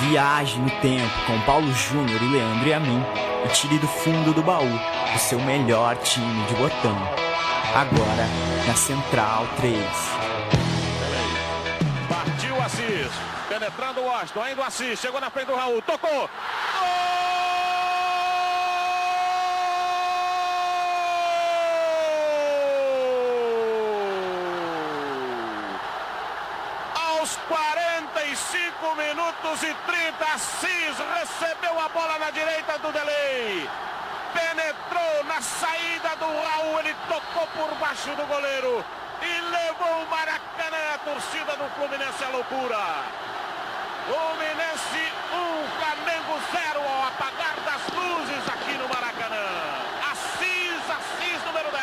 Viaje 0.00 0.58
no 0.58 0.70
tempo 0.80 1.26
com 1.26 1.40
Paulo 1.42 1.72
Júnior 1.72 2.20
e 2.22 2.28
Leandro 2.28 2.68
e 2.68 2.74
a 2.74 2.80
mim 2.80 3.02
e 3.44 3.48
tire 3.48 3.78
do 3.78 3.86
fundo 3.86 4.32
do 4.32 4.42
baú 4.42 4.68
o 5.14 5.18
seu 5.18 5.38
melhor 5.40 5.96
time 5.96 6.44
de 6.46 6.54
botão. 6.54 6.96
Agora 7.74 8.26
na 8.66 8.74
Central 8.74 9.46
3. 9.56 9.78
Partiu 12.08 12.62
Assis. 12.62 13.12
Penetrando 13.48 14.00
o 14.00 14.06
Washington. 14.06 14.42
Ainda 14.42 14.62
o 14.62 14.64
Assis. 14.64 14.98
Chegou 14.98 15.20
na 15.20 15.30
frente 15.30 15.46
do 15.46 15.54
Raul. 15.54 15.80
Tocou. 15.82 16.10
Gol! 16.10 16.28
Aos 26.94 27.36
45 27.48 28.96
minutos 29.52 29.62
e 29.62 29.74
30, 29.86 30.24
Assis 30.34 30.96
recebeu 31.20 31.78
a 31.78 31.88
bola 31.88 32.18
na 32.18 32.30
direita 32.30 32.78
do 32.78 32.90
Delay. 32.92 33.68
Penetrou 34.32 35.24
na 35.24 35.40
saída 35.42 36.16
do 36.16 36.26
Raul, 36.26 36.80
ele 36.80 36.94
tocou 37.08 37.46
por 37.48 37.74
baixo 37.76 38.10
do 38.16 38.26
goleiro 38.26 38.84
e 39.20 39.40
levou 39.40 40.02
o 40.02 40.10
Maracanã, 40.10 40.94
a 40.94 40.98
torcida 40.98 41.56
do 41.56 41.68
Fluminense 41.74 42.24
à 42.24 42.28
loucura. 42.28 43.04
Fluminense 44.06 45.12
1, 45.32 45.68
Flamengo 45.78 46.40
0 46.50 46.80
ao 46.80 47.08
apagar 47.08 47.56
das 47.64 47.82
luzes 47.94 48.48
aqui 48.48 48.72
no 48.78 48.88
Maracanã. 48.88 49.46
Assis, 50.10 50.90
Assis 50.90 51.44
número 51.44 51.70
10. 51.70 51.82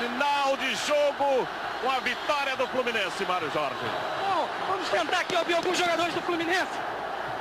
Final 0.00 0.56
de 0.56 0.69
jogo 0.86 1.46
com 1.82 1.90
a 1.90 1.98
vitória 2.00 2.56
do 2.56 2.66
Fluminense, 2.68 3.24
Mário 3.26 3.50
Jorge. 3.50 3.76
Bom, 4.28 4.48
vamos 4.68 4.88
tentar 4.88 5.20
aqui 5.20 5.36
ouvir 5.36 5.54
alguns 5.54 5.78
jogadores 5.78 6.14
do 6.14 6.22
Fluminense. 6.22 6.72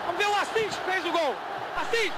Vamos 0.06 0.18
ver 0.18 0.28
o 0.28 0.36
Assis 0.36 0.76
que 0.76 0.92
fez 0.92 1.06
o 1.06 1.12
gol. 1.12 1.36
Assis! 1.76 2.12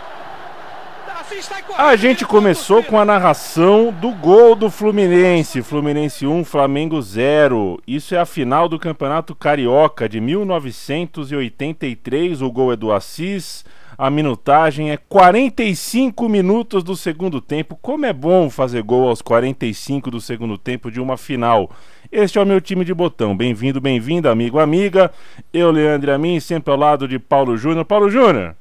Assis 1.20 1.40
está 1.40 1.62
correndo. 1.62 1.86
A 1.86 1.96
gente 1.96 2.26
começou 2.26 2.84
com 2.84 3.00
a 3.00 3.06
narração 3.06 3.92
do 3.92 4.10
gol 4.12 4.56
do 4.56 4.72
Fluminense. 4.72 5.62
Fluminense 5.62 6.26
1, 6.26 6.44
Flamengo 6.44 7.00
0. 7.02 7.80
Isso 7.88 8.16
é 8.16 8.20
a 8.20 8.26
final 8.26 8.68
do 8.70 8.80
Campeonato 8.80 9.36
Carioca 9.36 10.10
de 10.10 10.22
1983. 10.22 12.42
O 12.42 12.52
gol 12.52 12.74
é 12.74 12.76
do 12.76 12.92
Assis. 12.92 13.64
A 14.02 14.10
minutagem 14.10 14.90
é 14.90 14.98
45 14.98 16.28
minutos 16.28 16.84
do 16.84 16.96
segundo 16.96 17.40
tempo. 17.40 17.78
Como 17.80 18.04
é 18.04 18.12
bom 18.12 18.50
fazer 18.50 18.82
gol 18.82 19.08
aos 19.08 19.22
45 19.22 20.10
do 20.10 20.20
segundo 20.20 20.58
tempo 20.58 20.90
de 20.90 21.00
uma 21.00 21.18
final. 21.18 21.70
Este 22.12 22.40
é 22.40 22.42
o 22.42 22.46
meu 22.48 22.60
time 22.60 22.84
de 22.84 22.96
botão. 22.96 23.38
Bem-vindo, 23.38 23.80
bem-vinda, 23.80 24.32
amigo, 24.32 24.58
amiga. 24.58 25.12
Eu, 25.54 25.70
Leandro 25.70 26.12
Amin, 26.12 26.40
sempre 26.40 26.74
ao 26.74 26.80
lado 26.80 27.08
de 27.08 27.20
Paulo 27.20 27.56
Júnior. 27.56 27.86
Paulo 27.86 28.10
Júnior, 28.10 28.56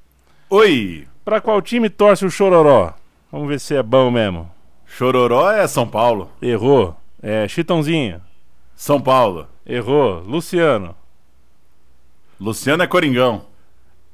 Oi! 0.50 1.08
pra 1.24 1.40
qual 1.40 1.62
time 1.62 1.88
torce 1.88 2.26
o 2.26 2.30
Chororó? 2.30 2.92
Vamos 3.32 3.48
ver 3.48 3.60
se 3.60 3.74
é 3.74 3.82
bom 3.82 4.10
mesmo. 4.10 4.46
Chororó 4.84 5.50
é 5.50 5.66
São 5.66 5.88
Paulo. 5.88 6.30
Errou. 6.42 6.94
É, 7.22 7.48
Chitãozinho. 7.48 8.20
São 8.76 9.00
Paulo. 9.00 9.48
Errou. 9.64 10.20
Luciano. 10.20 10.94
Luciano 12.38 12.82
é 12.82 12.86
Coringão. 12.86 13.48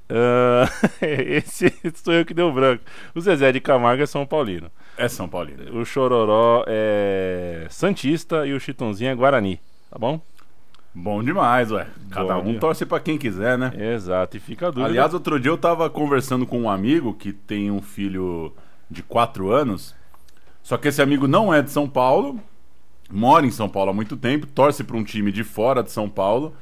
Ah, 0.08 0.68
esse 1.02 1.72
sou 1.94 2.14
eu 2.14 2.24
que 2.24 2.34
deu 2.34 2.52
branco. 2.52 2.84
O 3.14 3.20
Zezé 3.20 3.52
de 3.52 3.60
Camargo 3.60 4.02
é 4.02 4.06
São 4.06 4.24
Paulino. 4.26 4.70
É 4.96 5.08
São 5.08 5.28
Paulino. 5.28 5.78
O 5.78 5.84
Chororó 5.84 6.64
é 6.66 7.66
Santista 7.70 8.46
e 8.46 8.52
o 8.52 8.60
Chitãozinho 8.60 9.10
é 9.10 9.14
Guarani. 9.14 9.60
Tá 9.90 9.98
bom? 9.98 10.20
Bom 10.94 11.22
demais, 11.22 11.70
ué. 11.70 11.86
Cada 12.10 12.36
Bom 12.36 12.40
um 12.48 12.50
dia. 12.52 12.60
torce 12.60 12.86
pra 12.86 12.98
quem 12.98 13.18
quiser, 13.18 13.58
né? 13.58 13.70
Exato. 13.94 14.36
E 14.36 14.40
fica 14.40 14.66
dúvida. 14.66 14.86
Aliás, 14.86 15.12
outro 15.12 15.38
dia 15.38 15.50
eu 15.50 15.58
tava 15.58 15.90
conversando 15.90 16.46
com 16.46 16.58
um 16.62 16.70
amigo 16.70 17.12
que 17.12 17.32
tem 17.34 17.70
um 17.70 17.82
filho 17.82 18.54
de 18.90 19.02
4 19.02 19.50
anos. 19.50 19.94
Só 20.62 20.78
que 20.78 20.88
esse 20.88 21.02
amigo 21.02 21.28
não 21.28 21.52
é 21.52 21.60
de 21.60 21.70
São 21.70 21.86
Paulo, 21.86 22.40
mora 23.10 23.46
em 23.46 23.50
São 23.50 23.68
Paulo 23.68 23.90
há 23.90 23.94
muito 23.94 24.16
tempo, 24.16 24.46
torce 24.46 24.82
pra 24.82 24.96
um 24.96 25.04
time 25.04 25.30
de 25.30 25.44
fora 25.44 25.82
de 25.82 25.92
São 25.92 26.08
Paulo 26.08 26.54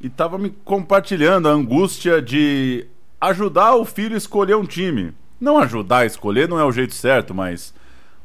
e 0.00 0.08
tava 0.08 0.38
me 0.38 0.50
compartilhando 0.64 1.48
a 1.48 1.52
angústia 1.52 2.22
de 2.22 2.86
ajudar 3.20 3.74
o 3.74 3.84
filho 3.84 4.14
a 4.14 4.18
escolher 4.18 4.56
um 4.56 4.64
time. 4.64 5.12
Não 5.40 5.58
ajudar 5.58 5.98
a 5.98 6.06
escolher 6.06 6.48
não 6.48 6.58
é 6.58 6.64
o 6.64 6.72
jeito 6.72 6.94
certo, 6.94 7.34
mas 7.34 7.74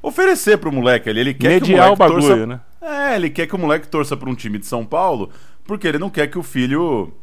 oferecer 0.02 0.58
pro 0.58 0.72
moleque 0.72 1.10
ali. 1.10 1.20
Ele 1.20 1.34
quer 1.34 1.60
que 1.60 1.66
o 1.66 1.70
mediar 1.70 1.92
o 1.92 1.98
moleque 1.98 2.00
bagulho, 2.00 2.28
torça... 2.28 2.46
né? 2.46 2.60
É, 2.82 3.16
ele 3.16 3.30
quer 3.30 3.48
que 3.48 3.56
o 3.56 3.60
moleque 3.60 3.88
torça 3.88 4.18
pra 4.18 4.30
um 4.30 4.36
time 4.36 4.60
de 4.60 4.66
São 4.66 4.86
Paulo, 4.86 5.30
porque 5.64 5.88
ele 5.88 5.98
não 5.98 6.10
quer 6.10 6.28
que 6.28 6.38
o 6.38 6.44
filho 6.44 7.14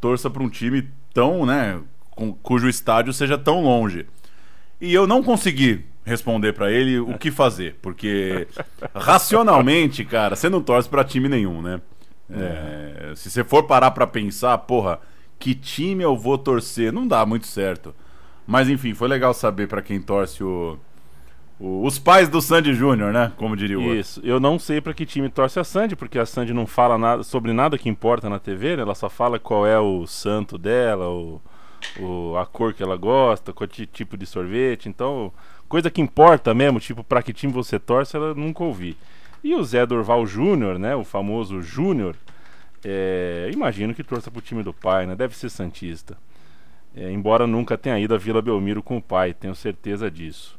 torça 0.00 0.30
pra 0.30 0.42
um 0.42 0.48
time 0.48 0.88
tão, 1.12 1.44
né, 1.44 1.78
cujo 2.42 2.68
estádio 2.68 3.12
seja 3.12 3.36
tão 3.36 3.62
longe. 3.62 4.06
E 4.80 4.92
eu 4.92 5.06
não 5.06 5.22
consegui 5.22 5.84
responder 6.04 6.52
pra 6.52 6.70
ele 6.70 6.98
o 6.98 7.18
que 7.18 7.30
fazer, 7.30 7.76
porque 7.82 8.46
racionalmente, 8.94 10.04
cara, 10.04 10.36
você 10.36 10.48
não 10.48 10.62
torce 10.62 10.88
pra 10.88 11.04
time 11.04 11.28
nenhum, 11.28 11.60
né? 11.60 11.80
É, 12.30 13.12
se 13.14 13.30
você 13.30 13.44
for 13.44 13.64
parar 13.64 13.90
pra 13.92 14.06
pensar, 14.06 14.56
porra, 14.58 14.98
que 15.38 15.54
time 15.54 16.02
eu 16.02 16.16
vou 16.16 16.36
torcer, 16.36 16.92
não 16.92 17.06
dá 17.06 17.24
muito 17.24 17.46
certo. 17.46 17.94
Mas 18.46 18.68
enfim, 18.68 18.94
foi 18.94 19.08
legal 19.08 19.32
saber 19.34 19.66
pra 19.68 19.82
quem 19.82 20.00
torce 20.00 20.42
o, 20.42 20.78
o- 21.58 21.84
os 21.84 21.98
pais 21.98 22.28
do 22.28 22.40
Sandy 22.40 22.72
Júnior, 22.74 23.12
né? 23.12 23.32
Como 23.36 23.56
diria 23.56 23.78
o. 23.78 23.94
Isso. 23.94 24.20
Eu 24.24 24.38
não 24.40 24.58
sei 24.58 24.80
pra 24.80 24.94
que 24.94 25.06
time 25.06 25.28
torce 25.28 25.58
a 25.58 25.64
Sandy, 25.64 25.96
porque 25.96 26.18
a 26.18 26.26
Sandy 26.26 26.52
não 26.52 26.66
fala 26.66 26.96
nada 26.98 27.22
sobre 27.22 27.52
nada 27.52 27.78
que 27.78 27.88
importa 27.88 28.28
na 28.28 28.38
TV, 28.38 28.76
né? 28.76 28.82
Ela 28.82 28.94
só 28.94 29.08
fala 29.08 29.38
qual 29.38 29.66
é 29.66 29.78
o 29.78 30.06
santo 30.06 30.56
dela, 30.58 31.08
o, 31.08 31.40
o- 32.00 32.36
a 32.36 32.46
cor 32.46 32.72
que 32.72 32.82
ela 32.82 32.96
gosta, 32.96 33.52
qual 33.52 33.66
ti- 33.66 33.86
tipo 33.86 34.16
de 34.16 34.26
sorvete. 34.26 34.88
Então, 34.88 35.32
coisa 35.68 35.90
que 35.90 36.00
importa 36.00 36.54
mesmo, 36.54 36.78
tipo, 36.80 37.02
pra 37.04 37.22
que 37.22 37.32
time 37.32 37.52
você 37.52 37.78
torce, 37.78 38.16
ela 38.16 38.34
nunca 38.34 38.62
ouvi. 38.64 38.96
E 39.42 39.54
o 39.54 39.62
Zé 39.62 39.86
Dorval 39.86 40.26
Júnior, 40.26 40.78
né? 40.78 40.94
O 40.96 41.04
famoso 41.04 41.62
Júnior, 41.62 42.16
é, 42.84 43.50
imagino 43.52 43.94
que 43.94 44.02
torça 44.02 44.30
pro 44.30 44.40
time 44.40 44.62
do 44.62 44.72
pai, 44.72 45.06
né? 45.06 45.14
Deve 45.14 45.36
ser 45.36 45.50
Santista. 45.50 46.16
É, 46.94 47.10
embora 47.10 47.46
nunca 47.46 47.76
tenha 47.76 47.98
ido 47.98 48.14
a 48.14 48.18
Vila 48.18 48.40
Belmiro 48.40 48.82
com 48.82 48.96
o 48.96 49.02
pai, 49.02 49.34
tenho 49.34 49.54
certeza 49.54 50.10
disso. 50.10 50.58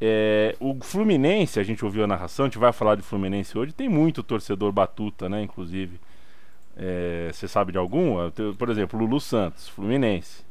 É, 0.00 0.54
o 0.60 0.76
Fluminense, 0.80 1.58
a 1.58 1.62
gente 1.62 1.84
ouviu 1.84 2.04
a 2.04 2.06
narração, 2.06 2.44
a 2.44 2.48
gente 2.48 2.58
vai 2.58 2.72
falar 2.72 2.94
de 2.94 3.02
Fluminense 3.02 3.58
hoje, 3.58 3.72
tem 3.72 3.88
muito 3.88 4.22
torcedor 4.22 4.70
batuta, 4.72 5.28
né? 5.28 5.42
Inclusive. 5.42 5.98
É, 6.76 7.30
Você 7.32 7.48
sabe 7.48 7.72
de 7.72 7.78
algum? 7.78 8.30
Por 8.56 8.68
exemplo, 8.68 8.98
Lulu 8.98 9.20
Santos, 9.20 9.68
Fluminense. 9.68 10.47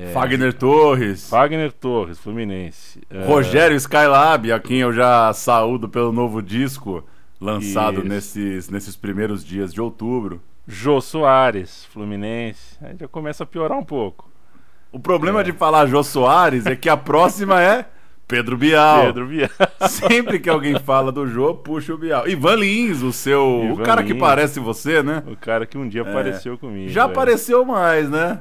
É, 0.00 0.12
Fagner 0.12 0.52
Torres, 0.52 1.28
Wagner 1.30 1.72
Torres, 1.72 2.18
Fluminense. 2.18 3.00
É, 3.10 3.24
Rogério 3.24 3.76
Skylab, 3.76 4.52
a 4.52 4.60
quem 4.60 4.78
eu 4.78 4.92
já 4.92 5.32
saúdo 5.32 5.88
pelo 5.88 6.12
novo 6.12 6.40
disco 6.40 7.04
lançado 7.40 7.98
Isso. 8.00 8.08
nesses, 8.08 8.68
nesses 8.68 8.96
primeiros 8.96 9.44
dias 9.44 9.74
de 9.74 9.80
outubro. 9.80 10.40
Jô 10.66 11.00
Soares, 11.00 11.84
Fluminense. 11.86 12.76
Aí 12.80 12.96
já 12.98 13.08
começa 13.08 13.42
a 13.42 13.46
piorar 13.46 13.76
um 13.76 13.84
pouco. 13.84 14.30
O 14.92 15.00
problema 15.00 15.42
de 15.42 15.52
falar 15.52 15.86
Jô 15.86 16.02
Soares 16.02 16.64
é 16.66 16.76
que 16.76 16.88
a 16.88 16.96
próxima 16.96 17.60
é 17.60 17.86
Pedro 18.28 18.56
Bial. 18.56 19.06
Pedro 19.06 19.26
Vieira. 19.26 19.50
Sempre 19.88 20.38
que 20.38 20.50
alguém 20.50 20.78
fala 20.78 21.10
do 21.10 21.26
Jô, 21.26 21.54
puxa 21.54 21.94
o 21.94 21.98
Bial. 21.98 22.28
Ivan 22.28 22.56
Lins, 22.56 23.02
o 23.02 23.12
seu. 23.12 23.62
Ivan 23.64 23.82
o 23.82 23.84
cara 23.84 24.02
que 24.02 24.12
Lins. 24.12 24.20
parece 24.20 24.60
você, 24.60 25.02
né? 25.02 25.22
o 25.26 25.34
cara 25.34 25.66
que 25.66 25.78
um 25.78 25.88
dia 25.88 26.02
apareceu 26.02 26.56
comigo. 26.58 26.90
Já 26.90 27.02
é. 27.02 27.04
apareceu 27.04 27.64
mais, 27.64 28.08
né? 28.08 28.40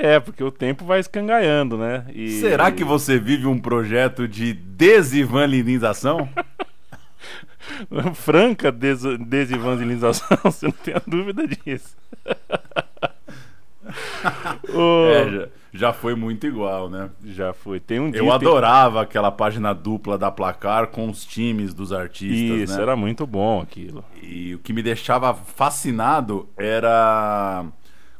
É, 0.00 0.20
porque 0.20 0.42
o 0.44 0.50
tempo 0.52 0.84
vai 0.84 1.00
escangaiando, 1.00 1.76
né? 1.76 2.04
E- 2.14 2.40
Será 2.40 2.70
que 2.70 2.84
você 2.84 3.18
vive 3.18 3.46
um 3.46 3.58
projeto 3.58 4.28
de 4.28 4.52
desivanlinização? 4.52 6.28
Franca 8.14 8.70
des 8.72 9.02
desivangelização, 9.18 10.38
você 10.44 10.66
não 10.66 10.72
tem 10.72 10.94
a 10.94 11.02
dúvida 11.06 11.46
disso. 11.46 11.96
É, 14.70 15.30
já, 15.30 15.48
já 15.72 15.92
foi 15.94 16.14
muito 16.14 16.46
igual, 16.46 16.90
né? 16.90 17.08
já 17.24 17.52
foi. 17.54 17.80
Tem 17.80 17.98
um. 17.98 18.08
Eu 18.08 18.12
tem- 18.24 18.30
adorava 18.30 19.00
aquela 19.00 19.30
página 19.30 19.72
dupla 19.72 20.18
da 20.18 20.30
Placar 20.30 20.88
com 20.88 21.08
os 21.08 21.24
times 21.24 21.72
dos 21.72 21.90
artistas, 21.92 22.60
Isso, 22.68 22.76
né? 22.76 22.82
era 22.82 22.94
muito 22.96 23.26
bom 23.26 23.60
aquilo. 23.62 24.04
E 24.22 24.54
o 24.54 24.58
que 24.58 24.72
me 24.74 24.82
deixava 24.82 25.32
fascinado 25.32 26.48
era 26.56 27.64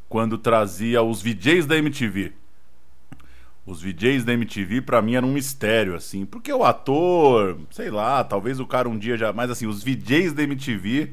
quando 0.09 0.39
trazia 0.39 1.03
os 1.03 1.21
VJs 1.23 1.67
da 1.67 1.77
MTV. 1.77 2.33
Os 3.67 3.83
VJs 3.83 4.25
da 4.25 4.33
MTV 4.33 4.81
pra 4.81 5.03
mim 5.03 5.15
era 5.15 5.27
um 5.27 5.33
mistério 5.33 5.95
assim, 5.95 6.25
porque 6.25 6.51
o 6.53 6.65
ator, 6.65 7.59
sei 7.71 7.91
lá, 7.91 8.25
talvez 8.25 8.59
o 8.61 8.67
cara 8.67 8.89
um 8.89 8.97
dia 8.99 9.17
já, 9.17 9.31
mas 9.33 9.51
assim, 9.51 9.67
os 9.67 9.83
VJs 9.83 10.33
da 10.33 10.43
MTV 10.43 11.13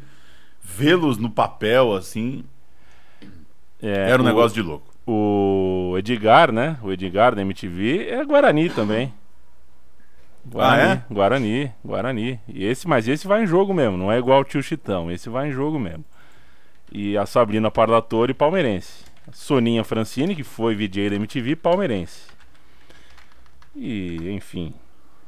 vê-los 0.62 1.18
no 1.18 1.30
papel 1.30 1.94
assim, 1.94 2.46
É, 3.82 4.10
era 4.12 4.22
um 4.22 4.26
o- 4.26 4.28
negócio 4.28 4.56
de 4.56 4.62
louco. 4.62 4.94
O 5.06 5.96
Edgar, 5.98 6.52
né? 6.52 6.80
O 6.82 6.92
Edgar 6.92 7.36
da 7.36 7.42
MTV 7.42 8.08
é 8.10 8.24
Guarani 8.26 8.70
também. 8.70 9.14
Guarani, 10.46 10.82
Ah, 10.82 11.06
é? 11.10 11.14
Guarani, 11.14 11.72
Guarani. 11.84 12.40
E 12.48 12.64
esse, 12.66 12.88
mas 12.88 13.08
esse 13.08 13.28
vai 13.28 13.44
em 13.44 13.48
jogo 13.48 13.74
mesmo, 13.74 13.98
não 13.98 14.12
é 14.12 14.18
igual 14.18 14.42
o 14.42 14.44
tio 14.44 14.64
Chitão, 14.64 15.12
esse 15.12 15.28
vai 15.30 15.50
em 15.50 15.52
jogo 15.52 15.78
mesmo. 15.78 16.06
E 16.92 17.18
a 17.18 17.26
Sabrina 17.26 17.70
Parlatore, 17.72 18.34
palmeirense. 18.34 19.04
Soninha 19.32 19.84
Francine, 19.84 20.36
que 20.36 20.44
foi 20.44 20.76
VJ 20.76 21.10
da 21.10 21.16
MTV, 21.16 21.56
palmeirense. 21.56 22.28
E, 23.76 24.30
enfim. 24.30 24.74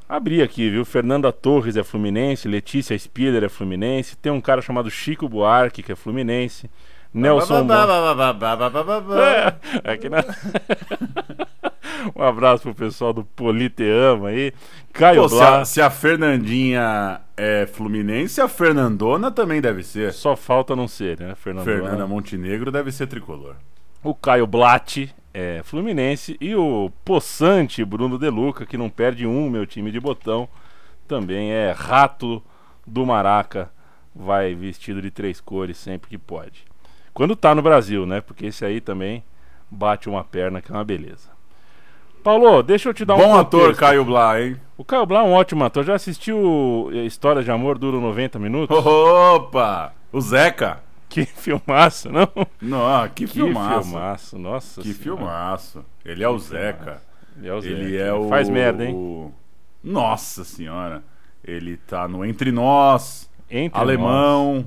Abri 0.07 0.42
aqui, 0.42 0.69
viu? 0.69 0.86
Fernanda 0.86 1.33
Torres 1.33 1.75
é 1.75 1.83
fluminense, 1.83 2.48
Letícia 2.48 2.98
Spiller 2.98 3.44
é 3.44 3.50
fluminense, 3.50 4.15
tem 4.15 4.31
um 4.31 4.39
cara 4.39 4.62
chamado 4.62 4.89
Chico 4.89 5.27
Buarque, 5.27 5.83
que 5.83 5.92
é 5.92 5.95
fluminense. 5.95 6.69
Nelson 7.13 7.65
É, 9.83 9.92
aqui 9.92 10.09
na... 10.09 10.24
um 12.15 12.21
abraço 12.21 12.63
pro 12.63 12.75
pessoal 12.75 13.13
do 13.13 13.24
Politeama 13.24 14.30
aí. 14.30 14.54
Caio 14.94 15.24
Pô, 15.24 15.30
se, 15.30 15.42
a, 15.42 15.65
se 15.65 15.81
a 15.81 15.89
Fernandinha 15.89 17.21
é 17.36 17.68
fluminense, 17.68 18.42
a 18.42 18.48
Fernandona 18.48 19.31
também 19.31 19.62
deve 19.62 19.83
ser. 19.83 20.13
Só 20.13 20.36
falta 20.36 20.75
não 20.75 20.88
ser, 20.88 21.19
né, 21.19 21.36
Fernando? 21.36 21.65
Fernanda 21.65 22.07
Montenegro 22.07 22.71
deve 22.71 22.92
ser 22.92 23.07
tricolor. 23.07 23.56
O 24.04 24.13
Caio 24.13 24.48
Blatt 24.48 25.13
é 25.33 25.62
Fluminense. 25.63 26.38
E 26.39 26.56
o 26.56 26.92
Poçante 27.04 27.83
Bruno 27.83 28.18
Deluca, 28.18 28.65
que 28.65 28.77
não 28.77 28.89
perde 28.89 29.25
um, 29.27 29.50
meu 29.50 29.65
time 29.65 29.92
de 29.92 30.00
botão, 30.00 30.48
também 31.07 31.51
é 31.51 31.71
rato 31.71 32.42
do 32.86 33.06
Maraca. 33.06 33.71
Vai 34.15 34.56
vestido 34.56 35.01
de 35.01 35.12
três 35.12 35.39
cores 35.39 35.77
sempre 35.77 36.09
que 36.09 36.18
pode. 36.18 36.65
Quando 37.18 37.36
tá 37.36 37.56
no 37.56 37.64
Brasil, 37.64 38.06
né? 38.06 38.22
Porque 38.22 38.46
esse 38.46 38.64
aí 38.64 38.80
também 38.80 39.24
bate 39.72 40.08
uma 40.08 40.24
perna 40.24 40.62
que 40.62 40.72
é 40.72 40.75
uma 40.75 40.84
beleza. 40.84 41.30
Paulo, 42.24 42.62
deixa 42.62 42.90
eu 42.90 42.94
te 42.94 43.04
dar 43.04 43.16
um 43.16 43.18
Bom 43.18 43.40
ator. 43.40 43.75
Caio 43.75 44.06
Blá, 44.06 44.40
hein? 44.40 44.56
O 44.78 44.84
Caio 44.86 45.04
Blá 45.08 45.22
é 45.22 45.24
um 45.24 45.34
ótimo 45.34 45.64
ator. 45.64 45.84
Já 45.84 45.96
assistiu 45.96 46.92
eh, 46.94 47.06
História 47.06 47.42
de 47.42 47.50
Amor 47.50 47.80
Duro 47.80 48.00
90 48.00 48.38
Minutos? 48.38 48.78
Opa! 48.86 49.94
O 50.12 50.22
Zeca. 50.22 50.84
Que 51.10 51.25
filmaço, 51.25 52.12
não? 52.12 52.28
Não, 52.62 53.08
que, 53.10 53.25
Que 53.25 53.28
filmaço. 53.28 53.90
filmaço, 53.90 54.38
nossa 54.38 54.81
Que 54.84 54.94
senhora. 54.94 55.18
filmaço. 55.19 55.86
Ele 56.06 56.24
é 56.24 56.30
o 56.30 56.38
Zeca. 56.38 57.02
Ele 57.36 57.48
é 57.48 57.54
o, 57.54 57.58
Ele 57.58 57.90
Zé, 57.98 58.04
é 58.04 58.12
que 58.12 58.12
o. 58.12 58.30
Faz 58.30 58.48
merda, 58.48 58.86
hein? 58.86 58.94
o- 58.94 59.31
Nossa 59.84 60.44
senhora. 60.44 61.02
Ele 61.44 61.78
tá 61.78 62.08
no 62.08 62.24
Entre 62.24 62.52
Nós, 62.52 63.28
Entre 63.50 63.80
Alemão. 63.80 64.56
nós. 64.56 64.66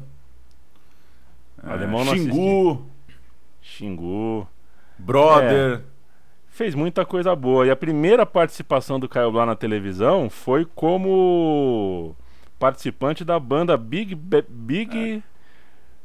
Alemão 1.62 2.04
não 2.04 2.14
Xingu, 2.14 2.86
Xingu. 3.60 4.48
Brother. 4.98 5.82
Fez 6.48 6.74
muita 6.74 7.04
coisa 7.06 7.34
boa. 7.34 7.66
E 7.66 7.70
a 7.70 7.76
primeira 7.76 8.26
participação 8.26 9.00
do 9.00 9.08
Caio 9.08 9.32
Blá 9.32 9.46
na 9.46 9.54
televisão 9.54 10.28
foi 10.28 10.64
como 10.64 12.14
participante 12.58 13.24
da 13.24 13.38
banda 13.38 13.76
Big 13.76 14.14
Big 14.14 15.22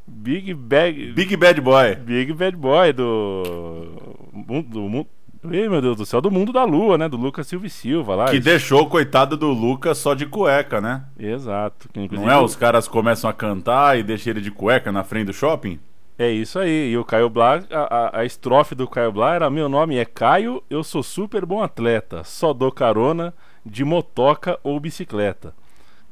Big 0.07 0.53
Bag 0.53 1.11
Big 1.13 1.35
Bad 1.35 1.59
Boy. 1.59 1.95
Big 1.95 2.31
Bad 2.31 2.55
Boy 2.55 2.93
do 2.93 4.21
mundo 4.31 4.69
do 4.69 5.07
Ih, 5.51 5.69
meu 5.69 5.81
Deus 5.81 5.97
do 5.97 6.05
céu, 6.05 6.21
do 6.21 6.31
mundo 6.31 6.51
da 6.53 6.63
lua, 6.63 6.97
né? 6.97 7.07
Do 7.09 7.17
Lucas 7.17 7.47
Silva 7.47 7.67
e 7.67 7.69
Silva 7.69 8.15
lá. 8.15 8.25
Que 8.25 8.35
Isso- 8.37 8.43
deixou 8.45 8.81
o 8.83 8.87
coitado 8.89 9.35
do 9.37 9.47
Lucas 9.51 9.97
só 9.97 10.13
de 10.13 10.25
cueca, 10.25 10.79
né? 10.81 11.03
Exato. 11.17 11.87
Inclusive, 11.95 12.27
Não 12.29 12.33
é? 12.33 12.41
Os 12.41 12.55
caras 12.55 12.87
começam 12.87 13.29
a 13.29 13.33
cantar 13.33 13.97
e 13.97 14.03
deixam 14.03 14.31
ele 14.31 14.41
de 14.41 14.51
cueca 14.51 14.91
na 14.91 15.03
frente 15.03 15.27
do 15.27 15.33
shopping? 15.33 15.79
É 16.17 16.31
isso 16.31 16.57
aí. 16.59 16.91
E 16.91 16.97
o 16.97 17.03
Caio 17.03 17.29
Blá, 17.29 17.61
a, 17.69 17.95
a- 18.17 18.19
a 18.21 18.25
estrofe 18.25 18.73
do 18.73 18.87
Caio 18.87 19.11
Blá 19.11 19.33
era: 19.35 19.49
Meu 19.49 19.67
nome 19.67 19.97
é 19.97 20.05
Caio, 20.05 20.63
eu 20.69 20.83
sou 20.83 21.03
super 21.03 21.45
bom 21.45 21.61
atleta, 21.61 22.23
só 22.23 22.53
dou 22.53 22.71
carona 22.71 23.33
de 23.65 23.83
motoca 23.83 24.57
ou 24.63 24.79
bicicleta. 24.79 25.53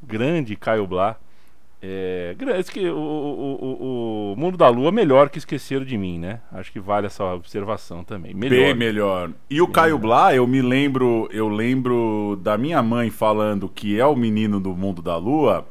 Grande 0.01 0.55
Caio 0.55 0.85
Blá. 0.85 1.15
É, 1.85 2.33
que, 2.71 2.87
o, 2.87 2.95
o, 2.95 4.31
o, 4.31 4.35
Mundo 4.37 4.55
da 4.55 4.69
Lua 4.69 4.89
melhor 4.89 5.29
que 5.29 5.37
esqueceram 5.37 5.83
de 5.83 5.97
mim, 5.97 6.17
né? 6.17 6.39
Acho 6.49 6.71
que 6.71 6.79
vale 6.79 7.07
essa 7.07 7.25
observação 7.25 8.05
também. 8.05 8.33
Melhor. 8.33 8.55
Bem 8.55 8.73
melhor. 8.73 9.31
E 9.49 9.61
o 9.61 9.67
Caio 9.67 9.97
Blá, 9.97 10.33
eu 10.33 10.47
me 10.47 10.61
lembro, 10.61 11.27
eu 11.29 11.49
lembro 11.49 12.39
da 12.41 12.57
minha 12.57 12.81
mãe 12.81 13.09
falando 13.09 13.67
que 13.67 13.99
é 13.99 14.05
o 14.05 14.15
menino 14.15 14.61
do 14.61 14.73
mundo 14.73 15.01
da 15.01 15.17
lua, 15.17 15.67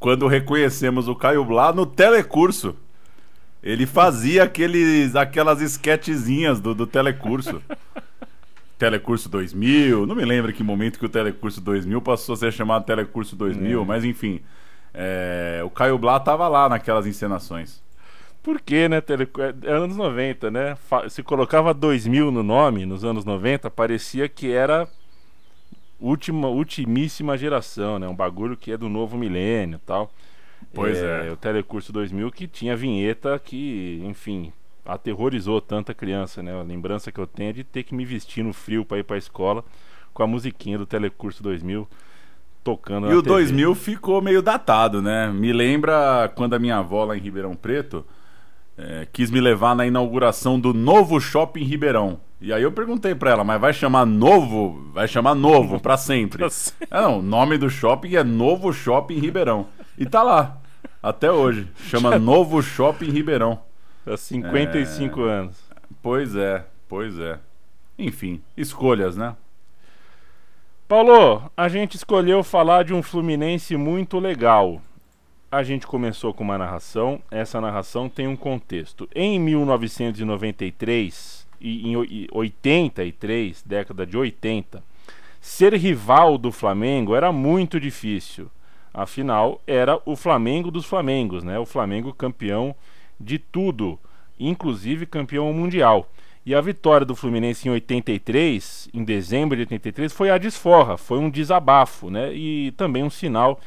quando 0.00 0.26
reconhecemos 0.26 1.06
o 1.06 1.14
Caio 1.14 1.44
Blá 1.44 1.72
no 1.72 1.86
telecurso. 1.86 2.74
Ele 3.62 3.86
fazia 3.86 4.42
aqueles, 4.42 5.14
aquelas 5.14 5.60
esquetezinhas 5.60 6.58
do, 6.58 6.74
do 6.74 6.88
telecurso. 6.88 7.62
Telecurso 8.76 9.28
2000, 9.28 10.06
não 10.06 10.16
me 10.16 10.24
lembro 10.24 10.52
que 10.52 10.60
momento 10.60 10.98
que 10.98 11.06
o 11.06 11.08
Telecurso 11.08 11.60
2000 11.60 12.02
passou 12.02 12.32
a 12.32 12.36
ser 12.36 12.52
chamado 12.52 12.84
Telecurso 12.84 13.36
2000, 13.36 13.80
É. 13.80 13.84
mas 13.84 14.04
enfim. 14.04 14.40
É, 14.94 15.60
o 15.64 15.70
Caio 15.70 15.98
Blá 15.98 16.20
tava 16.20 16.48
lá 16.48 16.68
naquelas 16.68 17.06
encenações. 17.06 17.82
Por 18.42 18.60
quê, 18.60 18.88
né? 18.88 19.00
Tele... 19.00 19.28
é 19.62 19.70
anos 19.70 19.96
90, 19.96 20.50
né? 20.50 20.76
Se 21.08 21.22
colocava 21.22 21.72
2000 21.72 22.30
no 22.30 22.42
nome, 22.42 22.84
nos 22.84 23.04
anos 23.04 23.24
90, 23.24 23.70
parecia 23.70 24.28
que 24.28 24.50
era 24.52 24.88
última, 26.00 26.48
ultimíssima 26.48 27.38
geração, 27.38 27.98
né? 27.98 28.08
Um 28.08 28.14
bagulho 28.14 28.56
que 28.56 28.72
é 28.72 28.76
do 28.76 28.88
novo 28.88 29.16
milênio 29.16 29.76
e 29.76 29.86
tal. 29.86 30.10
Pois 30.74 30.98
é. 30.98 31.30
O 31.30 31.36
Telecurso 31.36 31.92
2000 31.92 32.30
que 32.32 32.48
tinha 32.48 32.76
vinheta 32.76 33.38
que, 33.38 34.02
enfim, 34.04 34.52
aterrorizou 34.84 35.60
tanta 35.60 35.94
criança, 35.94 36.42
né? 36.42 36.52
A 36.52 36.62
lembrança 36.62 37.12
que 37.12 37.20
eu 37.20 37.26
tenho 37.26 37.50
é 37.50 37.52
de 37.52 37.64
ter 37.64 37.84
que 37.84 37.94
me 37.94 38.04
vestir 38.04 38.42
no 38.42 38.52
frio 38.52 38.84
para 38.84 38.98
ir 38.98 39.04
para 39.04 39.16
a 39.16 39.18
escola 39.18 39.64
com 40.12 40.22
a 40.22 40.26
musiquinha 40.26 40.76
do 40.76 40.86
Telecurso 40.86 41.42
2000 41.42 41.88
tocando 42.64 43.10
E 43.10 43.14
o 43.14 43.22
TV. 43.22 43.34
2000 43.34 43.74
ficou 43.74 44.20
meio 44.22 44.42
datado, 44.42 45.00
né? 45.02 45.28
Me 45.30 45.52
lembra 45.52 46.30
quando 46.34 46.54
a 46.54 46.58
minha 46.58 46.78
avó 46.78 47.04
lá 47.04 47.16
em 47.16 47.20
Ribeirão 47.20 47.54
Preto 47.54 48.04
eh, 48.78 49.06
quis 49.12 49.30
me 49.30 49.40
levar 49.40 49.74
na 49.76 49.86
inauguração 49.86 50.58
do 50.58 50.72
novo 50.72 51.20
shopping 51.20 51.64
Ribeirão. 51.64 52.20
E 52.40 52.52
aí 52.52 52.62
eu 52.62 52.72
perguntei 52.72 53.14
pra 53.14 53.30
ela, 53.30 53.44
mas 53.44 53.60
vai 53.60 53.72
chamar 53.72 54.04
novo? 54.04 54.90
Vai 54.92 55.06
chamar 55.06 55.34
novo 55.34 55.78
pra 55.80 55.96
sempre? 55.96 56.44
Ah, 56.90 57.02
não, 57.02 57.18
o 57.20 57.22
nome 57.22 57.56
do 57.56 57.70
shopping 57.70 58.16
é 58.16 58.24
Novo 58.24 58.72
Shopping 58.72 59.18
Ribeirão. 59.18 59.66
E 59.96 60.04
tá 60.04 60.22
lá, 60.22 60.58
até 61.02 61.30
hoje. 61.30 61.68
Chama 61.88 62.18
Novo 62.18 62.60
Shopping 62.62 63.10
Ribeirão. 63.10 63.60
Há 64.06 64.16
55 64.16 65.20
É. 65.26 65.30
anos. 65.32 65.56
Pois 66.02 66.34
é, 66.36 66.64
pois 66.88 67.18
é. 67.18 67.38
Enfim, 67.98 68.42
escolhas, 68.56 69.16
né? 69.16 69.34
Paulo, 70.92 71.50
a 71.56 71.70
gente 71.70 71.96
escolheu 71.96 72.44
falar 72.44 72.84
de 72.84 72.92
um 72.92 73.02
Fluminense 73.02 73.74
muito 73.78 74.18
legal. 74.18 74.82
A 75.50 75.62
gente 75.62 75.86
começou 75.86 76.34
com 76.34 76.44
uma 76.44 76.58
narração, 76.58 77.18
essa 77.30 77.58
narração 77.62 78.10
tem 78.10 78.28
um 78.28 78.36
contexto. 78.36 79.08
Em 79.14 79.40
1993 79.40 81.46
e 81.58 81.88
em 81.88 81.96
oi- 81.96 82.08
e 82.10 82.28
83, 82.30 83.62
década 83.62 84.04
de 84.04 84.18
80, 84.18 84.84
ser 85.40 85.72
rival 85.72 86.36
do 86.36 86.52
Flamengo 86.52 87.14
era 87.14 87.32
muito 87.32 87.80
difícil. 87.80 88.50
Afinal, 88.92 89.62
era 89.66 89.98
o 90.04 90.14
Flamengo 90.14 90.70
dos 90.70 90.84
Flamengos, 90.84 91.42
né? 91.42 91.58
O 91.58 91.64
Flamengo 91.64 92.12
campeão 92.12 92.74
de 93.18 93.38
tudo, 93.38 93.98
inclusive 94.38 95.06
campeão 95.06 95.50
mundial. 95.54 96.06
E 96.44 96.54
a 96.54 96.60
vitória 96.60 97.06
do 97.06 97.14
Fluminense 97.14 97.68
em 97.68 97.70
83, 97.70 98.88
em 98.92 99.04
dezembro 99.04 99.56
de 99.56 99.62
83, 99.62 100.12
foi 100.12 100.30
a 100.30 100.38
desforra, 100.38 100.96
foi 100.96 101.18
um 101.18 101.30
desabafo, 101.30 102.10
né? 102.10 102.34
E 102.34 102.72
também 102.72 103.04
um 103.04 103.10
sinal 103.10 103.60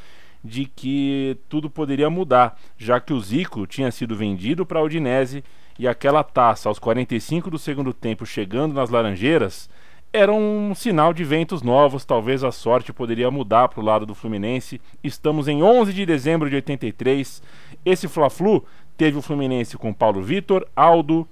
de 0.44 0.65
que 0.65 1.38
tudo 1.50 1.70
poderia 1.70 2.10
mudar, 2.10 2.60
já 2.77 3.00
que 3.00 3.13
o 3.13 3.20
Zico 3.20 3.65
tinha 3.65 3.89
sido 3.91 4.15
vendido 4.15 4.65
para 4.65 4.79
a 4.79 4.84
Udinese 4.84 5.44
e 5.79 5.88
aquela 5.88 6.24
taça 6.24 6.70
aos 6.70 6.77
45 6.77 7.50
do 7.50 7.58
segundo 7.58 7.94
tempo 7.94 8.25
chegando 8.25 8.74
nas 8.74 8.89
Laranjeiras 8.89 9.70
era 10.15 10.32
um 10.32 10.74
sinal 10.74 11.13
de 11.13 11.25
ventos 11.25 11.62
novos, 11.62 12.05
talvez 12.05 12.41
a 12.41 12.50
sorte 12.50 12.94
poderia 12.94 13.29
mudar 13.29 13.67
para 13.67 13.82
o 13.82 13.84
lado 13.84 14.05
do 14.05 14.15
Fluminense. 14.15 14.79
Estamos 15.03 15.50
em 15.50 15.62
11 15.62 15.91
de 15.91 16.05
dezembro 16.05 16.50
de 16.50 16.55
83. 16.55 17.44
Esse 17.84 18.08
Fla-Flu 18.08 18.63
teve 18.96 19.17
o 19.17 19.22
Fluminense 19.22 19.77
com 19.77 19.94
Paulo 19.94 20.22
Vitor, 20.22 20.65
Aldo, 20.74 21.27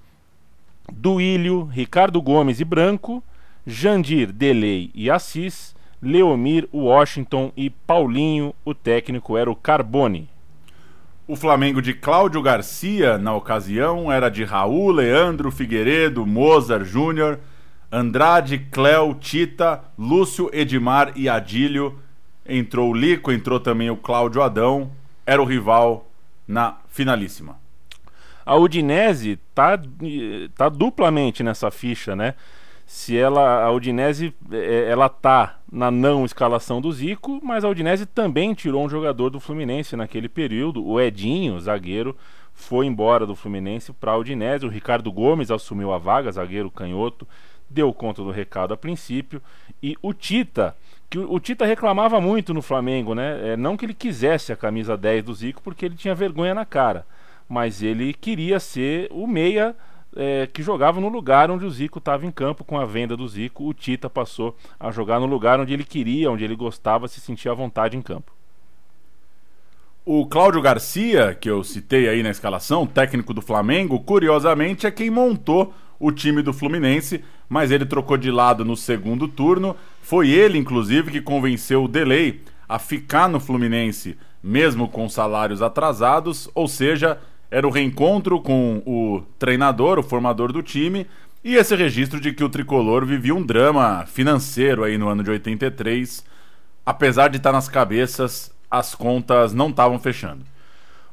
Duílio, 0.91 1.63
Ricardo 1.63 2.21
Gomes 2.21 2.59
e 2.59 2.65
Branco, 2.65 3.23
Jandir, 3.65 4.31
Delei 4.31 4.91
e 4.93 5.09
Assis, 5.09 5.75
Leomir, 6.01 6.67
Washington 6.73 7.51
e 7.55 7.69
Paulinho, 7.69 8.53
o 8.65 8.73
técnico 8.73 9.37
era 9.37 9.49
o 9.49 9.55
Carbone. 9.55 10.29
O 11.25 11.37
Flamengo 11.37 11.81
de 11.81 11.93
Cláudio 11.93 12.41
Garcia, 12.41 13.17
na 13.17 13.33
ocasião, 13.33 14.11
era 14.11 14.27
de 14.27 14.43
Raul, 14.43 14.91
Leandro, 14.91 15.49
Figueiredo, 15.49 16.25
Mozart 16.25 16.83
Júnior, 16.83 17.39
Andrade, 17.89 18.57
Cléo, 18.57 19.15
Tita, 19.15 19.81
Lúcio, 19.97 20.49
Edmar 20.51 21.13
e 21.15 21.29
Adílio. 21.29 21.97
Entrou 22.45 22.91
o 22.91 22.93
Lico, 22.93 23.31
entrou 23.31 23.57
também 23.57 23.89
o 23.89 23.95
Cláudio 23.95 24.41
Adão. 24.41 24.91
Era 25.25 25.41
o 25.41 25.45
rival 25.45 26.09
na 26.45 26.77
finalíssima. 26.89 27.62
A 28.45 28.55
Udinese 28.55 29.39
tá, 29.53 29.79
tá 30.55 30.69
duplamente 30.69 31.43
nessa 31.43 31.71
ficha, 31.71 32.15
né? 32.15 32.35
se 32.85 33.17
ela 33.17 33.63
a 33.63 33.71
Udinese 33.71 34.33
é, 34.51 34.89
ela 34.89 35.09
tá 35.09 35.59
na 35.71 35.89
não 35.89 36.25
escalação 36.25 36.79
do 36.79 36.91
Zico, 36.91 37.39
mas 37.43 37.63
a 37.63 37.69
Udinese 37.69 38.05
também 38.05 38.53
tirou 38.53 38.85
um 38.85 38.89
jogador 38.89 39.29
do 39.29 39.39
Fluminense 39.39 39.95
naquele 39.95 40.29
período, 40.29 40.85
o 40.85 40.99
Edinho, 40.99 41.59
zagueiro, 41.59 42.15
foi 42.53 42.85
embora 42.85 43.25
do 43.25 43.35
Fluminense 43.35 43.91
para 43.93 44.11
a 44.11 44.17
Udinese, 44.17 44.65
o 44.65 44.69
Ricardo 44.69 45.11
Gomes 45.11 45.49
assumiu 45.49 45.91
a 45.91 45.97
vaga, 45.97 46.31
zagueiro 46.31 46.69
canhoto, 46.69 47.27
deu 47.67 47.91
conta 47.91 48.21
do 48.21 48.29
recado 48.29 48.73
a 48.73 48.77
princípio, 48.77 49.41
e 49.81 49.97
o 50.01 50.13
Tita, 50.13 50.75
que 51.09 51.17
o, 51.17 51.39
Tita 51.39 51.65
reclamava 51.65 52.21
muito 52.21 52.53
no 52.53 52.61
Flamengo, 52.61 53.15
né? 53.15 53.53
É, 53.53 53.57
não 53.57 53.75
que 53.75 53.85
ele 53.85 53.93
quisesse 53.93 54.51
a 54.53 54.55
camisa 54.55 54.95
10 54.95 55.23
do 55.23 55.33
Zico, 55.33 55.61
porque 55.63 55.85
ele 55.85 55.95
tinha 55.95 56.13
vergonha 56.13 56.53
na 56.53 56.65
cara, 56.65 57.07
mas 57.47 57.81
ele 57.81 58.13
queria 58.13 58.59
ser 58.59 59.07
o 59.11 59.27
meia 59.27 59.75
é, 60.15 60.47
que 60.51 60.61
jogava 60.61 60.99
no 60.99 61.09
lugar 61.09 61.49
onde 61.49 61.65
o 61.65 61.69
Zico 61.69 61.99
estava 61.99 62.25
em 62.25 62.31
campo 62.31 62.63
com 62.63 62.79
a 62.79 62.85
venda 62.85 63.17
do 63.17 63.27
Zico. 63.27 63.67
O 63.67 63.73
Tita 63.73 64.09
passou 64.09 64.55
a 64.79 64.91
jogar 64.91 65.19
no 65.19 65.25
lugar 65.25 65.59
onde 65.59 65.73
ele 65.73 65.83
queria, 65.83 66.31
onde 66.31 66.43
ele 66.43 66.55
gostava, 66.55 67.07
se 67.07 67.19
sentia 67.19 67.51
à 67.51 67.55
vontade 67.55 67.97
em 67.97 68.01
campo. 68.01 68.31
O 70.05 70.25
Cláudio 70.25 70.61
Garcia, 70.61 71.33
que 71.33 71.49
eu 71.49 71.63
citei 71.63 72.09
aí 72.09 72.21
na 72.21 72.29
escalação, 72.29 72.85
técnico 72.85 73.33
do 73.33 73.41
Flamengo, 73.41 74.01
curiosamente 74.01 74.85
é 74.85 74.91
quem 74.91 75.09
montou 75.09 75.73
o 75.97 76.11
time 76.11 76.41
do 76.41 76.51
Fluminense, 76.51 77.23
mas 77.47 77.71
ele 77.71 77.85
trocou 77.85 78.17
de 78.17 78.29
lado 78.29 78.65
no 78.65 78.75
segundo 78.75 79.29
turno. 79.29 79.77
Foi 80.01 80.29
ele, 80.29 80.57
inclusive, 80.57 81.09
que 81.09 81.21
convenceu 81.21 81.85
o 81.85 81.87
Delay 81.87 82.41
a 82.67 82.77
ficar 82.77 83.29
no 83.29 83.39
Fluminense, 83.39 84.17
mesmo 84.43 84.89
com 84.89 85.07
salários 85.07 85.61
atrasados, 85.61 86.49
ou 86.53 86.67
seja, 86.67 87.17
era 87.53 87.67
o 87.67 87.69
reencontro 87.69 88.41
com 88.41 88.81
o 88.83 89.21
treinador, 89.37 89.99
o 89.99 90.03
formador 90.03 90.51
do 90.51 90.63
time, 90.63 91.05
e 91.43 91.53
esse 91.53 91.75
registro 91.75 92.19
de 92.19 92.33
que 92.33 92.43
o 92.43 92.49
tricolor 92.49 93.05
vivia 93.05 93.35
um 93.35 93.45
drama 93.45 94.07
financeiro 94.07 94.83
aí 94.83 94.97
no 94.97 95.07
ano 95.07 95.23
de 95.23 95.29
83. 95.29 96.25
Apesar 96.83 97.27
de 97.27 97.37
estar 97.37 97.51
nas 97.51 97.69
cabeças, 97.69 98.51
as 98.71 98.95
contas 98.95 99.53
não 99.53 99.69
estavam 99.69 99.99
fechando. 99.99 100.43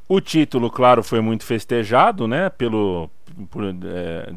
O 0.09 0.19
título, 0.19 0.71
claro, 0.71 1.03
foi 1.03 1.21
muito 1.21 1.45
festejado, 1.45 2.27
né? 2.27 2.49
Pelo, 2.49 3.07
por, 3.51 3.63
é, 3.63 4.33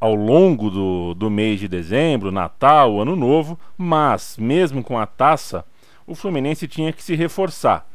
ao 0.00 0.14
longo 0.14 0.70
do, 0.70 1.12
do 1.12 1.28
mês 1.28 1.60
de 1.60 1.68
dezembro, 1.68 2.32
Natal, 2.32 2.98
Ano 2.98 3.14
Novo, 3.14 3.60
mas 3.76 4.38
mesmo 4.38 4.82
com 4.82 4.98
a 4.98 5.04
taça, 5.04 5.66
o 6.06 6.14
Fluminense 6.14 6.66
tinha 6.66 6.94
que 6.94 7.02
se 7.02 7.14
reforçar 7.14 7.89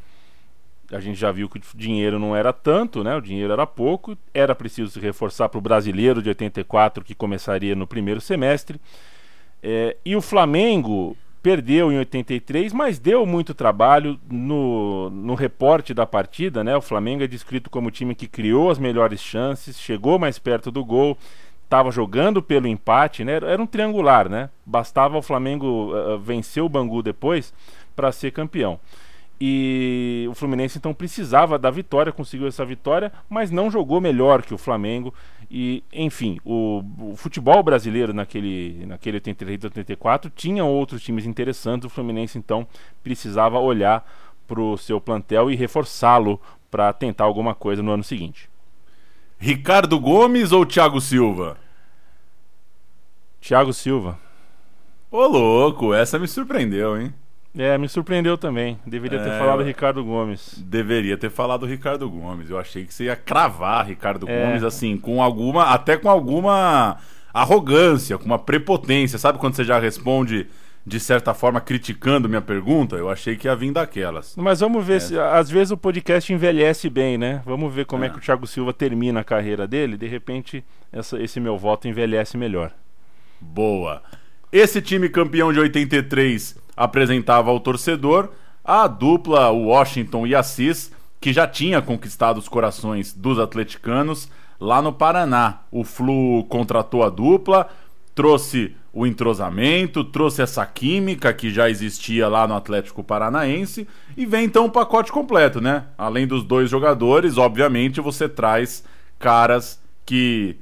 a 0.92 1.00
gente 1.00 1.20
já 1.20 1.32
viu 1.32 1.50
que 1.50 1.58
o 1.58 1.62
dinheiro 1.75 2.20
não 2.20 2.36
era 2.36 2.54
tanto, 2.54 3.04
né? 3.04 3.15
O 3.15 3.22
dinheiro 3.22 3.51
era 3.51 3.65
pouco, 3.65 4.18
era 4.34 4.54
preciso 4.54 4.92
se 4.92 5.00
reforçar 5.00 5.50
para 5.50 5.58
o 5.58 5.62
brasileiro 5.62 6.22
de 6.22 6.30
84 6.30 7.04
que 7.04 7.15
começaria 7.15 7.75
no 7.75 7.88
primeiro 7.88 8.22
semestre. 8.22 8.80
É, 9.63 9.98
e 10.06 10.15
o 10.15 10.22
Flamengo 10.22 11.18
perdeu 11.42 11.92
em 11.92 11.98
83, 12.00 12.74
mas 12.74 12.98
deu 12.98 13.24
muito 13.25 13.54
trabalho 13.54 14.20
no, 14.30 15.12
no 15.12 15.36
reporte 15.36 15.94
da 15.94 16.06
partida, 16.06 16.63
né? 16.63 16.75
O 16.75 16.82
Flamengo 16.82 17.24
é 17.24 17.27
descrito 17.27 17.70
como 17.70 17.88
o 17.88 17.92
time 17.92 18.15
que 18.15 18.27
criou 18.27 18.72
as 18.72 18.80
melhores 18.80 19.20
chances, 19.20 19.80
chegou 19.80 20.18
mais 20.18 20.39
perto 20.39 20.72
do 20.72 20.84
gol, 20.84 21.18
estava 21.63 21.92
jogando 21.92 22.42
pelo 22.42 22.68
empate, 22.68 23.24
né? 23.24 23.34
Era 23.34 23.62
um 23.62 23.68
triangular, 23.68 24.27
né? 24.27 24.50
Bastava 24.65 25.18
o 25.18 25.22
Flamengo 25.22 25.94
uh, 25.94 26.18
vencer 26.18 26.63
o 26.63 26.70
Bangu 26.70 27.04
depois 27.04 27.54
para 27.96 28.12
ser 28.12 28.32
campeão. 28.32 28.80
E 29.39 30.25
o 30.30 30.34
Fluminense 30.34 30.77
então 30.77 30.94
precisava 30.94 31.60
da 31.60 31.70
vitória, 31.70 32.12
conseguiu 32.12 32.48
essa 32.48 32.63
vitória, 32.63 33.12
mas 33.30 33.51
não 33.51 33.70
jogou 33.70 34.00
melhor 34.00 34.42
que 34.42 34.54
o 34.54 34.58
Flamengo. 34.58 35.13
E, 35.51 35.84
enfim, 35.92 36.39
o, 36.46 36.84
o 37.00 37.15
futebol 37.18 37.62
brasileiro 37.62 38.13
naquele, 38.13 38.86
naquele 38.86 39.18
83 39.18 39.65
84 39.65 40.32
tinha 40.34 40.63
outros 40.63 41.04
times 41.04 41.25
interessantes. 41.25 41.86
O 41.86 41.89
Fluminense 41.89 42.38
então 42.38 42.65
precisava 43.04 43.60
olhar 43.60 44.10
para 44.48 44.62
o 44.62 44.77
seu 44.77 45.01
plantel 45.01 45.51
e 45.51 45.56
reforçá-lo 45.56 46.39
para 46.72 46.94
tentar 46.94 47.25
alguma 47.25 47.54
coisa 47.54 47.84
no 47.84 47.92
ano 47.92 48.04
seguinte. 48.04 48.50
Ricardo 49.38 50.00
Gomes 50.00 50.51
ou 50.51 50.65
Thiago 50.65 51.01
Silva? 51.01 51.58
Thiago 53.42 53.74
Silva. 53.74 54.18
Ô 55.12 55.27
louco, 55.27 55.94
essa 55.94 56.18
me 56.18 56.27
surpreendeu, 56.27 57.00
hein? 57.00 57.13
É, 57.58 57.78
me 57.78 57.88
surpreendeu 57.88 58.38
também. 58.38 58.78
Deveria 58.86 59.20
ter 59.20 59.30
é, 59.30 59.40
falado 59.40 59.64
Ricardo 59.64 60.04
Gomes. 60.04 60.56
Deveria 60.58 61.18
ter 61.18 61.30
falado 61.30 61.66
Ricardo 61.66 62.10
Gomes. 62.10 62.50
Eu 62.50 62.60
achei 62.60 62.86
que 62.86 62.94
você 62.94 63.06
ia 63.06 63.16
cravar 63.16 63.88
Ricardo 63.88 64.30
é. 64.30 64.46
Gomes 64.46 64.64
assim, 64.64 64.98
com 64.98 65.22
alguma, 65.22 65.66
até 65.66 65.96
com 65.96 66.10
alguma 66.10 66.98
arrogância, 67.34 68.18
com 68.18 68.26
uma 68.26 68.40
prepotência. 68.40 69.18
Sabe 69.18 69.40
quando 69.40 69.56
você 69.56 69.64
já 69.64 69.80
responde 69.80 70.48
de 70.86 71.00
certa 71.00 71.34
forma 71.34 71.62
criticando 71.62 72.28
minha 72.28 72.42
pergunta? 72.42 72.98
Eu 72.98 73.10
achei 73.10 73.38
que 73.38 73.48
ia 73.48 73.56
vir 73.56 73.72
daquelas. 73.72 74.36
Mas 74.36 74.60
vamos 74.60 74.86
ver 74.86 74.98
é. 74.98 75.00
se 75.00 75.18
às 75.18 75.50
vezes 75.50 75.72
o 75.72 75.78
podcast 75.78 76.32
envelhece 76.32 76.90
bem, 76.90 77.18
né? 77.18 77.42
Vamos 77.46 77.74
ver 77.74 77.86
como 77.86 78.04
é, 78.04 78.08
é 78.08 78.10
que 78.10 78.18
o 78.18 78.22
Thiago 78.22 78.46
Silva 78.46 78.74
termina 78.74 79.22
a 79.22 79.24
carreira 79.24 79.66
dele. 79.66 79.96
De 79.96 80.08
repente, 80.08 80.64
essa, 80.92 81.22
esse 81.22 81.40
meu 81.40 81.58
voto 81.58 81.88
envelhece 81.88 82.38
melhor. 82.38 82.72
Boa. 83.40 84.04
Esse 84.52 84.82
time 84.82 85.10
campeão 85.10 85.52
de 85.54 85.60
83 85.60 86.65
apresentava 86.75 87.50
ao 87.50 87.60
torcedor 87.60 88.29
a 88.63 88.88
dupla 88.88 89.50
Washington 89.51 90.25
e 90.25 90.34
Assis, 90.34 90.91
que 91.22 91.32
já 91.32 91.48
tinha 91.48 91.82
conquistado 91.82 92.38
os 92.38 92.50
corações 92.50 93.13
dos 93.13 93.39
atleticanos 93.39 94.29
lá 94.60 94.82
no 94.82 94.91
Paraná. 94.91 95.60
O 95.72 95.84
Flu 95.84 96.44
contratou 96.46 97.03
a 97.03 97.10
dupla, 97.10 97.70
trouxe 98.15 98.75
o 98.91 99.05
entrosamento, 99.05 100.03
trouxe 100.03 100.41
essa 100.41 100.65
química 100.65 101.34
que 101.34 101.51
já 101.51 101.70
existia 101.70 102.27
lá 102.27 102.48
no 102.48 102.55
Atlético 102.55 103.03
Paranaense 103.03 103.88
e 104.15 104.25
vem 104.25 104.46
então 104.46 104.65
o 104.65 104.72
pacote 104.72 105.12
completo, 105.12 105.60
né? 105.60 105.84
Além 105.98 106.25
dos 106.25 106.44
dois 106.44 106.70
jogadores, 106.70 107.38
obviamente 107.38 108.00
você 108.00 108.29
traz 108.29 108.84
caras 109.20 109.79
que 110.05 110.55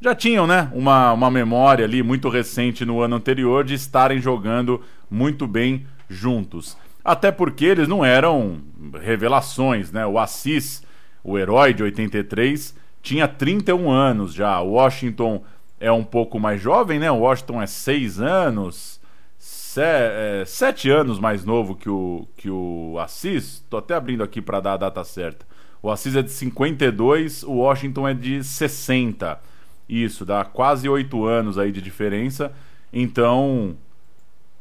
já 0.00 0.14
tinham, 0.14 0.46
né, 0.46 0.70
uma, 0.72 1.12
uma 1.12 1.28
memória 1.28 1.84
ali 1.84 2.04
muito 2.04 2.28
recente 2.28 2.84
no 2.84 3.00
ano 3.00 3.16
anterior 3.16 3.64
de 3.64 3.74
estarem 3.74 4.20
jogando 4.20 4.80
muito 5.10 5.46
bem 5.46 5.86
juntos. 6.08 6.76
Até 7.04 7.30
porque 7.30 7.64
eles 7.64 7.88
não 7.88 8.04
eram 8.04 8.60
revelações, 9.00 9.90
né? 9.90 10.06
O 10.06 10.18
Assis, 10.18 10.82
o 11.22 11.38
herói 11.38 11.72
de 11.72 11.82
83, 11.82 12.74
tinha 13.02 13.26
31 13.26 13.90
anos 13.90 14.34
já. 14.34 14.60
O 14.60 14.72
Washington 14.72 15.42
é 15.80 15.90
um 15.90 16.04
pouco 16.04 16.38
mais 16.38 16.60
jovem, 16.60 16.98
né? 16.98 17.10
O 17.10 17.20
Washington 17.20 17.62
é 17.62 17.66
6 17.66 18.20
anos, 18.20 19.00
7 19.38 20.90
é, 20.90 20.92
anos 20.92 21.18
mais 21.18 21.44
novo 21.44 21.74
que 21.74 21.88
o, 21.88 22.26
que 22.36 22.50
o 22.50 22.98
Assis. 22.98 23.64
Tô 23.70 23.76
até 23.78 23.94
abrindo 23.94 24.22
aqui 24.22 24.42
para 24.42 24.60
dar 24.60 24.74
a 24.74 24.76
data 24.78 25.04
certa. 25.04 25.46
O 25.80 25.90
Assis 25.90 26.16
é 26.16 26.22
de 26.22 26.30
52, 26.30 27.44
o 27.44 27.52
Washington 27.52 28.08
é 28.08 28.14
de 28.14 28.42
60. 28.42 29.40
Isso, 29.88 30.24
dá 30.26 30.44
quase 30.44 30.88
oito 30.88 31.24
anos 31.24 31.56
aí 31.56 31.72
de 31.72 31.80
diferença. 31.80 32.52
Então, 32.92 33.76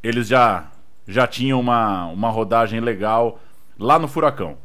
eles 0.07 0.27
já, 0.27 0.67
já 1.07 1.27
tinham 1.27 1.59
uma, 1.59 2.05
uma 2.05 2.29
rodagem 2.29 2.79
legal 2.79 3.39
lá 3.77 3.99
no 3.99 4.07
Furacão. 4.07 4.57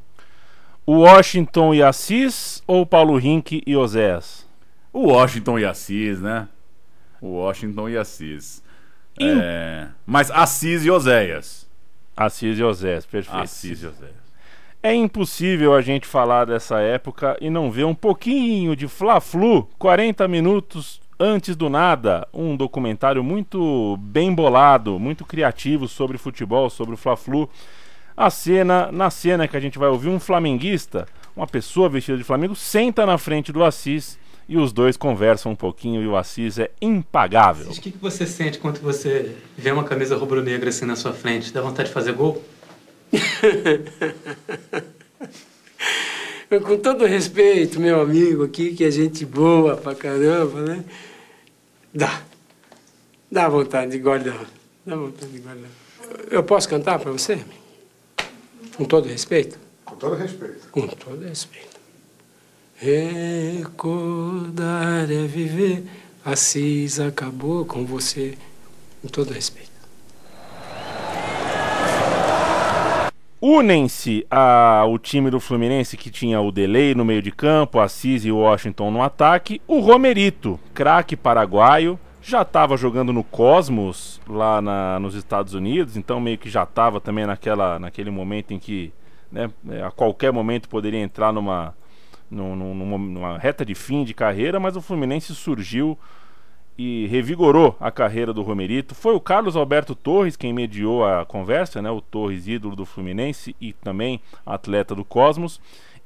O 0.86 0.98
Washington 1.00 1.74
e 1.74 1.82
Assis 1.82 2.62
ou 2.66 2.86
Paulo 2.86 3.16
Rink 3.16 3.62
e 3.66 3.76
Oséias? 3.76 4.46
O 4.92 5.08
Washington 5.08 5.58
e 5.58 5.64
Assis, 5.64 6.20
né? 6.20 6.48
O 7.20 7.28
Washington 7.28 7.88
e 7.88 7.96
Assis. 7.96 8.62
É... 9.20 9.88
Mas 10.06 10.30
Assis 10.30 10.84
e 10.84 10.90
Oséias. 10.90 11.68
Assis 12.16 12.58
e 12.58 12.62
Oséias, 12.62 13.04
perfeito. 13.06 13.42
Assis 13.42 13.82
e 13.82 13.86
Oséias. 13.86 14.22
É 14.82 14.94
impossível 14.94 15.74
a 15.74 15.80
gente 15.80 16.06
falar 16.06 16.44
dessa 16.44 16.80
época 16.80 17.36
e 17.40 17.48
não 17.50 17.70
ver 17.70 17.84
um 17.84 17.94
pouquinho 17.94 18.74
de 18.74 18.88
Fla-Flu, 18.88 19.68
40 19.78 20.26
minutos 20.26 21.00
antes 21.22 21.54
do 21.54 21.70
nada, 21.70 22.26
um 22.34 22.56
documentário 22.56 23.22
muito 23.22 23.96
bem 23.98 24.34
bolado, 24.34 24.98
muito 24.98 25.24
criativo 25.24 25.86
sobre 25.86 26.18
futebol, 26.18 26.68
sobre 26.68 26.94
o 26.94 26.96
Fla-Flu. 26.96 27.48
A 28.16 28.28
cena, 28.28 28.90
na 28.90 29.08
cena 29.08 29.46
que 29.46 29.56
a 29.56 29.60
gente 29.60 29.78
vai 29.78 29.88
ouvir 29.88 30.08
um 30.08 30.18
flamenguista, 30.18 31.06
uma 31.36 31.46
pessoa 31.46 31.88
vestida 31.88 32.18
de 32.18 32.24
Flamengo, 32.24 32.56
senta 32.56 33.06
na 33.06 33.16
frente 33.16 33.52
do 33.52 33.62
Assis 33.62 34.18
e 34.48 34.56
os 34.56 34.72
dois 34.72 34.96
conversam 34.96 35.52
um 35.52 35.56
pouquinho 35.56 36.02
e 36.02 36.08
o 36.08 36.16
Assis 36.16 36.58
é 36.58 36.72
impagável. 36.80 37.70
O 37.70 37.80
que, 37.80 37.92
que 37.92 37.98
você 37.98 38.26
sente 38.26 38.58
quando 38.58 38.80
você 38.80 39.36
vê 39.56 39.70
uma 39.70 39.84
camisa 39.84 40.16
rubro-negra 40.16 40.70
assim 40.70 40.84
na 40.84 40.96
sua 40.96 41.12
frente? 41.12 41.52
Dá 41.52 41.62
vontade 41.62 41.88
de 41.88 41.94
fazer 41.94 42.12
gol? 42.12 42.42
Com 46.66 46.76
todo 46.78 47.06
respeito, 47.06 47.80
meu 47.80 48.00
amigo 48.00 48.44
aqui, 48.44 48.74
que 48.74 48.84
é 48.84 48.90
gente 48.90 49.24
boa 49.24 49.76
pra 49.76 49.94
caramba, 49.94 50.60
né? 50.60 50.84
Dá. 51.94 52.22
Dá 53.30 53.48
vontade 53.48 53.92
de 53.92 53.98
guardar. 53.98 54.46
Dá 54.84 54.96
vontade 54.96 55.32
de 55.32 55.38
guardar. 55.38 55.70
Eu 56.30 56.42
posso 56.42 56.68
cantar 56.68 56.98
para 56.98 57.10
você? 57.10 57.44
Com 58.76 58.84
todo 58.84 59.08
respeito? 59.08 59.58
Com 59.84 59.96
todo 59.96 60.14
respeito. 60.16 60.68
Com 60.70 60.86
todo 60.88 61.22
respeito. 61.24 61.80
Recordar 62.76 63.72
é 65.10 65.26
viver 65.26 65.84
Assis 66.24 67.00
acabou 67.00 67.64
com 67.64 67.84
você, 67.84 68.38
com 69.00 69.08
todo 69.08 69.32
respeito. 69.32 69.71
Unem-se 73.44 74.24
ao 74.30 74.96
time 75.00 75.28
do 75.28 75.40
Fluminense 75.40 75.96
que 75.96 76.12
tinha 76.12 76.40
o 76.40 76.52
Delay 76.52 76.94
no 76.94 77.04
meio 77.04 77.20
de 77.20 77.32
campo, 77.32 77.80
Assis 77.80 78.24
e 78.24 78.30
Washington 78.30 78.92
no 78.92 79.02
ataque, 79.02 79.60
o 79.66 79.80
Romerito, 79.80 80.60
craque 80.72 81.16
paraguaio, 81.16 81.98
já 82.22 82.42
estava 82.42 82.76
jogando 82.76 83.12
no 83.12 83.24
Cosmos 83.24 84.20
lá 84.28 84.62
na, 84.62 85.00
nos 85.00 85.16
Estados 85.16 85.54
Unidos, 85.54 85.96
então 85.96 86.20
meio 86.20 86.38
que 86.38 86.48
já 86.48 86.62
estava 86.62 87.00
também 87.00 87.26
naquela, 87.26 87.80
naquele 87.80 88.12
momento 88.12 88.54
em 88.54 88.60
que 88.60 88.92
né, 89.32 89.50
a 89.84 89.90
qualquer 89.90 90.32
momento 90.32 90.68
poderia 90.68 91.00
entrar 91.00 91.32
numa, 91.32 91.74
numa, 92.30 92.96
numa 92.96 93.38
reta 93.38 93.64
de 93.64 93.74
fim 93.74 94.04
de 94.04 94.14
carreira, 94.14 94.60
mas 94.60 94.76
o 94.76 94.80
Fluminense 94.80 95.34
surgiu 95.34 95.98
e 96.76 97.06
revigorou 97.06 97.76
a 97.78 97.90
carreira 97.90 98.32
do 98.32 98.42
Romerito. 98.42 98.94
Foi 98.94 99.14
o 99.14 99.20
Carlos 99.20 99.56
Alberto 99.56 99.94
Torres 99.94 100.36
quem 100.36 100.52
mediou 100.52 101.04
a 101.04 101.24
conversa, 101.24 101.82
né? 101.82 101.90
O 101.90 102.00
Torres, 102.00 102.48
ídolo 102.48 102.74
do 102.74 102.86
Fluminense 102.86 103.54
e 103.60 103.72
também 103.72 104.20
atleta 104.44 104.94
do 104.94 105.04
Cosmos. 105.04 105.60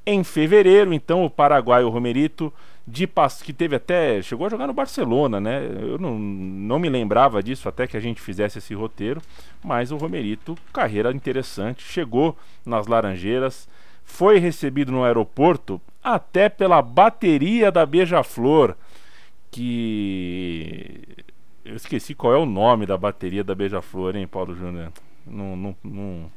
Em 0.05 0.23
fevereiro, 0.23 0.93
então, 0.93 1.25
o 1.25 1.29
paraguaio 1.29 1.89
Romerito, 1.89 2.53
de 2.87 3.05
que 3.43 3.51
teve 3.51 3.75
até. 3.75 4.21
chegou 4.21 4.47
a 4.47 4.49
jogar 4.49 4.67
no 4.67 4.73
Barcelona, 4.73 5.39
né? 5.39 5.61
Eu 5.81 5.97
não, 5.97 6.17
não 6.17 6.79
me 6.79 6.87
lembrava 6.87 7.43
disso 7.43 7.67
até 7.67 7.85
que 7.85 7.97
a 7.97 7.99
gente 7.99 8.21
fizesse 8.21 8.59
esse 8.59 8.73
roteiro. 8.73 9.21
Mas 9.63 9.91
o 9.91 9.97
Romerito, 9.97 10.57
carreira 10.71 11.11
interessante, 11.11 11.83
chegou 11.83 12.37
nas 12.65 12.87
Laranjeiras, 12.87 13.67
foi 14.05 14.39
recebido 14.39 14.91
no 14.91 15.03
aeroporto 15.03 15.81
até 16.01 16.47
pela 16.47 16.81
bateria 16.81 17.69
da 17.69 17.85
Beija-Flor 17.85 18.75
que 19.51 21.01
eu 21.65 21.75
esqueci 21.75 22.15
qual 22.15 22.33
é 22.33 22.37
o 22.37 22.45
nome 22.45 22.85
da 22.85 22.97
bateria 22.97 23.43
da 23.43 23.53
Beija-Flor, 23.53 24.15
hein, 24.15 24.27
Paulo 24.27 24.55
Júnior? 24.55 24.91
Não, 25.25 25.55
não, 25.55 25.75
não 25.83 26.31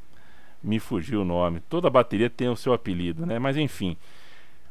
me 0.62 0.78
fugiu 0.78 1.22
o 1.22 1.24
nome. 1.24 1.60
Toda 1.68 1.88
bateria 1.88 2.28
tem 2.28 2.48
o 2.48 2.56
seu 2.56 2.72
apelido, 2.72 3.24
né? 3.24 3.38
Mas 3.38 3.56
enfim. 3.56 3.96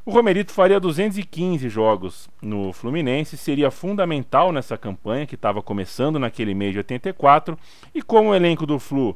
O 0.05 0.12
Romerito 0.12 0.51
faria 0.51 0.79
215 0.79 1.69
jogos 1.69 2.29
no 2.41 2.74
Fluminense, 2.74 3.38
seria 3.38 3.69
fundamental 3.69 4.51
nessa 4.51 4.77
campanha 4.77 5.27
que 5.27 5.36
estava 5.36 5.62
começando 5.62 6.17
naquele 6.17 6.53
mês 6.53 6.72
de 6.72 6.79
84. 6.79 7.58
E 7.93 8.01
como 8.01 8.29
o 8.29 8.36
elenco 8.36 8.65
do 8.65 8.79
Flu 8.79 9.15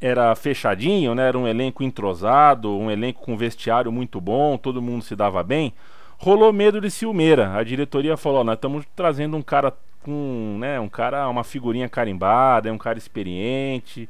era 0.00 0.34
fechadinho, 0.34 1.14
né? 1.14 1.28
era 1.28 1.38
um 1.38 1.46
elenco 1.46 1.82
entrosado, 1.82 2.70
um 2.70 2.90
elenco 2.90 3.20
com 3.20 3.36
vestiário 3.36 3.92
muito 3.92 4.20
bom, 4.20 4.56
todo 4.56 4.80
mundo 4.80 5.02
se 5.04 5.14
dava 5.14 5.42
bem 5.42 5.74
rolou 6.18 6.52
medo 6.52 6.80
de 6.80 6.90
Silmeira. 6.90 7.54
A 7.54 7.62
diretoria 7.62 8.16
falou: 8.16 8.44
nós 8.44 8.56
estamos 8.56 8.84
trazendo 8.94 9.36
um 9.36 9.42
cara 9.42 9.72
com, 10.02 10.56
né, 10.58 10.78
um 10.78 10.88
cara, 10.88 11.28
uma 11.28 11.44
figurinha 11.44 11.88
carimbada, 11.88 12.68
é 12.68 12.72
um 12.72 12.78
cara 12.78 12.98
experiente. 12.98 14.08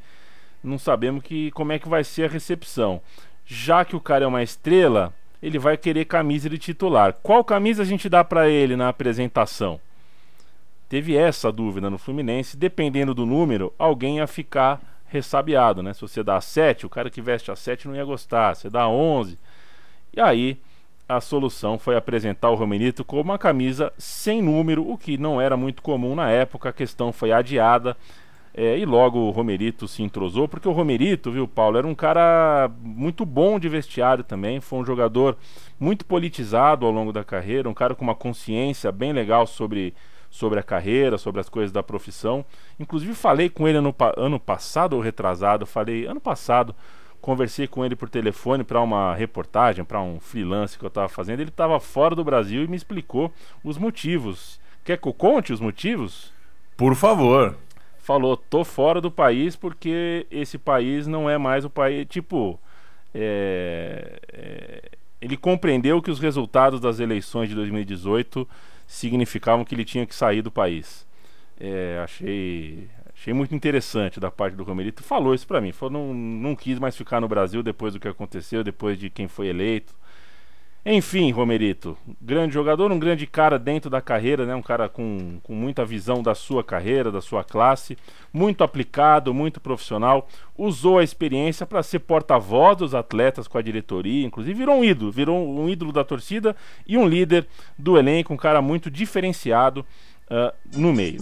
Não 0.63 0.79
sabemos 0.79 1.23
que 1.23 1.51
como 1.53 1.73
é 1.73 1.79
que 1.79 1.89
vai 1.89 2.03
ser 2.03 2.25
a 2.25 2.33
recepção. 2.33 3.01
Já 3.45 3.85
que 3.85 3.95
o 3.95 4.01
cara 4.01 4.25
é 4.25 4.29
uma 4.29 4.43
estrela, 4.43 5.15
ele 5.43 5.59
vai 5.59 5.77
querer 5.77 6.05
camisa 6.05 6.51
de 6.51 6.59
titular. 6.59 7.15
Qual 7.23 7.45
camisa 7.45 7.83
a 7.83 7.87
gente 7.87 8.09
dá 8.09 8.25
para 8.25 8.49
ele 8.49 8.77
na 8.77 8.89
apresentação? 8.89 9.81
Teve 10.89 11.17
essa 11.17 11.53
dúvida 11.53 11.89
no 11.89 11.99
Fluminense, 11.99 12.57
dependendo 12.57 13.15
do 13.15 13.25
número, 13.25 13.73
alguém 13.79 14.17
ia 14.17 14.27
ficar 14.27 14.81
ressabiado, 15.07 15.83
né? 15.83 15.93
Se 15.95 16.01
você 16.01 16.23
dá 16.23 16.41
7, 16.41 16.87
o 16.87 16.91
cara 16.91 17.11
que 17.11 17.23
veste 17.23 17.51
a 17.51 17.57
7 17.57 17.89
não 17.89 17.95
ia 17.95 18.05
gostar. 18.05 18.55
Se 18.55 18.69
dá 18.69 18.89
11, 18.89 19.39
e 20.15 20.21
aí 20.21 20.59
a 21.09 21.21
solução 21.21 21.79
foi 21.79 21.97
apresentar 21.97 22.51
o 22.51 22.55
Romerito 22.55 23.03
com 23.03 23.19
uma 23.21 23.39
camisa 23.39 23.91
sem 23.97 24.43
número, 24.43 24.89
o 24.89 24.99
que 24.99 25.17
não 25.17 25.41
era 25.41 25.57
muito 25.57 25.81
comum 25.81 26.15
na 26.15 26.31
época. 26.31 26.69
A 26.69 26.73
questão 26.73 27.13
foi 27.13 27.33
adiada 27.33 27.97
é, 28.53 28.79
e 28.79 28.85
logo 28.85 29.19
o 29.19 29.31
Romerito 29.31 29.89
se 29.89 30.03
entrosou, 30.03 30.47
porque 30.47 30.69
o 30.69 30.73
Romerito, 30.73 31.33
viu, 31.33 31.49
Paulo, 31.49 31.79
era 31.79 31.87
um 31.87 31.95
cara 31.95 32.71
muito 32.83 33.25
bom 33.25 33.59
de 33.59 33.71
vestiário 33.71 34.23
também. 34.23 34.61
Foi 34.61 34.81
um 34.81 34.85
jogador 34.85 35.39
muito 35.81 36.05
politizado 36.05 36.85
ao 36.85 36.93
longo 36.93 37.13
da 37.13 37.25
carreira, 37.25 37.71
um 37.71 37.75
cara 37.75 37.95
com 37.95 38.05
uma 38.05 38.15
consciência 38.15 38.93
bem 38.93 39.13
legal 39.13 39.47
sobre, 39.47 39.95
sobre 40.29 40.59
a 40.59 40.63
carreira, 40.63 41.17
sobre 41.17 41.41
as 41.41 41.49
coisas 41.49 41.73
da 41.73 41.83
profissão. 41.83 42.45
Inclusive, 42.79 43.15
falei 43.15 43.49
com 43.49 43.67
ele 43.67 43.79
ano, 43.79 43.95
ano 44.17 44.39
passado 44.39 44.93
ou 44.93 45.01
retrasado, 45.01 45.65
falei 45.65 46.05
ano 46.05 46.21
passado 46.21 46.75
Conversei 47.21 47.67
com 47.67 47.85
ele 47.85 47.97
por 47.97 48.09
telefone 48.09 48.65
para 48.65 48.81
uma 48.81 49.15
reportagem, 49.15 49.85
para 49.85 50.01
um 50.01 50.21
freelance 50.21 50.79
que 50.79 50.85
eu 50.85 50.89
estava 50.89 51.09
fazendo. 51.09 51.41
Ele 51.41 51.51
estava 51.51 51.79
fora 51.81 52.15
do 52.15 52.25
Brasil 52.25 52.65
e 52.65 52.69
me 52.69 52.77
explicou 52.77 53.33
os 53.63 53.77
motivos. 53.77 54.61
Quer 54.85 54.99
que 54.99 55.09
eu 55.09 55.13
conte 55.13 55.53
os 55.53 55.61
motivos? 55.61 56.33
Por 56.77 56.95
favor. 56.95 57.57
Falou, 57.99 58.37
tô 58.37 58.65
fora 58.65 59.01
do 59.01 59.11
país 59.11 59.57
porque 59.57 60.27
esse 60.31 60.57
país 60.57 61.07
não 61.07 61.29
é 61.29 61.37
mais 61.37 61.65
o 61.65 61.71
país. 61.71 62.07
Tipo, 62.09 62.59
é, 63.15 64.21
é, 64.33 64.83
ele 65.21 65.37
compreendeu 65.37 66.01
que 66.01 66.11
os 66.11 66.21
resultados 66.21 66.81
das 66.81 67.01
eleições 67.01 67.49
de 67.49 67.55
2018 67.55 68.49
significavam 68.87 69.65
que 69.65 69.75
ele 69.75 69.85
tinha 69.85 70.07
que 70.07 70.15
sair 70.15 70.41
do 70.41 70.51
país. 70.51 71.07
É, 71.61 72.01
achei 72.03 72.89
Achei 73.21 73.35
muito 73.35 73.53
interessante 73.53 74.21
da 74.21 74.31
parte 74.31 74.55
do 74.55 74.63
Romerito. 74.63 75.03
Falou 75.03 75.35
isso 75.35 75.45
para 75.45 75.61
mim. 75.61 75.73
Falou, 75.73 75.93
não, 75.93 76.15
não 76.15 76.55
quis 76.55 76.79
mais 76.79 76.97
ficar 76.97 77.21
no 77.21 77.27
Brasil 77.27 77.65
depois 77.65 77.93
do 77.93 77.99
que 77.99 78.07
aconteceu, 78.07 78.63
depois 78.63 78.97
de 78.97 79.11
quem 79.11 79.27
foi 79.27 79.49
eleito. 79.49 79.93
Enfim, 80.87 81.33
Romerito, 81.33 81.99
grande 82.23 82.55
jogador, 82.55 82.93
um 82.93 82.99
grande 82.99 83.27
cara 83.27 83.59
dentro 83.59 83.91
da 83.91 84.01
carreira, 84.01 84.47
né? 84.47 84.55
um 84.55 84.63
cara 84.63 84.89
com, 84.89 85.41
com 85.43 85.53
muita 85.53 85.85
visão 85.85 86.23
da 86.23 86.33
sua 86.33 86.63
carreira, 86.63 87.11
da 87.11 87.21
sua 87.21 87.43
classe, 87.43 87.99
muito 88.33 88.63
aplicado, 88.63 89.35
muito 89.35 89.61
profissional, 89.61 90.29
usou 90.57 90.99
a 90.99 91.05
experiência 91.05 91.67
para 91.67 91.83
ser 91.83 91.99
porta-voz 91.99 92.79
dos 92.79 92.95
atletas 92.95 93.49
com 93.49 93.59
a 93.59 93.63
diretoria, 93.63 94.25
inclusive 94.25 94.57
virou 94.57 94.77
um 94.77 94.85
ídolo, 94.85 95.11
virou 95.11 95.37
um 95.37 95.69
ídolo 95.69 95.93
da 95.93 96.05
torcida 96.05 96.57
e 96.87 96.97
um 96.97 97.07
líder 97.07 97.47
do 97.77 97.99
elenco, 97.99 98.33
um 98.33 98.39
cara 98.39 98.63
muito 98.63 98.89
diferenciado 98.91 99.85
uh, 100.31 100.79
no 100.79 100.93
meio. 100.93 101.21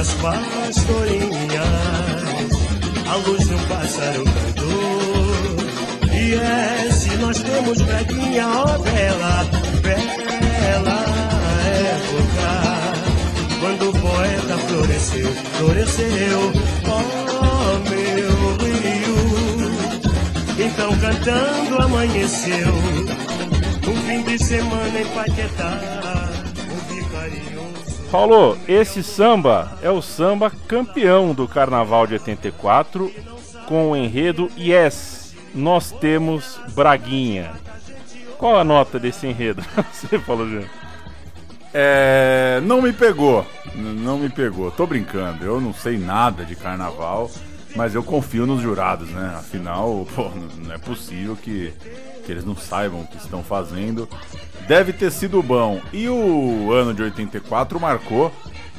As 0.00 0.14
pastorinhas, 0.14 1.60
a 3.06 3.16
luz 3.16 3.46
de 3.46 3.54
um 3.54 3.58
pássaro 3.68 4.24
cantor. 4.24 5.56
E 6.10 6.34
é 6.34 6.90
se 6.90 7.10
nós 7.18 7.38
temos 7.42 7.82
breguinha, 7.82 8.48
ó 8.48 8.78
bela, 8.78 9.44
bela 9.82 11.04
época. 11.92 12.50
Quando 13.60 13.90
o 13.90 13.92
poeta 14.00 14.56
floresceu, 14.68 15.34
floresceu, 15.58 16.52
ó 16.88 17.78
meu 17.90 18.56
rio. 18.56 19.18
Então 20.66 20.96
cantando 20.98 21.82
amanheceu, 21.82 22.72
um 23.86 23.96
fim 24.06 24.22
de 24.22 24.42
semana 24.42 24.98
em 24.98 25.06
Paquetá. 25.08 26.19
Paulo, 28.10 28.58
esse 28.66 29.04
samba 29.04 29.78
é 29.82 29.88
o 29.88 30.02
samba 30.02 30.50
campeão 30.66 31.32
do 31.32 31.46
Carnaval 31.46 32.08
de 32.08 32.14
84 32.14 33.08
com 33.66 33.92
o 33.92 33.96
enredo 33.96 34.50
Yes, 34.58 35.36
nós 35.54 35.92
temos 35.92 36.60
Braguinha. 36.74 37.52
Qual 38.36 38.58
a 38.58 38.64
nota 38.64 38.98
desse 38.98 39.28
enredo? 39.28 39.62
Você 39.92 40.18
falou, 40.18 40.48
Jean. 40.48 40.64
É, 41.72 42.60
não 42.64 42.82
me 42.82 42.92
pegou, 42.92 43.46
não 43.76 44.18
me 44.18 44.28
pegou. 44.28 44.72
Tô 44.72 44.88
brincando, 44.88 45.44
eu 45.44 45.60
não 45.60 45.72
sei 45.72 45.96
nada 45.96 46.44
de 46.44 46.56
carnaval, 46.56 47.30
mas 47.76 47.94
eu 47.94 48.02
confio 48.02 48.44
nos 48.44 48.60
jurados, 48.60 49.08
né? 49.10 49.36
Afinal, 49.36 50.04
pô, 50.16 50.32
não 50.58 50.74
é 50.74 50.78
possível 50.78 51.36
que, 51.36 51.72
que 52.26 52.32
eles 52.32 52.44
não 52.44 52.56
saibam 52.56 53.02
o 53.02 53.06
que 53.06 53.18
estão 53.18 53.44
fazendo 53.44 54.08
deve 54.70 54.92
ter 54.92 55.10
sido 55.10 55.42
bom. 55.42 55.80
E 55.92 56.08
o 56.08 56.70
ano 56.70 56.94
de 56.94 57.02
84 57.02 57.80
marcou 57.80 58.30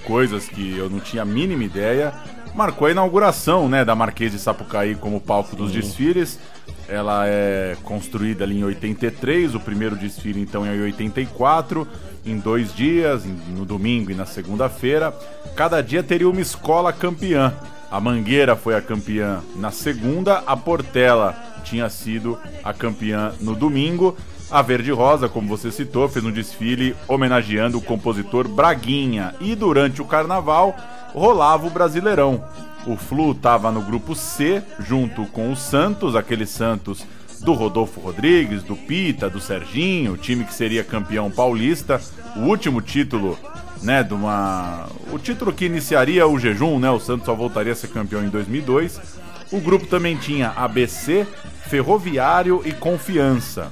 coisas 0.06 0.48
que 0.48 0.78
eu 0.78 0.90
não 0.90 1.02
tinha 1.02 1.24
a 1.24 1.26
mínima 1.26 1.66
ideia. 1.66 2.14
Marcou 2.56 2.88
a 2.88 2.92
inauguração 2.92 3.68
né, 3.68 3.84
da 3.84 3.94
Marquês 3.94 4.32
de 4.32 4.40
Sapucaí 4.40 4.96
como 4.96 5.20
palco 5.20 5.54
dos 5.54 5.70
desfiles. 5.70 6.40
Ela 6.88 7.28
é 7.28 7.76
construída 7.84 8.46
ali 8.46 8.60
em 8.60 8.64
83, 8.64 9.54
o 9.54 9.60
primeiro 9.60 9.98
desfile 9.98 10.40
então 10.40 10.66
é 10.66 10.74
em 10.74 10.82
84, 10.82 11.86
em 12.26 12.40
dois 12.40 12.74
dias, 12.74 13.26
no 13.50 13.66
domingo 13.66 14.12
e 14.12 14.16
na 14.16 14.26
segunda-feira. 14.26 15.14
Cada 15.58 15.82
dia 15.82 16.02
teria 16.02 16.30
uma 16.30 16.40
escola 16.40 16.94
campeã. 16.94 17.54
A 17.92 18.00
Mangueira 18.00 18.56
foi 18.56 18.76
a 18.76 18.82
campeã 18.82 19.42
na 19.58 19.72
segunda, 19.72 20.42
a 20.48 20.56
Portela 20.56 21.36
tinha 21.66 21.90
sido 21.90 22.40
a 22.64 22.74
campeã 22.74 23.34
no 23.42 23.56
domingo. 23.56 24.16
A 24.52 24.62
Verde 24.62 24.92
Rosa, 24.92 25.30
como 25.30 25.48
você 25.48 25.72
citou, 25.72 26.10
fez 26.10 26.26
um 26.26 26.32
desfile 26.32 26.94
homenageando 27.08 27.78
o 27.78 27.82
compositor 27.82 28.50
Braguinha. 28.50 29.34
E 29.40 29.56
durante 29.56 30.02
o 30.02 30.06
carnaval 30.06 30.76
rolava 31.14 31.66
o 31.68 31.70
Brasileirão. 31.70 32.44
O 32.86 32.98
Flu 32.98 33.32
estava 33.32 33.72
no 33.72 33.82
grupo 33.82 34.14
C, 34.14 34.62
junto 34.78 35.26
com 35.28 35.54
o 35.54 35.56
Santos, 35.56 36.18
aquele 36.18 36.46
Santos 36.46 37.06
do 37.40 37.54
Rodolfo 37.54 38.02
Rodrigues, 38.02 38.62
do 38.62 38.76
Pita, 38.76 39.30
do 39.30 39.40
Serginho, 39.40 40.14
o 40.14 40.18
time 40.18 40.44
que 40.44 40.54
seria 40.54 40.84
campeão 40.84 41.32
paulista, 41.32 42.02
o 42.36 42.42
último 42.42 42.82
título, 42.82 43.40
né, 43.82 44.04
de 44.04 44.14
uma 44.14 44.86
o 45.14 45.18
título 45.18 45.54
que 45.54 45.66
iniciaria 45.66 46.28
o 46.28 46.38
jejum, 46.38 46.78
né? 46.78 46.92
O 46.92 47.00
Santos 47.00 47.26
só 47.26 47.34
voltaria 47.34 47.72
a 47.72 47.76
ser 47.76 47.88
campeão 47.88 48.22
em 48.22 48.30
2002. 48.30 49.00
O 49.50 49.62
grupo 49.62 49.88
também 49.88 50.18
tinha 50.18 50.50
ABC, 50.50 51.26
Ferroviário 51.70 52.62
e 52.66 52.74
Confiança 52.74 53.72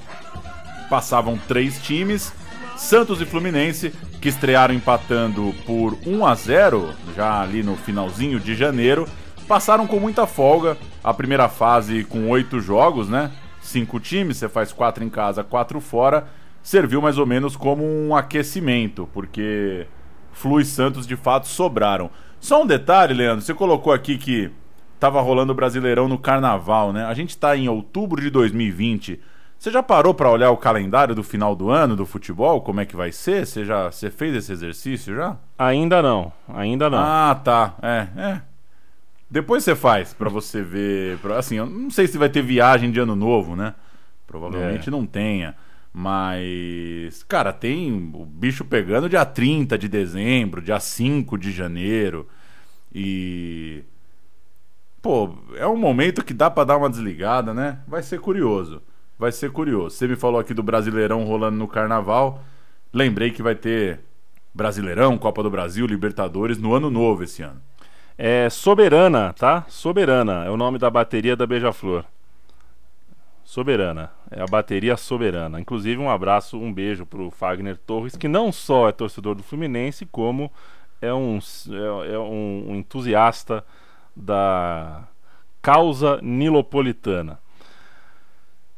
passavam 0.89 1.37
três 1.47 1.81
times, 1.81 2.33
Santos 2.75 3.21
e 3.21 3.25
Fluminense, 3.25 3.93
que 4.21 4.29
estrearam 4.29 4.73
empatando 4.73 5.53
por 5.65 5.97
1 6.05 6.25
a 6.25 6.35
0 6.35 6.93
já 7.15 7.41
ali 7.41 7.61
no 7.61 7.75
finalzinho 7.75 8.39
de 8.39 8.55
janeiro, 8.55 9.07
passaram 9.47 9.85
com 9.85 9.99
muita 9.99 10.25
folga. 10.25 10.77
A 11.03 11.13
primeira 11.13 11.47
fase 11.47 12.03
com 12.03 12.29
oito 12.29 12.59
jogos, 12.59 13.07
né? 13.07 13.31
Cinco 13.61 13.99
times, 13.99 14.37
você 14.37 14.49
faz 14.49 14.71
quatro 14.71 15.03
em 15.03 15.09
casa, 15.09 15.43
quatro 15.43 15.79
fora. 15.79 16.27
Serviu 16.61 17.01
mais 17.01 17.17
ou 17.17 17.25
menos 17.25 17.55
como 17.55 17.83
um 17.83 18.15
aquecimento, 18.15 19.07
porque 19.13 19.87
Flu 20.31 20.59
e 20.59 20.65
Santos 20.65 21.05
de 21.05 21.15
fato 21.15 21.47
sobraram. 21.47 22.09
Só 22.39 22.63
um 22.63 22.65
detalhe, 22.65 23.13
Leandro, 23.13 23.41
você 23.43 23.53
colocou 23.53 23.91
aqui 23.91 24.17
que 24.17 24.49
tava 24.99 25.21
rolando 25.21 25.51
o 25.51 25.55
Brasileirão 25.55 26.07
no 26.07 26.17
Carnaval, 26.17 26.93
né? 26.93 27.05
A 27.05 27.13
gente 27.13 27.37
tá 27.37 27.55
em 27.55 27.67
outubro 27.67 28.21
de 28.21 28.29
2020. 28.29 29.19
Você 29.59 29.71
já 29.71 29.83
parou 29.83 30.13
para 30.13 30.31
olhar 30.31 30.51
o 30.51 30.57
calendário 30.57 31.13
do 31.13 31.21
final 31.21 31.53
do 31.53 31.69
ano 31.69 31.93
do 31.93 32.05
futebol? 32.05 32.61
Como 32.61 32.79
é 32.79 32.85
que 32.85 32.95
vai 32.95 33.11
ser? 33.11 33.45
Você 33.45 33.65
já 33.65 33.91
você 33.91 34.09
fez 34.09 34.33
esse 34.33 34.53
exercício 34.53 35.13
já? 35.13 35.35
Ainda 35.57 36.01
não, 36.01 36.31
ainda 36.47 36.89
não. 36.89 36.97
Ah, 36.97 37.35
tá. 37.43 37.75
É, 37.81 38.07
é. 38.15 38.41
Depois 39.29 39.65
você 39.65 39.75
faz 39.75 40.13
para 40.13 40.29
você 40.29 40.61
ver, 40.63 41.17
pra, 41.17 41.37
assim, 41.37 41.57
eu 41.57 41.65
não 41.65 41.89
sei 41.89 42.07
se 42.07 42.17
vai 42.17 42.29
ter 42.29 42.41
viagem 42.41 42.89
de 42.89 43.01
ano 43.01 43.17
novo, 43.17 43.53
né? 43.53 43.75
Provavelmente 44.25 44.87
é. 44.87 44.91
não 44.91 45.05
tenha. 45.05 45.53
Mas, 45.91 47.21
cara, 47.23 47.51
tem 47.51 47.91
o 48.13 48.25
bicho 48.25 48.63
pegando 48.63 49.09
dia 49.09 49.25
30 49.25 49.77
de 49.77 49.89
dezembro, 49.89 50.61
dia 50.61 50.79
5 50.79 51.37
de 51.37 51.51
janeiro. 51.51 52.29
E 52.95 53.83
pô, 55.01 55.35
é 55.57 55.67
um 55.67 55.75
momento 55.75 56.23
que 56.23 56.33
dá 56.33 56.49
para 56.49 56.63
dar 56.63 56.77
uma 56.77 56.89
desligada, 56.89 57.53
né? 57.53 57.79
Vai 57.85 58.01
ser 58.01 58.21
curioso 58.21 58.81
vai 59.19 59.31
ser 59.33 59.51
curioso. 59.51 59.97
Você 59.97 60.07
me 60.07 60.15
falou 60.15 60.39
aqui 60.39 60.53
do 60.53 60.63
Brasileirão 60.63 61.25
rolando 61.25 61.57
no 61.57 61.67
Carnaval. 61.67 62.41
Lembrei 62.93 63.31
que 63.31 63.43
vai 63.43 63.53
ter 63.53 63.99
Brasileirão, 64.53 65.17
Copa 65.17 65.43
do 65.43 65.49
Brasil, 65.49 65.85
Libertadores 65.85 66.57
no 66.57 66.73
ano 66.73 66.89
novo 66.89 67.23
esse 67.23 67.43
ano. 67.43 67.61
É 68.17 68.49
Soberana, 68.49 69.33
tá? 69.33 69.65
Soberana 69.67 70.45
é 70.45 70.49
o 70.49 70.57
nome 70.57 70.79
da 70.79 70.89
bateria 70.89 71.35
da 71.35 71.45
Beija-Flor. 71.45 72.05
Soberana, 73.43 74.11
é 74.29 74.41
a 74.41 74.45
bateria 74.45 74.95
soberana. 74.95 75.59
Inclusive, 75.59 75.99
um 75.99 76.09
abraço, 76.09 76.55
um 76.55 76.71
beijo 76.71 77.03
pro 77.03 77.31
Fagner 77.31 77.77
Torres, 77.77 78.15
que 78.15 78.27
não 78.27 78.51
só 78.51 78.87
é 78.87 78.91
torcedor 78.91 79.33
do 79.33 79.41
Fluminense, 79.41 80.05
como 80.05 80.51
é 81.01 81.11
um, 81.11 81.39
é, 81.71 82.13
é 82.13 82.19
um, 82.19 82.75
entusiasta 82.75 83.65
da 84.15 85.03
causa 85.63 86.19
nilopolitana. 86.21 87.39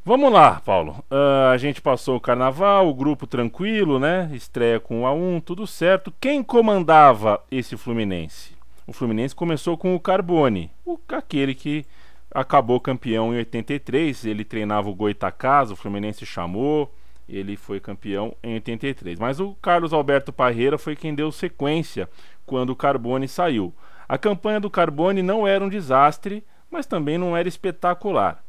Vamos 0.04 0.32
lá, 0.32 0.60
Paulo. 0.64 1.04
Uh, 1.08 1.52
a 1.52 1.56
gente 1.56 1.80
passou 1.80 2.16
o 2.16 2.20
carnaval, 2.20 2.88
o 2.88 2.94
grupo 2.94 3.24
tranquilo, 3.24 4.00
né? 4.00 4.28
Estreia 4.32 4.80
com 4.80 5.02
o 5.02 5.04
A1, 5.04 5.40
tudo 5.44 5.64
certo. 5.64 6.12
Quem 6.20 6.42
comandava 6.42 7.40
esse 7.48 7.76
Fluminense? 7.76 8.56
O 8.84 8.92
Fluminense 8.92 9.32
começou 9.32 9.78
com 9.78 9.94
o 9.94 10.00
Carbone, 10.00 10.72
o, 10.84 10.98
aquele 11.08 11.54
que 11.54 11.86
acabou 12.32 12.80
campeão 12.80 13.32
em 13.32 13.36
83. 13.36 14.24
Ele 14.24 14.44
treinava 14.44 14.90
o 14.90 14.94
Goitacás, 14.94 15.70
o 15.70 15.76
Fluminense 15.76 16.26
chamou, 16.26 16.92
ele 17.28 17.56
foi 17.56 17.78
campeão 17.78 18.34
em 18.42 18.54
83. 18.54 19.20
Mas 19.20 19.38
o 19.38 19.54
Carlos 19.62 19.92
Alberto 19.92 20.32
Parreira 20.32 20.78
foi 20.78 20.96
quem 20.96 21.14
deu 21.14 21.30
sequência 21.30 22.10
quando 22.44 22.70
o 22.70 22.76
Carbone 22.76 23.28
saiu. 23.28 23.72
A 24.08 24.18
campanha 24.18 24.58
do 24.58 24.68
Carbone 24.68 25.22
não 25.22 25.46
era 25.46 25.64
um 25.64 25.68
desastre, 25.68 26.44
mas 26.68 26.86
também 26.86 27.16
não 27.16 27.36
era 27.36 27.46
espetacular. 27.46 28.42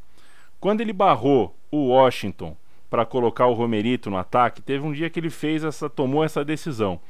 Quando 0.64 0.80
ele 0.80 0.94
barrou 0.94 1.54
o 1.70 1.88
Washington 1.88 2.56
para 2.90 3.06
colocar 3.06 3.48
o 3.48 3.54
Romerito 3.54 4.10
no 4.10 4.16
ataque, 4.16 4.62
teve 4.62 4.82
um 4.86 4.94
dia 4.94 5.10
que 5.10 5.20
ele 5.20 5.30
fez 5.30 5.62
essa, 5.62 5.90
tomou 5.90 6.24
essa 6.24 6.46
decisão. 6.46 7.02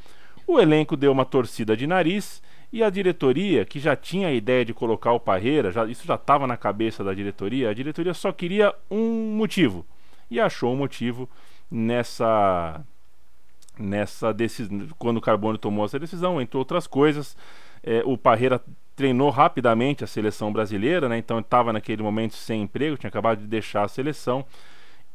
O 0.47 0.59
elenco 0.59 0.97
deu 0.97 1.11
uma 1.11 1.23
torcida 1.23 1.77
de 1.77 1.85
nariz 1.85 2.41
e 2.71 2.81
a 2.81 2.89
diretoria, 2.89 3.63
que 3.63 3.79
já 3.79 3.95
tinha 3.95 4.29
a 4.29 4.33
ideia 4.33 4.65
de 4.65 4.73
colocar 4.73 5.11
o 5.11 5.19
Parreira, 5.19 5.71
já, 5.71 5.85
isso 5.85 6.03
já 6.03 6.15
estava 6.15 6.47
na 6.47 6.57
cabeça 6.57 7.03
da 7.03 7.13
diretoria, 7.13 7.69
a 7.69 7.75
diretoria 7.75 8.15
só 8.15 8.31
queria 8.31 8.73
um 8.89 9.35
motivo 9.37 9.85
e 10.31 10.39
achou 10.39 10.73
um 10.73 10.77
motivo 10.77 11.29
nessa 11.69 12.83
nessa 13.77 14.33
decisão 14.33 14.87
quando 14.97 15.17
o 15.17 15.21
Carbone 15.21 15.59
tomou 15.59 15.85
essa 15.85 15.99
decisão, 15.99 16.41
entre 16.41 16.57
outras 16.57 16.87
coisas, 16.87 17.37
é, 17.83 18.01
o 18.03 18.17
Parreira 18.17 18.59
treinou 18.95 19.29
rapidamente 19.29 20.03
a 20.03 20.07
seleção 20.07 20.51
brasileira, 20.51 21.09
né? 21.09 21.17
Então 21.17 21.39
estava 21.39 21.73
naquele 21.73 22.03
momento 22.03 22.35
sem 22.35 22.61
emprego, 22.61 22.97
tinha 22.97 23.09
acabado 23.09 23.39
de 23.39 23.47
deixar 23.47 23.83
a 23.83 23.87
seleção. 23.87 24.45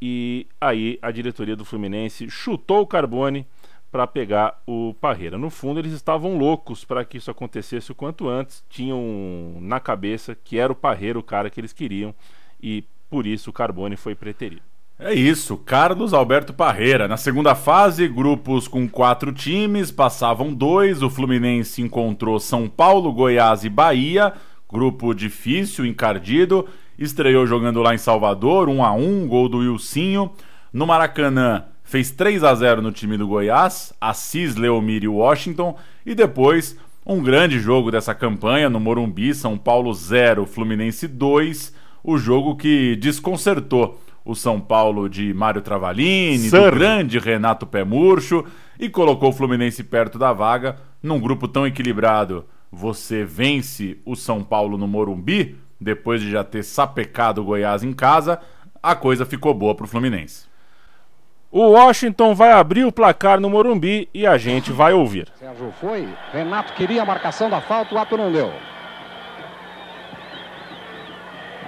E 0.01 0.47
aí 0.61 0.99
a 1.03 1.11
diretoria 1.11 1.57
do 1.57 1.65
Fluminense 1.65 2.31
chutou 2.31 2.81
o 2.81 2.87
Carbone 2.87 3.47
para 3.91 4.07
pegar 4.07 4.61
o 4.67 4.95
Parreira. 5.01 5.39
No 5.39 5.51
fundo, 5.51 5.81
eles 5.81 5.93
estavam 5.93 6.37
loucos 6.37 6.85
para 6.85 7.05
que 7.05 7.17
isso 7.17 7.31
acontecesse 7.31 7.91
o 7.91 7.95
quanto 7.95 8.29
antes. 8.29 8.65
Tinham 8.69 9.59
na 9.61 9.81
cabeça 9.81 10.35
que 10.35 10.59
era 10.59 10.73
o 10.73 10.77
Parreira 10.77 11.19
o 11.19 11.23
cara 11.23 11.51
que 11.51 11.61
eles 11.61 11.73
queriam 11.73 12.15
e 12.63 12.85
por 13.09 13.27
isso 13.27 13.51
o 13.51 13.53
Carbone 13.53 13.97
foi 13.97 14.15
preterido. 14.15 14.63
É 15.01 15.15
isso, 15.15 15.57
Carlos 15.57 16.13
Alberto 16.13 16.53
Parreira. 16.53 17.07
Na 17.07 17.17
segunda 17.17 17.55
fase, 17.55 18.09
grupos 18.09 18.67
com 18.67 18.89
quatro 18.89 19.33
times, 19.33 19.93
passavam 19.93 20.53
dois. 20.53 21.05
O 21.05 21.09
Fluminense 21.09 21.81
encontrou 21.81 22.41
São 22.41 22.69
Paulo, 22.69 23.13
Goiás 23.13 23.63
e 23.63 23.69
Bahia. 23.69 24.33
Grupo 24.69 25.15
difícil, 25.15 25.87
encardido. 25.87 26.67
Estreou 26.99 27.47
jogando 27.47 27.81
lá 27.81 27.95
em 27.95 27.99
Salvador, 27.99 28.69
1 28.69 28.85
a 28.85 28.93
1 28.93 29.29
gol 29.29 29.49
do 29.49 29.59
Wilsinho. 29.59 30.33
No 30.73 30.85
Maracanã, 30.85 31.67
fez 31.85 32.11
3 32.11 32.43
a 32.43 32.53
0 32.57 32.83
no 32.83 32.91
time 32.91 33.17
do 33.17 33.29
Goiás, 33.29 33.95
Assis, 34.01 34.57
Leomir 34.57 35.05
e 35.05 35.09
Washington. 35.09 35.77
E 36.05 36.13
depois, 36.13 36.77
um 37.07 37.23
grande 37.23 37.61
jogo 37.61 37.93
dessa 37.93 38.17
campanha 38.17 38.69
no 38.69 38.81
Morumbi, 38.81 39.33
São 39.33 39.57
Paulo 39.57 39.95
0, 39.95 40.45
Fluminense 40.45 41.07
2. 41.07 41.73
O 42.03 42.19
jogo 42.19 42.57
que 42.57 42.97
desconcertou 42.97 44.01
o 44.29 44.35
São 44.35 44.61
Paulo 44.61 45.09
de 45.09 45.33
Mário 45.33 45.63
Travalini, 45.63 46.51
Sir. 46.51 46.71
do 46.71 46.77
grande 46.77 47.19
Renato 47.19 47.67
Pé 47.67 47.83
Murcho 47.83 48.45
e 48.79 48.87
colocou 48.87 49.31
o 49.31 49.33
Fluminense 49.33 49.83
perto 49.83 50.19
da 50.19 50.35
vaga. 50.35 50.77
Num 51.03 51.19
grupo 51.19 51.49
tão 51.49 51.67
equilibrado, 51.67 52.45
você 52.71 53.25
vence 53.25 53.97
o 54.05 54.15
São 54.15 54.45
Paulo 54.45 54.77
no 54.77 54.87
Morumbi, 54.87 55.57
depois 55.81 56.21
de 56.21 56.31
já 56.31 56.45
ter 56.45 56.63
sapecado 56.63 57.41
o 57.41 57.45
Goiás 57.45 57.83
em 57.83 57.95
casa, 57.95 58.39
a 58.83 58.95
coisa 58.95 59.25
ficou 59.25 59.55
boa 59.55 59.75
para 59.75 59.87
o 59.87 59.89
Fluminense. 59.89 60.47
O 61.51 61.71
Washington 61.71 62.35
vai 62.35 62.53
abrir 62.53 62.85
o 62.85 62.93
placar 62.93 63.41
no 63.41 63.49
Morumbi 63.49 64.11
e 64.13 64.27
a 64.27 64.37
gente 64.37 64.71
vai 64.71 64.93
ouvir. 64.93 65.33
Sérgio 65.39 65.73
foi, 65.81 66.07
Renato 66.35 66.75
queria 66.75 67.01
a 67.01 67.07
marcação 67.07 67.49
da 67.49 67.63
falta, 67.63 67.95
o 67.95 67.99
ato 67.99 68.19
não 68.19 68.31
deu. 68.31 68.53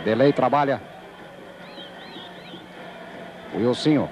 Delay 0.04 0.34
trabalha 0.34 0.89
Wilsinho. 3.54 4.08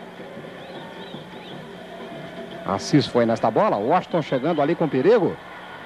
Assis 2.67 3.07
foi 3.07 3.25
nesta 3.25 3.51
bola. 3.51 3.77
Washington 3.77 4.23
chegando 4.23 4.61
ali 4.61 4.75
com 4.75 4.89
perigo. 4.89 5.37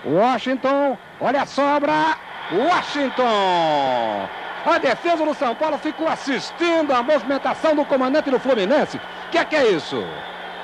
Washington, 0.04 0.98
olha 1.20 1.42
a 1.42 1.46
sobra. 1.46 2.16
Washington. 2.50 4.28
A 4.64 4.78
defesa 4.78 5.24
do 5.24 5.34
São 5.34 5.54
Paulo 5.54 5.78
ficou 5.78 6.08
assistindo 6.08 6.92
a 6.92 7.02
movimentação 7.02 7.74
do 7.74 7.84
comandante 7.84 8.30
do 8.30 8.38
Fluminense. 8.38 8.96
O 8.96 9.30
que 9.30 9.38
é 9.38 9.44
que 9.44 9.56
é 9.56 9.70
isso? 9.70 10.04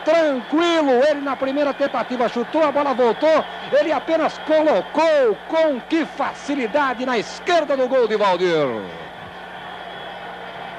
Tranquilo, 0.05 0.91
ele 1.09 1.21
na 1.21 1.37
primeira 1.37 1.75
tentativa 1.75 2.29
chutou, 2.29 2.63
a 2.63 2.73
bola 2.73 2.95
voltou, 2.95 3.45
ele 3.73 3.93
apenas 3.93 4.39
colocou 4.39 5.37
com 5.49 5.81
que 5.81 6.07
facilidade 6.07 7.05
na 7.05 7.19
esquerda 7.19 7.77
do 7.77 7.89
gol 7.89 8.09
de 8.09 8.17
Valdir. 8.17 8.67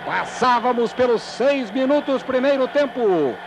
Passávamos 0.09 0.91
pelos 0.91 1.21
seis 1.21 1.69
minutos, 1.69 2.23
primeiro 2.23 2.67
tempo. 2.67 2.99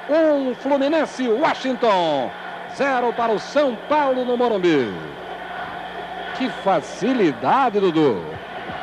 Um 0.09 0.55
Fluminense, 0.55 1.27
Washington. 1.27 2.31
Zero 2.77 3.13
para 3.13 3.33
o 3.33 3.41
São 3.41 3.75
Paulo 3.89 4.25
no 4.25 4.37
Morumbi. 4.37 4.95
Que 6.39 6.49
facilidade, 6.63 7.81
Dudu. 7.81 8.25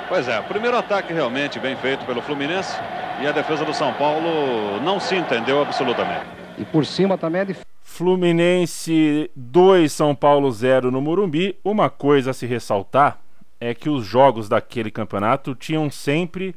Pois 0.10 0.28
é, 0.28 0.42
primeiro 0.42 0.78
ataque 0.78 1.14
realmente 1.14 1.58
bem 1.58 1.78
feito 1.78 2.06
pelo 2.06 2.22
Fluminense. 2.22 2.78
e 3.22 3.26
a 3.26 3.32
defesa 3.32 3.64
do 3.64 3.74
São 3.74 3.94
Paulo 3.94 4.82
não 4.82 5.00
se 5.00 5.16
entendeu 5.16 5.62
absolutamente. 5.62 6.26
E 6.58 6.66
por 6.66 6.86
cima 6.86 7.18
também 7.18 7.44
é 7.44 7.46
difícil. 7.46 7.66
Fluminense 7.82 9.32
2, 9.34 9.90
São 9.90 10.14
Paulo 10.14 10.52
0 10.52 10.92
no 10.92 11.02
Morumbi. 11.02 11.58
Uma 11.64 11.90
coisa 11.90 12.32
a 12.32 12.34
se 12.34 12.46
ressaltar 12.46 13.20
é 13.58 13.74
que 13.74 13.90
os 13.90 14.06
jogos 14.06 14.50
daquele 14.50 14.92
campeonato 14.92 15.56
tinham 15.56 15.90
sempre 15.90 16.54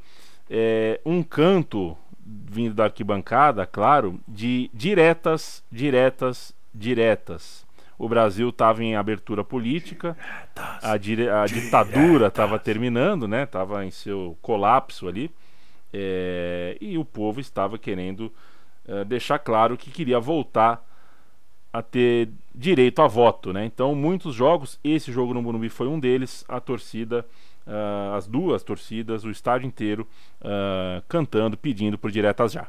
é, 0.54 1.00
um 1.06 1.22
canto 1.22 1.96
vindo 2.24 2.74
da 2.74 2.84
arquibancada, 2.84 3.64
claro, 3.64 4.20
de 4.28 4.70
diretas, 4.74 5.64
diretas, 5.72 6.54
diretas. 6.74 7.66
O 7.98 8.06
Brasil 8.06 8.50
estava 8.50 8.84
em 8.84 8.94
abertura 8.94 9.42
política, 9.42 10.14
a, 10.82 10.98
dire... 10.98 11.30
a 11.30 11.46
ditadura 11.46 12.26
estava 12.26 12.58
terminando, 12.58 13.26
né? 13.26 13.44
Estava 13.44 13.82
em 13.86 13.90
seu 13.90 14.36
colapso 14.42 15.08
ali, 15.08 15.30
é... 15.90 16.76
e 16.80 16.98
o 16.98 17.04
povo 17.04 17.40
estava 17.40 17.78
querendo 17.78 18.30
é, 18.86 19.04
deixar 19.04 19.38
claro 19.38 19.76
que 19.78 19.90
queria 19.90 20.20
voltar 20.20 20.86
a 21.72 21.80
ter 21.80 22.28
direito 22.54 23.00
a 23.00 23.06
voto, 23.06 23.52
né? 23.54 23.64
Então, 23.64 23.94
muitos 23.94 24.34
jogos, 24.34 24.78
esse 24.84 25.10
jogo 25.10 25.32
no 25.32 25.40
Morumbi 25.40 25.70
foi 25.70 25.88
um 25.88 25.98
deles, 25.98 26.44
a 26.46 26.60
torcida, 26.60 27.24
uh, 27.66 28.14
as 28.16 28.26
duas 28.26 28.62
torcidas, 28.62 29.24
o 29.24 29.30
estádio 29.30 29.66
inteiro 29.66 30.06
uh, 30.40 31.02
cantando, 31.08 31.56
pedindo 31.56 31.98
por 31.98 32.10
diretas 32.10 32.52
já. 32.52 32.68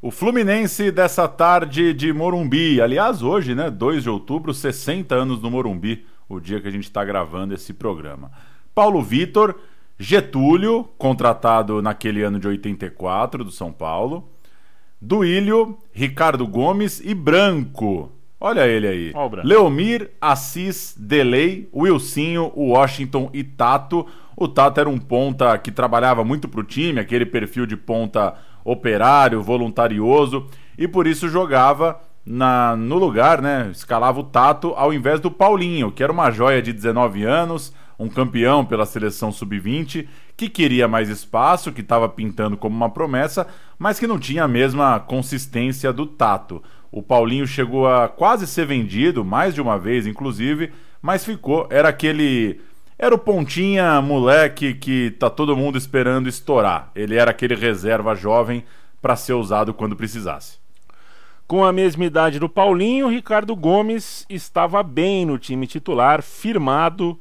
O 0.00 0.10
Fluminense 0.10 0.90
dessa 0.90 1.28
tarde 1.28 1.94
de 1.94 2.12
Morumbi, 2.12 2.80
aliás, 2.80 3.22
hoje, 3.22 3.54
né, 3.54 3.70
2 3.70 4.02
de 4.02 4.10
outubro, 4.10 4.52
60 4.52 5.14
anos 5.14 5.40
no 5.40 5.50
Morumbi, 5.50 6.04
o 6.28 6.40
dia 6.40 6.60
que 6.60 6.66
a 6.66 6.72
gente 6.72 6.84
está 6.84 7.04
gravando 7.04 7.54
esse 7.54 7.72
programa. 7.72 8.30
Paulo 8.74 9.00
Vitor, 9.00 9.54
Getúlio, 9.98 10.88
contratado 10.98 11.80
naquele 11.80 12.22
ano 12.22 12.40
de 12.40 12.48
84 12.48 13.44
do 13.44 13.52
São 13.52 13.72
Paulo, 13.72 14.28
Duílio, 15.00 15.78
Ricardo 15.92 16.46
Gomes 16.46 17.00
e 17.04 17.14
Branco. 17.14 18.10
Olha 18.44 18.66
ele 18.66 18.88
aí. 18.88 19.12
Obra. 19.14 19.40
Leomir, 19.44 20.10
Assis, 20.20 20.96
Delay, 20.98 21.68
Wilsinho, 21.72 22.52
Washington 22.56 23.30
e 23.32 23.44
Tato. 23.44 24.04
O 24.36 24.48
Tato 24.48 24.80
era 24.80 24.88
um 24.88 24.98
ponta 24.98 25.56
que 25.58 25.70
trabalhava 25.70 26.24
muito 26.24 26.48
pro 26.48 26.64
time, 26.64 26.98
aquele 26.98 27.24
perfil 27.24 27.66
de 27.66 27.76
ponta 27.76 28.34
operário, 28.64 29.40
voluntarioso, 29.40 30.48
e 30.76 30.88
por 30.88 31.06
isso 31.06 31.28
jogava 31.28 32.00
na, 32.26 32.74
no 32.74 32.98
lugar, 32.98 33.40
né? 33.40 33.68
Escalava 33.70 34.18
o 34.18 34.24
Tato 34.24 34.74
ao 34.74 34.92
invés 34.92 35.20
do 35.20 35.30
Paulinho, 35.30 35.92
que 35.92 36.02
era 36.02 36.12
uma 36.12 36.28
joia 36.32 36.60
de 36.60 36.72
19 36.72 37.22
anos, 37.22 37.72
um 37.96 38.08
campeão 38.08 38.64
pela 38.64 38.84
seleção 38.84 39.30
sub-20, 39.30 40.08
que 40.36 40.48
queria 40.48 40.88
mais 40.88 41.08
espaço, 41.08 41.70
que 41.70 41.80
estava 41.80 42.08
pintando 42.08 42.56
como 42.56 42.74
uma 42.74 42.90
promessa, 42.90 43.46
mas 43.78 44.00
que 44.00 44.06
não 44.08 44.18
tinha 44.18 44.42
a 44.42 44.48
mesma 44.48 44.98
consistência 44.98 45.92
do 45.92 46.06
Tato. 46.06 46.60
O 46.92 47.02
Paulinho 47.02 47.46
chegou 47.46 47.88
a 47.88 48.06
quase 48.06 48.46
ser 48.46 48.66
vendido, 48.66 49.24
mais 49.24 49.54
de 49.54 49.62
uma 49.62 49.78
vez 49.78 50.06
inclusive, 50.06 50.70
mas 51.00 51.24
ficou, 51.24 51.66
era 51.70 51.88
aquele 51.88 52.60
era 52.98 53.14
o 53.14 53.18
pontinha 53.18 54.00
moleque 54.00 54.74
que 54.74 55.10
tá 55.12 55.28
todo 55.28 55.56
mundo 55.56 55.76
esperando 55.76 56.28
estourar. 56.28 56.92
Ele 56.94 57.16
era 57.16 57.32
aquele 57.32 57.56
reserva 57.56 58.14
jovem 58.14 58.62
para 59.00 59.16
ser 59.16 59.32
usado 59.32 59.74
quando 59.74 59.96
precisasse. 59.96 60.58
Com 61.48 61.64
a 61.64 61.72
mesma 61.72 62.04
idade 62.04 62.38
do 62.38 62.48
Paulinho, 62.48 63.08
Ricardo 63.08 63.56
Gomes 63.56 64.24
estava 64.30 64.82
bem 64.82 65.26
no 65.26 65.38
time 65.38 65.66
titular, 65.66 66.22
firmado 66.22 67.18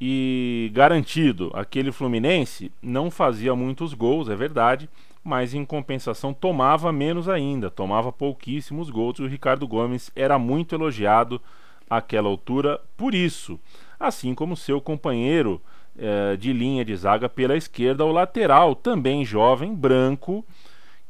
e 0.00 0.70
garantido. 0.72 1.50
Aquele 1.52 1.92
Fluminense 1.92 2.72
não 2.80 3.10
fazia 3.10 3.54
muitos 3.54 3.92
gols, 3.92 4.28
é 4.28 4.34
verdade, 4.34 4.88
mas 5.22 5.54
em 5.54 5.64
compensação 5.64 6.32
tomava 6.32 6.92
menos 6.92 7.28
ainda, 7.28 7.70
tomava 7.70 8.10
pouquíssimos 8.10 8.90
gols. 8.90 9.18
E 9.18 9.22
o 9.22 9.26
Ricardo 9.28 9.66
Gomes 9.66 10.10
era 10.14 10.38
muito 10.38 10.74
elogiado 10.74 11.40
àquela 11.88 12.28
altura 12.28 12.80
por 12.96 13.14
isso, 13.14 13.58
assim 13.98 14.34
como 14.34 14.56
seu 14.56 14.80
companheiro 14.80 15.60
eh, 15.98 16.36
de 16.36 16.52
linha 16.52 16.84
de 16.84 16.94
zaga 16.96 17.28
pela 17.28 17.56
esquerda, 17.56 18.04
o 18.04 18.12
lateral, 18.12 18.74
também 18.74 19.24
jovem, 19.24 19.74
branco, 19.74 20.44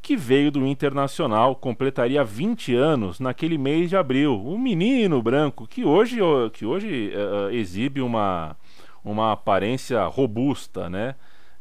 que 0.01 0.17
veio 0.17 0.51
do 0.51 0.65
Internacional, 0.65 1.55
completaria 1.55 2.23
20 2.23 2.75
anos 2.75 3.19
naquele 3.19 3.57
mês 3.57 3.89
de 3.89 3.95
abril. 3.95 4.41
Um 4.43 4.57
menino 4.57 5.21
branco 5.21 5.67
que 5.67 5.85
hoje, 5.85 6.17
que 6.53 6.65
hoje 6.65 7.13
uh, 7.15 7.51
exibe 7.51 8.01
uma 8.01 8.55
uma 9.03 9.31
aparência 9.31 10.03
robusta, 10.05 10.89
né? 10.89 11.15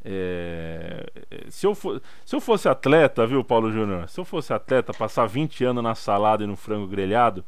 É, 0.05 1.07
se, 1.49 1.67
eu 1.67 1.75
for, 1.75 2.01
se 2.25 2.35
eu 2.35 2.41
fosse 2.41 2.69
atleta, 2.69 3.27
viu, 3.27 3.45
Paulo 3.45 3.71
Júnior? 3.71 4.09
Se 4.09 4.19
eu 4.19 4.25
fosse 4.25 4.53
atleta, 4.53 4.95
passar 4.95 5.27
20 5.27 5.65
anos 5.65 5.83
na 5.83 5.95
salada 5.95 6.45
e 6.45 6.47
no 6.47 6.57
frango 6.57 6.87
grelhado, 6.87 7.45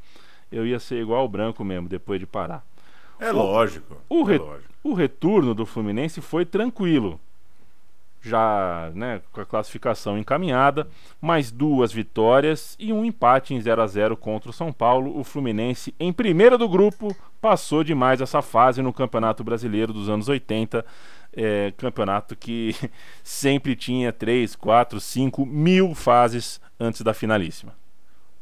eu 0.50 0.66
ia 0.66 0.78
ser 0.78 1.00
igual 1.00 1.24
o 1.24 1.28
branco 1.28 1.64
mesmo, 1.64 1.88
depois 1.88 2.20
de 2.20 2.26
parar. 2.26 2.64
É 3.18 3.30
o, 3.32 3.36
lógico. 3.36 3.96
O, 4.08 4.28
é 4.28 4.32
re, 4.32 4.38
lógico. 4.38 4.74
o 4.82 4.94
retorno 4.94 5.54
do 5.54 5.64
Fluminense 5.64 6.20
foi 6.20 6.44
tranquilo. 6.44 7.18
Já 8.24 8.92
né, 8.94 9.20
com 9.32 9.40
a 9.40 9.46
classificação 9.46 10.16
encaminhada, 10.16 10.86
mais 11.20 11.50
duas 11.50 11.92
vitórias 11.92 12.76
e 12.78 12.92
um 12.92 13.04
empate 13.04 13.52
em 13.52 13.60
0 13.60 13.82
a 13.82 13.86
0 13.86 14.16
contra 14.16 14.50
o 14.50 14.52
São 14.52 14.72
Paulo. 14.72 15.18
O 15.18 15.24
Fluminense, 15.24 15.92
em 15.98 16.12
primeiro 16.12 16.56
do 16.56 16.68
grupo, 16.68 17.16
passou 17.40 17.82
demais 17.82 18.20
essa 18.20 18.40
fase 18.40 18.80
no 18.80 18.92
Campeonato 18.92 19.42
Brasileiro 19.42 19.92
dos 19.92 20.08
anos 20.08 20.28
80. 20.28 20.84
É, 21.34 21.72
campeonato 21.76 22.36
que 22.36 22.74
sempre 23.24 23.74
tinha 23.74 24.12
3, 24.12 24.54
4, 24.54 25.00
5 25.00 25.46
mil 25.46 25.94
fases 25.94 26.60
antes 26.78 27.00
da 27.00 27.14
finalíssima. 27.14 27.74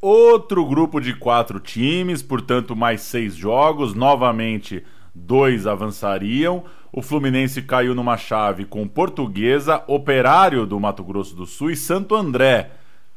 Outro 0.00 0.64
grupo 0.64 0.98
de 0.98 1.12
quatro 1.14 1.61
times, 1.61 2.22
portanto, 2.22 2.74
mais 2.74 3.03
seis 3.03 3.37
jogos. 3.37 3.94
Novamente, 3.94 4.83
dois 5.14 5.66
avançariam. 5.66 6.64
O 6.90 7.03
Fluminense 7.03 7.61
caiu 7.61 7.94
numa 7.94 8.16
chave 8.16 8.64
com 8.64 8.88
Portuguesa, 8.88 9.85
Operário 9.87 10.64
do 10.64 10.81
Mato 10.81 11.05
Grosso 11.05 11.37
do 11.37 11.44
Sul 11.44 11.70
e 11.70 11.76
Santo 11.76 12.16
André. 12.16 12.70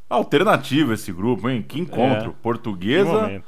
Alternativo 0.09 0.93
esse 0.93 1.11
grupo, 1.11 1.49
hein? 1.49 1.63
Que 1.65 1.79
encontro. 1.79 2.31
É, 2.31 2.43
Portuguesa, 2.43 3.41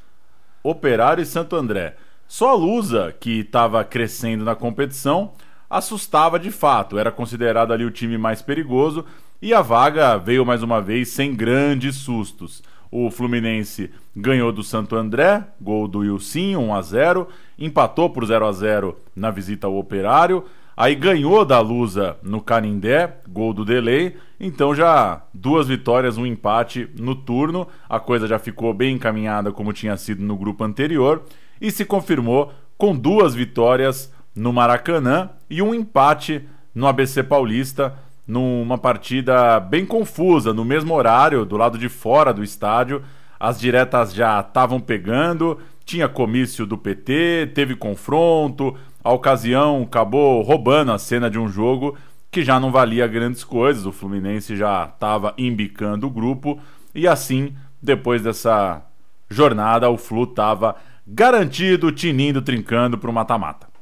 Operário 0.63 1.21
e 1.21 1.25
Santo 1.25 1.57
André. 1.57 1.95
Só 2.27 2.51
a 2.51 2.55
Lusa, 2.55 3.15
que 3.19 3.41
estava 3.41 3.83
crescendo 3.83 4.43
na 4.43 4.55
competição, 4.55 5.33
assustava 5.69 6.39
de 6.39 6.51
fato. 6.51 6.97
Era 6.97 7.11
considerado 7.11 7.73
ali 7.73 7.85
o 7.85 7.91
time 7.91 8.17
mais 8.17 8.41
perigoso 8.41 9.05
e 9.41 9.53
a 9.53 9.61
vaga 9.61 10.17
veio 10.17 10.45
mais 10.45 10.63
uma 10.63 10.81
vez 10.81 11.09
sem 11.09 11.35
grandes 11.35 11.95
sustos. 11.95 12.63
O 12.91 13.11
Fluminense 13.11 13.91
ganhou 14.15 14.51
do 14.51 14.63
Santo 14.63 14.95
André, 14.95 15.43
gol 15.59 15.87
do 15.87 16.03
Ilcinho, 16.05 16.61
1 16.61 16.73
a 16.75 16.81
0, 16.81 17.27
empatou 17.59 18.09
por 18.09 18.25
0 18.25 18.45
a 18.45 18.51
0 18.51 18.97
na 19.15 19.31
visita 19.31 19.67
ao 19.67 19.75
Operário, 19.75 20.45
aí 20.77 20.95
ganhou 20.95 21.43
da 21.43 21.59
Lusa 21.59 22.17
no 22.23 22.39
Canindé, 22.39 23.17
gol 23.27 23.53
do 23.53 23.65
Delay. 23.65 24.15
Então 24.39 24.73
já 24.73 25.23
duas 25.33 25.67
vitórias, 25.67 26.17
um 26.17 26.25
empate 26.25 26.89
no 26.97 27.15
turno. 27.15 27.67
A 27.89 27.99
coisa 27.99 28.27
já 28.27 28.39
ficou 28.39 28.73
bem 28.73 28.95
encaminhada 28.95 29.51
como 29.51 29.73
tinha 29.73 29.97
sido 29.97 30.23
no 30.23 30.37
grupo 30.37 30.63
anterior 30.63 31.23
e 31.59 31.71
se 31.71 31.83
confirmou 31.83 32.53
com 32.77 32.95
duas 32.95 33.33
vitórias 33.35 34.11
no 34.35 34.51
Maracanã 34.51 35.29
e 35.49 35.61
um 35.61 35.73
empate 35.73 36.43
no 36.73 36.87
ABC 36.87 37.23
Paulista 37.23 37.95
numa 38.27 38.77
partida 38.77 39.59
bem 39.59 39.85
confusa, 39.85 40.53
no 40.53 40.65
mesmo 40.65 40.93
horário, 40.93 41.45
do 41.45 41.57
lado 41.57 41.77
de 41.77 41.87
fora 41.87 42.33
do 42.33 42.43
estádio. 42.43 43.03
As 43.39 43.59
diretas 43.59 44.13
já 44.13 44.39
estavam 44.39 44.79
pegando, 44.79 45.59
tinha 45.85 46.09
comício 46.09 46.65
do 46.65 46.77
PT, 46.77 47.51
teve 47.53 47.75
confronto, 47.75 48.75
a 49.03 49.13
ocasião 49.13 49.83
acabou 49.83 50.41
roubando 50.41 50.91
a 50.91 50.97
cena 50.97 51.29
de 51.29 51.37
um 51.37 51.47
jogo 51.47 51.95
que 52.31 52.43
já 52.43 52.59
não 52.59 52.71
valia 52.71 53.07
grandes 53.07 53.43
coisas, 53.43 53.85
o 53.85 53.91
Fluminense 53.91 54.57
já 54.57 54.85
estava 54.85 55.33
embicando 55.37 56.07
o 56.07 56.09
grupo 56.09 56.59
e 56.93 57.07
assim, 57.07 57.55
depois 57.81 58.23
dessa 58.23 58.81
jornada, 59.29 59.89
o 59.89 59.97
Flu 59.97 60.23
estava 60.23 60.75
garantido, 61.05 61.91
tinindo, 61.91 62.41
trincando 62.41 62.97
para 62.97 63.09
o 63.09 63.13
mata-mata. 63.13 63.74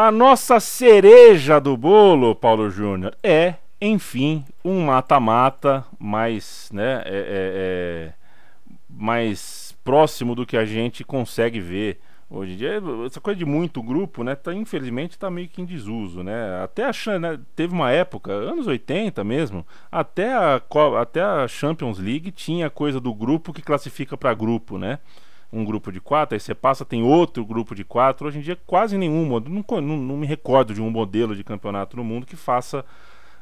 A 0.00 0.12
nossa 0.12 0.60
cereja 0.60 1.58
do 1.58 1.76
bolo, 1.76 2.32
Paulo 2.32 2.70
Júnior, 2.70 3.18
é, 3.20 3.54
enfim, 3.80 4.44
um 4.64 4.86
mata-mata 4.86 5.84
mais, 5.98 6.70
né, 6.72 7.02
é, 7.04 7.08
é, 7.08 7.24
é, 8.06 8.12
mais 8.88 9.76
próximo 9.82 10.36
do 10.36 10.46
que 10.46 10.56
a 10.56 10.64
gente 10.64 11.02
consegue 11.02 11.58
ver 11.58 11.98
hoje 12.30 12.52
em 12.52 12.56
dia. 12.58 12.80
Essa 13.04 13.20
coisa 13.20 13.36
de 13.36 13.44
muito 13.44 13.82
grupo, 13.82 14.22
né, 14.22 14.36
tá, 14.36 14.54
infelizmente 14.54 15.16
está 15.16 15.28
meio 15.28 15.48
que 15.48 15.60
em 15.60 15.64
desuso, 15.64 16.22
né? 16.22 16.62
Até 16.62 16.84
a 16.84 17.18
né, 17.18 17.36
teve 17.56 17.74
uma 17.74 17.90
época, 17.90 18.30
anos 18.30 18.68
80 18.68 19.24
mesmo, 19.24 19.66
até 19.90 20.32
a, 20.32 20.62
até 21.02 21.22
a 21.22 21.48
Champions 21.48 21.98
League 21.98 22.30
tinha 22.30 22.70
coisa 22.70 23.00
do 23.00 23.12
grupo 23.12 23.52
que 23.52 23.62
classifica 23.62 24.16
para 24.16 24.32
grupo, 24.32 24.78
né? 24.78 25.00
Um 25.52 25.64
grupo 25.64 25.90
de 25.90 26.00
quatro, 26.00 26.34
aí 26.34 26.40
você 26.40 26.54
passa, 26.54 26.84
tem 26.84 27.02
outro 27.02 27.44
grupo 27.44 27.74
de 27.74 27.84
quatro. 27.84 28.26
Hoje 28.26 28.38
em 28.38 28.42
dia, 28.42 28.58
quase 28.66 28.98
nenhum, 28.98 29.40
não, 29.40 29.80
não, 29.80 29.96
não 29.96 30.16
me 30.16 30.26
recordo 30.26 30.74
de 30.74 30.82
um 30.82 30.90
modelo 30.90 31.34
de 31.34 31.42
campeonato 31.42 31.96
no 31.96 32.04
mundo 32.04 32.26
que 32.26 32.36
faça 32.36 32.84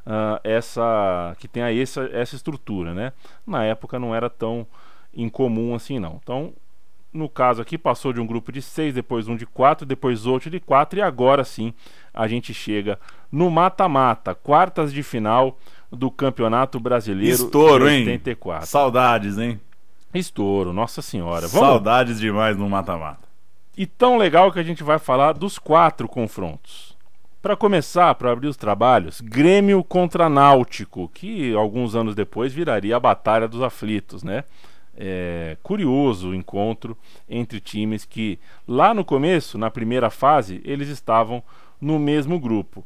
uh, 0.06 0.40
essa 0.44 1.36
que 1.38 1.48
tenha 1.48 1.72
essa, 1.72 2.08
essa 2.12 2.36
estrutura, 2.36 2.94
né? 2.94 3.12
Na 3.46 3.64
época 3.64 3.98
não 3.98 4.14
era 4.14 4.30
tão 4.30 4.66
incomum 5.12 5.74
assim 5.74 5.98
não. 5.98 6.20
Então, 6.22 6.52
no 7.12 7.28
caso 7.28 7.60
aqui 7.60 7.76
passou 7.76 8.12
de 8.12 8.20
um 8.20 8.26
grupo 8.26 8.52
de 8.52 8.62
seis, 8.62 8.94
depois 8.94 9.26
um 9.26 9.36
de 9.36 9.46
quatro, 9.46 9.84
depois 9.84 10.26
outro 10.26 10.48
de 10.48 10.60
quatro 10.60 10.98
e 10.98 11.02
agora 11.02 11.44
sim 11.44 11.74
a 12.14 12.28
gente 12.28 12.54
chega 12.54 12.98
no 13.32 13.50
mata-mata, 13.50 14.34
quartas 14.34 14.92
de 14.92 15.02
final 15.02 15.58
do 15.90 16.10
Campeonato 16.10 16.78
Brasileiro 16.78 17.34
Estouro, 17.34 17.84
de 17.84 17.90
84. 17.90 18.62
Hein? 18.62 18.66
Saudades, 18.66 19.38
hein? 19.38 19.60
Estouro, 20.14 20.72
nossa 20.72 21.02
senhora. 21.02 21.46
Vamos... 21.48 21.68
Saudades 21.68 22.18
demais 22.18 22.56
no 22.56 22.68
mata-mata. 22.68 23.26
E 23.76 23.86
tão 23.86 24.16
legal 24.16 24.50
que 24.50 24.58
a 24.58 24.62
gente 24.62 24.82
vai 24.82 24.98
falar 24.98 25.32
dos 25.32 25.58
quatro 25.58 26.08
confrontos. 26.08 26.96
Para 27.42 27.54
começar, 27.54 28.14
para 28.14 28.32
abrir 28.32 28.48
os 28.48 28.56
trabalhos, 28.56 29.20
Grêmio 29.20 29.84
contra 29.84 30.28
Náutico, 30.28 31.08
que 31.14 31.54
alguns 31.54 31.94
anos 31.94 32.14
depois 32.14 32.52
viraria 32.52 32.96
a 32.96 33.00
Batalha 33.00 33.46
dos 33.46 33.62
Aflitos, 33.62 34.22
né? 34.22 34.44
É, 34.98 35.58
curioso 35.62 36.30
o 36.30 36.34
encontro 36.34 36.96
entre 37.28 37.60
times 37.60 38.06
que 38.06 38.38
lá 38.66 38.94
no 38.94 39.04
começo, 39.04 39.58
na 39.58 39.70
primeira 39.70 40.08
fase, 40.08 40.62
eles 40.64 40.88
estavam 40.88 41.42
no 41.78 41.98
mesmo 41.98 42.40
grupo. 42.40 42.82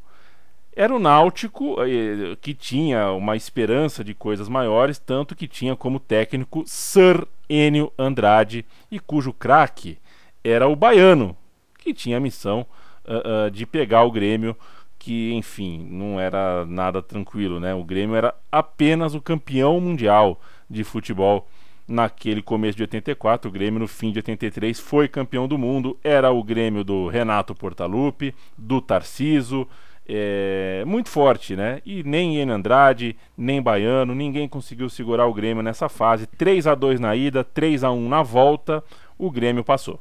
Era 0.74 0.94
o 0.94 0.98
Náutico 0.98 1.76
eh, 1.83 2.37
que 2.40 2.54
tinha 2.54 3.11
uma 3.12 3.37
esperança 3.37 4.04
de 4.04 4.14
coisas 4.14 4.48
maiores, 4.48 4.98
tanto 4.98 5.35
que 5.35 5.48
tinha 5.48 5.74
como 5.74 5.98
técnico 5.98 6.62
Sir 6.64 7.26
Enio 7.48 7.92
Andrade 7.98 8.64
e 8.90 9.00
cujo 9.00 9.33
craque 9.33 9.98
era 10.44 10.68
o 10.68 10.76
Baiano, 10.76 11.37
que 11.78 11.92
tinha 11.92 12.16
a 12.16 12.20
missão 12.20 12.66
uh, 13.04 13.46
uh, 13.46 13.50
de 13.50 13.66
pegar 13.66 14.04
o 14.04 14.12
Grêmio, 14.12 14.56
que 14.98 15.33
enfim 15.33 15.87
não 15.90 16.20
era 16.20 16.64
nada 16.66 17.02
tranquilo, 17.02 17.59
né? 17.59 17.74
O 17.74 17.85
Grêmio 17.85 18.16
era 18.16 18.35
apenas 18.50 19.14
o 19.14 19.20
campeão 19.20 19.80
mundial 19.80 20.40
de 20.68 20.85
futebol 20.85 21.48
naquele 21.88 22.40
começo 22.40 22.76
de 22.76 22.85
84, 22.85 23.48
o 23.48 23.52
Grêmio 23.52 23.80
no 23.80 23.88
fim 23.88 24.12
de 24.12 24.18
83 24.20 24.78
foi 24.78 25.09
campeão 25.09 25.48
do 25.48 25.59
mundo, 25.59 25.98
era 26.04 26.30
o 26.30 26.44
Grêmio 26.44 26.85
do 26.85 27.09
Renato 27.09 27.52
Portaluppi, 27.52 28.33
do 28.56 28.80
Tarciso, 28.80 29.66
é, 30.09 30.83
muito 30.87 31.09
forte, 31.09 31.55
né? 31.55 31.81
E 31.87 32.03
nem 32.03 32.37
Ian 32.37 32.53
Andrade, 32.53 33.17
nem 33.37 33.63
Baiano, 33.63 34.15
ninguém 34.15 34.49
conseguiu 34.49 34.89
segurar 34.89 35.27
o 35.27 35.35
Grêmio 35.35 35.63
nessa 35.63 35.89
fase. 35.89 36.27
3 36.27 36.67
a 36.67 36.75
2 36.75 36.99
na 36.99 37.15
ida, 37.15 37.45
3 37.45 37.85
a 37.85 37.91
1 37.93 38.09
na 38.09 38.23
volta, 38.23 38.83
o 39.19 39.31
Grêmio 39.31 39.63
passou. 39.63 40.01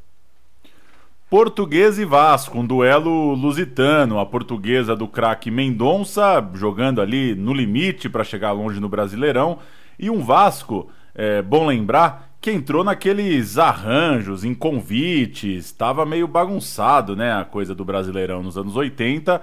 Português 1.30 2.00
e 2.00 2.06
Vasco, 2.06 2.58
um 2.58 2.66
duelo 2.66 3.36
lusitano. 3.36 4.18
A 4.18 4.26
portuguesa 4.26 4.96
do 4.96 5.08
craque 5.08 5.52
Mendonça 5.52 6.44
jogando 6.56 7.02
ali 7.02 7.36
no 7.36 7.54
limite 7.54 8.10
para 8.10 8.24
chegar 8.24 8.52
longe 8.52 8.80
no 8.80 8.90
Brasileirão. 8.90 9.60
E 10.00 10.10
um 10.10 10.24
Vasco, 10.24 10.90
é, 11.14 11.40
bom 11.44 11.68
lembrar, 11.68 12.32
que 12.42 12.50
entrou 12.50 12.84
naqueles 12.84 13.60
arranjos, 13.60 14.44
em 14.44 14.56
convites, 14.56 15.66
estava 15.66 16.04
meio 16.04 16.28
bagunçado, 16.28 17.16
né? 17.16 17.32
A 17.32 17.46
coisa 17.46 17.76
do 17.76 17.86
Brasileirão 17.86 18.42
nos 18.42 18.58
anos 18.58 18.76
80 18.76 19.40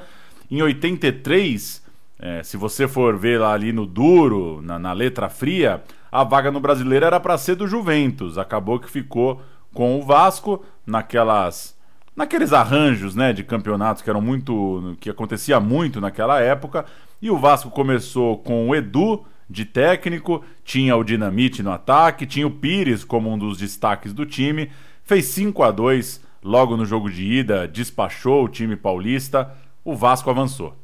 em 0.50 0.62
83, 0.62 1.82
é, 2.18 2.42
se 2.42 2.56
você 2.56 2.88
for 2.88 3.16
ver 3.16 3.40
lá 3.40 3.52
ali 3.52 3.72
no 3.72 3.84
duro, 3.84 4.60
na, 4.62 4.78
na 4.78 4.92
letra 4.92 5.28
fria, 5.28 5.82
a 6.10 6.24
vaga 6.24 6.50
no 6.50 6.60
brasileiro 6.60 7.04
era 7.04 7.20
para 7.20 7.36
ser 7.36 7.56
do 7.56 7.66
Juventus. 7.66 8.38
Acabou 8.38 8.78
que 8.78 8.90
ficou 8.90 9.42
com 9.74 9.98
o 9.98 10.02
Vasco 10.02 10.64
naquelas 10.86 11.76
naqueles 12.14 12.54
arranjos, 12.54 13.14
né, 13.14 13.34
de 13.34 13.44
campeonatos 13.44 14.02
que 14.02 14.08
eram 14.08 14.22
muito 14.22 14.96
que 14.98 15.10
acontecia 15.10 15.60
muito 15.60 16.00
naquela 16.00 16.40
época. 16.40 16.86
E 17.20 17.30
o 17.30 17.36
Vasco 17.36 17.70
começou 17.70 18.38
com 18.38 18.68
o 18.68 18.74
Edu 18.74 19.24
de 19.48 19.64
técnico, 19.64 20.42
tinha 20.64 20.96
o 20.96 21.04
Dinamite 21.04 21.62
no 21.62 21.70
ataque, 21.70 22.26
tinha 22.26 22.46
o 22.46 22.50
Pires 22.50 23.04
como 23.04 23.30
um 23.30 23.38
dos 23.38 23.58
destaques 23.58 24.14
do 24.14 24.24
time, 24.24 24.70
fez 25.04 25.26
5 25.26 25.62
a 25.62 25.70
2 25.70 26.24
logo 26.42 26.76
no 26.76 26.86
jogo 26.86 27.10
de 27.10 27.24
ida, 27.24 27.68
despachou 27.68 28.44
o 28.44 28.48
time 28.48 28.76
paulista 28.76 29.52
o 29.86 29.94
Vasco 29.94 30.28
avançou. 30.28 30.74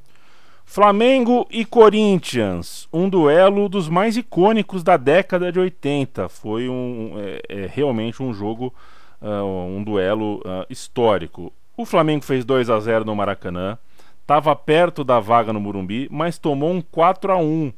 Flamengo 0.64 1.44
e 1.50 1.64
Corinthians, 1.64 2.88
um 2.92 3.08
duelo 3.08 3.68
dos 3.68 3.88
mais 3.88 4.16
icônicos 4.16 4.84
da 4.84 4.96
década 4.96 5.50
de 5.50 5.58
80. 5.58 6.28
Foi 6.28 6.68
um, 6.68 7.14
é, 7.18 7.42
é 7.48 7.66
realmente 7.66 8.22
um 8.22 8.32
jogo, 8.32 8.72
uh, 9.20 9.44
um 9.44 9.82
duelo 9.82 10.36
uh, 10.36 10.64
histórico. 10.70 11.52
O 11.76 11.84
Flamengo 11.84 12.24
fez 12.24 12.44
2 12.44 12.70
a 12.70 12.78
0 12.78 13.04
no 13.04 13.16
Maracanã, 13.16 13.76
estava 14.20 14.54
perto 14.54 15.02
da 15.02 15.18
vaga 15.18 15.52
no 15.52 15.60
Murumbi, 15.60 16.08
mas 16.08 16.38
tomou 16.38 16.70
um 16.70 16.80
4 16.80 17.32
a 17.32 17.36
1 17.36 17.72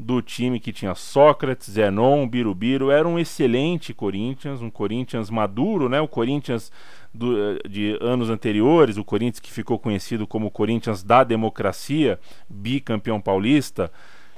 do 0.00 0.22
time 0.22 0.58
que 0.58 0.72
tinha 0.72 0.94
Sócrates, 0.94 1.70
Zenon, 1.70 2.26
Birubiru. 2.26 2.90
Era 2.90 3.06
um 3.06 3.18
excelente 3.18 3.92
Corinthians, 3.92 4.62
um 4.62 4.70
Corinthians 4.70 5.28
maduro, 5.28 5.88
né? 5.88 6.00
O 6.00 6.08
Corinthians 6.08 6.72
do, 7.12 7.36
eh, 7.36 7.68
de 7.68 7.98
anos 8.00 8.30
anteriores, 8.30 8.96
o 8.96 9.04
Corinthians 9.04 9.40
que 9.40 9.52
ficou 9.52 9.78
conhecido 9.78 10.26
como 10.26 10.50
Corinthians 10.50 11.02
da 11.02 11.22
democracia, 11.22 12.18
bicampeão 12.48 13.20
paulista, 13.20 13.92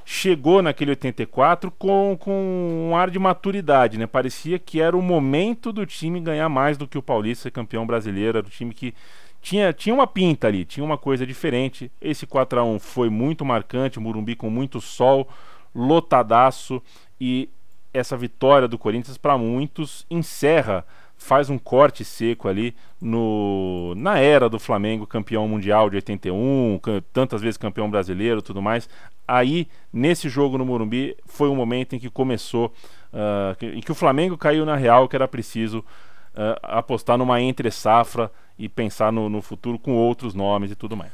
chegou 0.05 0.61
naquele 0.63 0.91
84 0.91 1.71
com, 1.71 2.17
com 2.19 2.89
um 2.91 2.97
ar 2.97 3.09
de 3.09 3.21
maturidade, 3.21 3.97
né? 3.97 4.07
Parecia 4.07 4.59
que 4.59 4.81
era 4.81 4.97
o 4.97 5.03
momento 5.03 5.73
do 5.73 5.87
time 5.87 6.21
ganhar 6.21 6.49
mais 6.49 6.77
do 6.77 6.89
que 6.89 6.99
o 6.99 7.03
Paulista 7.03 7.51
campeão 7.53 7.87
brasileiro, 7.87 8.39
era 8.39 8.47
o 8.47 8.51
time 8.51 8.75
que 8.75 8.93
tinha, 9.41 9.73
tinha 9.73 9.95
uma 9.95 10.07
pinta 10.07 10.47
ali, 10.47 10.65
tinha 10.65 10.85
uma 10.85 10.97
coisa 10.99 11.27
diferente. 11.27 11.91
Esse 12.01 12.27
4 12.27 12.61
a 12.61 12.65
1 12.65 12.79
foi 12.79 13.11
muito 13.11 13.45
marcante, 13.45 13.99
Murumbi 13.99 14.37
com 14.37 14.49
muito 14.49 14.81
sol, 14.81 15.29
lotadaço 15.75 16.83
e 17.21 17.49
essa 17.93 18.17
vitória 18.17 18.67
do 18.67 18.79
Corinthians 18.79 19.19
para 19.19 19.37
muitos 19.37 20.07
encerra 20.11 20.85
faz 21.23 21.49
um 21.49 21.59
corte 21.59 22.05
seco 22.05 22.49
ali 22.49 22.75
no 23.01 23.95
na 23.97 24.19
era 24.19 24.49
do 24.49 24.59
Flamengo 24.59 25.07
campeão 25.07 25.47
mundial 25.47 25.89
de 25.89 25.97
81, 25.97 26.81
tantas 27.13 27.41
vezes 27.41 27.57
campeão 27.57 27.89
brasileiro, 27.89 28.43
tudo 28.43 28.61
mais. 28.61 28.89
Aí 29.27 29.69
nesse 29.93 30.29
jogo 30.29 30.59
no 30.59 30.65
Morumbi 30.65 31.17
foi 31.27 31.49
o 31.49 31.55
momento 31.55 31.95
em 31.95 31.99
que 31.99 32.11
começou, 32.11 32.73
uh, 33.13 33.65
em 33.65 33.81
que 33.81 33.93
o 33.93 33.95
Flamengo 33.95 34.37
caiu 34.37 34.67
na 34.67 34.75
real 34.75 35.09
que 35.09 35.15
era 35.15 35.29
preciso 35.29 35.79
uh, 35.79 36.59
apostar 36.63 37.17
numa 37.17 37.41
entre 37.41 37.71
safra 37.71 38.31
e 38.59 38.69
pensar 38.69 39.13
no, 39.13 39.29
no 39.29 39.41
futuro 39.41 39.79
com 39.79 39.95
outros 39.95 40.35
nomes 40.35 40.73
e 40.73 40.75
tudo 40.75 40.97
mais. 40.97 41.13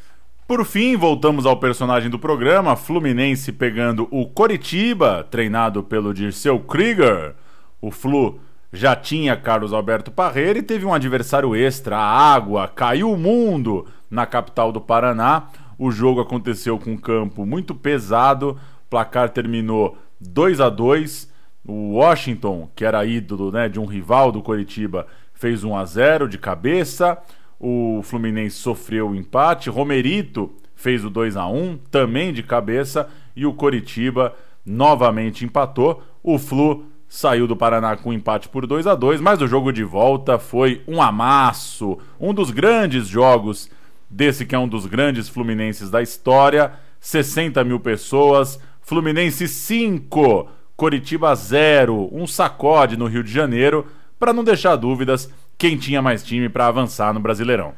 Por 0.49 0.65
fim, 0.65 0.97
voltamos 0.97 1.45
ao 1.45 1.59
personagem 1.59 2.09
do 2.09 2.19
programa, 2.19 2.75
Fluminense 2.75 3.53
pegando 3.53 4.09
o 4.11 4.27
Coritiba, 4.27 5.23
treinado 5.31 5.83
pelo 5.83 6.15
Dirceu 6.15 6.59
Krieger. 6.59 7.35
O 7.83 7.91
Flu 7.91 8.41
já 8.73 8.97
tinha 8.97 9.37
Carlos 9.37 9.75
Alberto 9.75 10.11
Parreira 10.11 10.59
e 10.59 10.63
teve 10.63 10.87
um 10.87 10.95
adversário 10.95 11.55
extra, 11.55 11.99
a 11.99 12.35
água, 12.35 12.67
caiu 12.67 13.13
o 13.13 13.19
mundo 13.19 13.85
na 14.11 14.25
capital 14.25 14.73
do 14.73 14.81
Paraná. 14.81 15.49
O 15.79 15.91
jogo 15.91 16.23
aconteceu 16.23 16.79
com 16.79 16.93
um 16.93 16.97
campo 16.97 17.45
muito 17.45 17.75
pesado, 17.75 18.59
o 18.87 18.89
placar 18.89 19.29
terminou 19.29 19.99
2 20.19 20.63
a 20.63 20.71
2 20.71 21.31
O 21.63 21.97
Washington, 21.97 22.71
que 22.75 22.87
era 22.87 23.05
ídolo 23.05 23.53
né, 23.53 23.69
de 23.69 23.79
um 23.79 23.85
rival 23.85 24.33
do 24.33 24.41
Coritiba, 24.41 25.07
fez 25.35 25.63
1 25.63 25.77
a 25.77 25.85
0 25.85 26.27
de 26.27 26.39
cabeça. 26.39 27.19
O 27.59 28.01
Fluminense 28.03 28.57
sofreu 28.57 29.11
o 29.11 29.15
empate. 29.15 29.71
Romerito 29.71 30.53
fez 30.75 31.05
o 31.05 31.11
2 31.11 31.37
a 31.37 31.47
1 31.47 31.79
também 31.91 32.33
de 32.33 32.43
cabeça. 32.43 33.09
E 33.35 33.45
o 33.45 33.53
Coritiba 33.53 34.35
novamente 34.65 35.45
empatou. 35.45 36.03
O 36.23 36.39
Flu 36.39 36.85
saiu 37.09 37.47
do 37.47 37.57
Paraná 37.57 37.97
com 37.97 38.11
um 38.11 38.13
empate 38.13 38.49
por 38.49 38.67
2 38.67 38.87
a 38.87 38.95
2 38.95 39.21
mas 39.21 39.41
o 39.41 39.47
jogo 39.47 39.73
de 39.73 39.83
volta 39.83 40.39
foi 40.39 40.83
um 40.87 41.01
amasso, 41.01 41.97
um 42.21 42.35
dos 42.35 42.51
grandes 42.51 43.09
jogos 43.09 43.71
desse 44.11 44.45
que 44.45 44.55
é 44.55 44.59
um 44.59 44.69
dos 44.69 44.85
grandes 44.85 45.29
Fluminenses 45.29 45.91
da 45.91 46.03
história. 46.03 46.73
60 47.01 47.63
mil 47.63 47.79
pessoas, 47.79 48.59
Fluminense 48.81 49.47
5, 49.47 50.49
Coritiba 50.77 51.35
0, 51.35 52.09
um 52.13 52.27
sacode 52.27 52.97
no 52.97 53.07
Rio 53.07 53.23
de 53.23 53.33
Janeiro, 53.33 53.87
para 54.19 54.33
não 54.33 54.43
deixar 54.43 54.75
dúvidas 54.75 55.33
quem 55.59 55.77
tinha 55.77 56.01
mais 56.01 56.23
time 56.23 56.49
para 56.49 56.69
avançar 56.69 57.13
no 57.13 57.19
Brasileirão. 57.19 57.75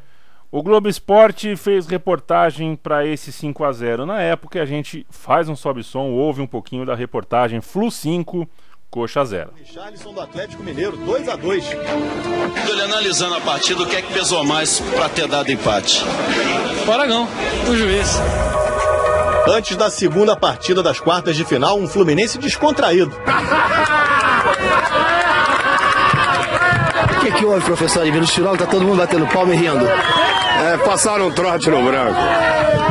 O 0.51 0.61
Globo 0.61 0.87
Esporte 0.87 1.55
fez 1.55 1.87
reportagem 1.87 2.75
para 2.75 3.05
esse 3.05 3.31
5 3.31 3.63
a 3.63 3.71
0 3.71 4.05
na 4.05 4.21
época 4.21 4.61
a 4.61 4.65
gente 4.65 5.07
faz 5.09 5.49
um 5.49 5.55
sobe 5.55 5.81
som, 5.81 6.11
ouve 6.11 6.41
um 6.41 6.47
pouquinho 6.47 6.85
da 6.85 6.93
reportagem 6.93 7.61
Flu 7.61 7.89
5 7.89 8.47
Coxa 8.91 9.23
0. 9.23 9.51
Richarlison 9.55 10.13
do 10.13 10.19
Atlético 10.19 10.61
Mineiro, 10.61 10.97
2 10.97 11.29
a 11.29 11.37
2 11.37 11.71
Ele 12.69 12.81
analisando 12.81 13.35
a 13.35 13.39
partida, 13.39 13.81
o 13.81 13.87
que 13.87 13.95
é 13.95 14.01
que 14.01 14.11
pesou 14.11 14.43
mais 14.43 14.81
para 14.81 15.07
ter 15.07 15.29
dado 15.29 15.49
empate? 15.49 16.03
O 16.85 16.91
Aragão, 16.91 17.25
o 17.69 17.75
juiz. 17.75 18.19
Antes 19.47 19.77
da 19.77 19.89
segunda 19.89 20.35
partida 20.35 20.83
das 20.83 20.99
quartas 20.99 21.37
de 21.37 21.45
final, 21.45 21.79
um 21.79 21.87
Fluminense 21.87 22.37
descontraído. 22.37 23.15
Que, 27.31 27.39
que 27.39 27.45
houve, 27.45 27.65
professor? 27.65 28.05
Ele 28.05 28.19
no 28.19 28.25
tirão, 28.25 28.55
tá 28.55 28.65
todo 28.65 28.83
mundo 28.83 28.97
batendo 28.97 29.27
palma 29.27 29.53
e 29.53 29.57
rindo. 29.57 29.85
É, 29.85 30.77
passaram 30.77 31.27
um 31.27 31.31
trote 31.31 31.69
no 31.69 31.83
branco. 31.83 32.19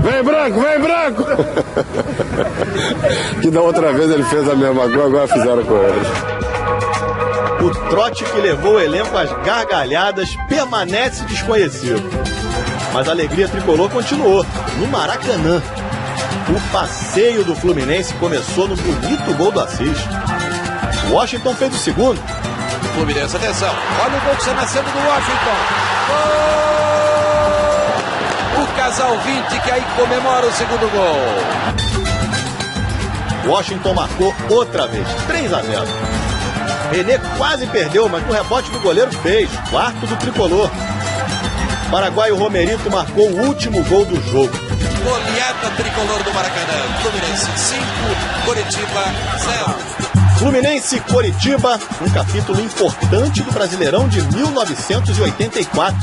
Vem 0.03 0.23
branco, 0.23 0.61
vem 0.61 0.81
branco! 0.81 1.25
que 3.41 3.51
da 3.51 3.61
outra 3.61 3.93
vez 3.93 4.11
ele 4.11 4.23
fez 4.25 4.49
a 4.49 4.55
mesma 4.55 4.83
coisa, 4.83 5.05
agora 5.05 5.29
fizeram 5.29 5.65
com 5.65 5.77
ele. 5.77 6.01
O 7.63 7.71
trote 7.91 8.25
que 8.25 8.41
levou 8.41 8.75
o 8.75 8.81
elenco 8.81 9.17
às 9.17 9.31
gargalhadas 9.45 10.37
permanece 10.49 11.25
desconhecido. 11.25 12.03
Mas 12.93 13.09
a 13.09 13.13
alegria 13.13 13.49
tricolor 13.49 13.89
continuou, 13.91 14.45
no 14.79 14.87
Maracanã. 14.89 15.63
O 16.49 16.73
passeio 16.73 17.45
do 17.45 17.55
Fluminense 17.55 18.13
começou 18.15 18.67
no 18.67 18.75
bonito 18.75 19.37
gol 19.37 19.53
do 19.53 19.61
Assis. 19.61 19.97
Washington 21.11 21.55
fez 21.55 21.75
o 21.75 21.79
segundo. 21.79 22.21
Fluminense, 22.95 23.37
atenção. 23.37 23.75
Olha 24.05 24.17
o 24.17 24.21
gol 24.21 24.35
que 24.35 24.41
está 24.41 24.55
nascendo 24.55 24.91
do 24.91 24.99
Washington. 24.99 25.57
Gol! 26.09 26.21
O 28.63 28.67
casal 28.77 29.17
20 29.19 29.61
que 29.61 29.71
aí 29.71 29.85
comemora 29.97 30.47
o 30.47 30.53
segundo 30.53 30.91
gol. 30.91 31.17
Washington 33.47 33.95
marcou 33.95 34.35
outra 34.51 34.87
vez, 34.87 35.07
3 35.27 35.51
a 35.53 35.63
0. 35.63 35.87
René 36.93 37.19
quase 37.39 37.67
perdeu, 37.69 38.07
mas 38.09 38.23
o 38.29 38.33
rebote 38.33 38.71
do 38.71 38.81
goleiro 38.81 39.11
fez. 39.23 39.49
Quarto 39.71 40.07
do 40.07 40.17
tricolor. 40.17 40.71
Paraguaio 41.91 42.37
Romerito 42.37 42.91
marcou 42.91 43.31
o 43.31 43.47
último 43.47 43.83
gol 43.85 44.05
do 44.05 44.21
jogo. 44.31 44.53
Goleada 45.03 45.71
tricolor 45.77 46.23
do 46.23 46.35
Maracanã. 46.35 46.75
Fluminense 47.03 47.51
5, 47.57 47.83
Curitiba 48.45 49.05
0. 49.39 50.20
Fluminense 50.41 50.99
Coritiba, 51.03 51.79
um 52.01 52.11
capítulo 52.15 52.63
importante 52.63 53.43
do 53.43 53.53
Brasileirão 53.53 54.09
de 54.09 54.23
1984. 54.35 55.99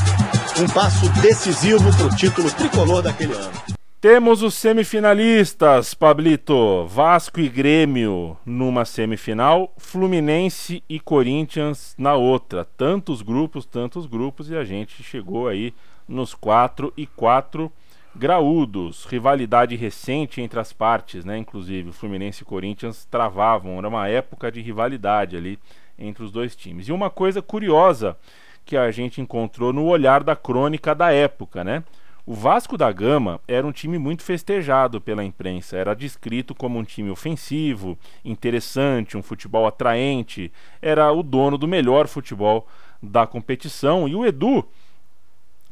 Um 0.62 0.68
passo 0.72 1.10
decisivo 1.24 1.92
para 1.98 2.06
o 2.06 2.16
título 2.16 2.52
tricolor 2.52 3.02
daquele 3.02 3.34
ano. 3.34 3.52
Temos 4.00 4.44
os 4.44 4.54
semifinalistas, 4.54 5.96
Pablito. 5.96 6.86
Vasco 6.86 7.40
e 7.40 7.50
Grêmio 7.50 8.38
numa 8.46 8.86
semifinal, 8.86 9.74
Fluminense 9.76 10.84
e 10.88 11.00
Corinthians 11.00 11.96
na 11.98 12.14
outra. 12.14 12.64
Tantos 12.64 13.24
grupos, 13.24 13.66
tantos 13.66 14.06
grupos, 14.06 14.52
e 14.52 14.56
a 14.56 14.64
gente 14.64 15.02
chegou 15.02 15.48
aí 15.48 15.74
nos 16.08 16.36
4 16.36 16.94
e 16.96 17.08
4 17.08 17.72
graúdos. 18.18 19.06
Rivalidade 19.06 19.76
recente 19.76 20.42
entre 20.42 20.60
as 20.60 20.74
partes, 20.74 21.24
né? 21.24 21.38
Inclusive, 21.38 21.90
o 21.90 21.94
Fluminense 21.94 22.42
e 22.42 22.46
Corinthians 22.46 23.06
travavam, 23.06 23.78
era 23.78 23.88
uma 23.88 24.08
época 24.08 24.52
de 24.52 24.62
rivalidade 24.62 25.38
ali 25.38 25.60
entre 25.98 26.24
os 26.24 26.32
dois 26.32 26.56
times. 26.56 26.88
E 26.88 26.92
uma 26.92 27.10
coisa 27.10 27.42
curiosa 27.42 28.18
que 28.66 28.76
a 28.76 28.92
gente 28.92 29.22
encontrou 29.22 29.72
no 29.72 29.86
olhar 29.86 30.24
da 30.24 30.36
crônica 30.36 30.94
da 30.94 31.12
época, 31.12 31.64
né? 31.64 31.84
O 32.26 32.34
Vasco 32.34 32.78
da 32.78 32.92
Gama 32.92 33.40
era 33.48 33.66
um 33.66 33.72
time 33.72 33.98
muito 33.98 34.22
festejado 34.22 35.00
pela 35.00 35.24
imprensa, 35.24 35.78
era 35.78 35.96
descrito 35.96 36.54
como 36.54 36.78
um 36.78 36.84
time 36.84 37.10
ofensivo, 37.10 37.98
interessante, 38.26 39.16
um 39.16 39.24
futebol 39.24 39.66
atraente, 39.66 40.52
era 40.82 41.10
o 41.10 41.24
dono 41.24 41.58
do 41.58 41.70
melhor 41.70 42.06
futebol 42.06 42.68
da 43.02 43.26
competição. 43.26 44.10
E 44.10 44.14
o 44.14 44.26
Edu, 44.26 44.68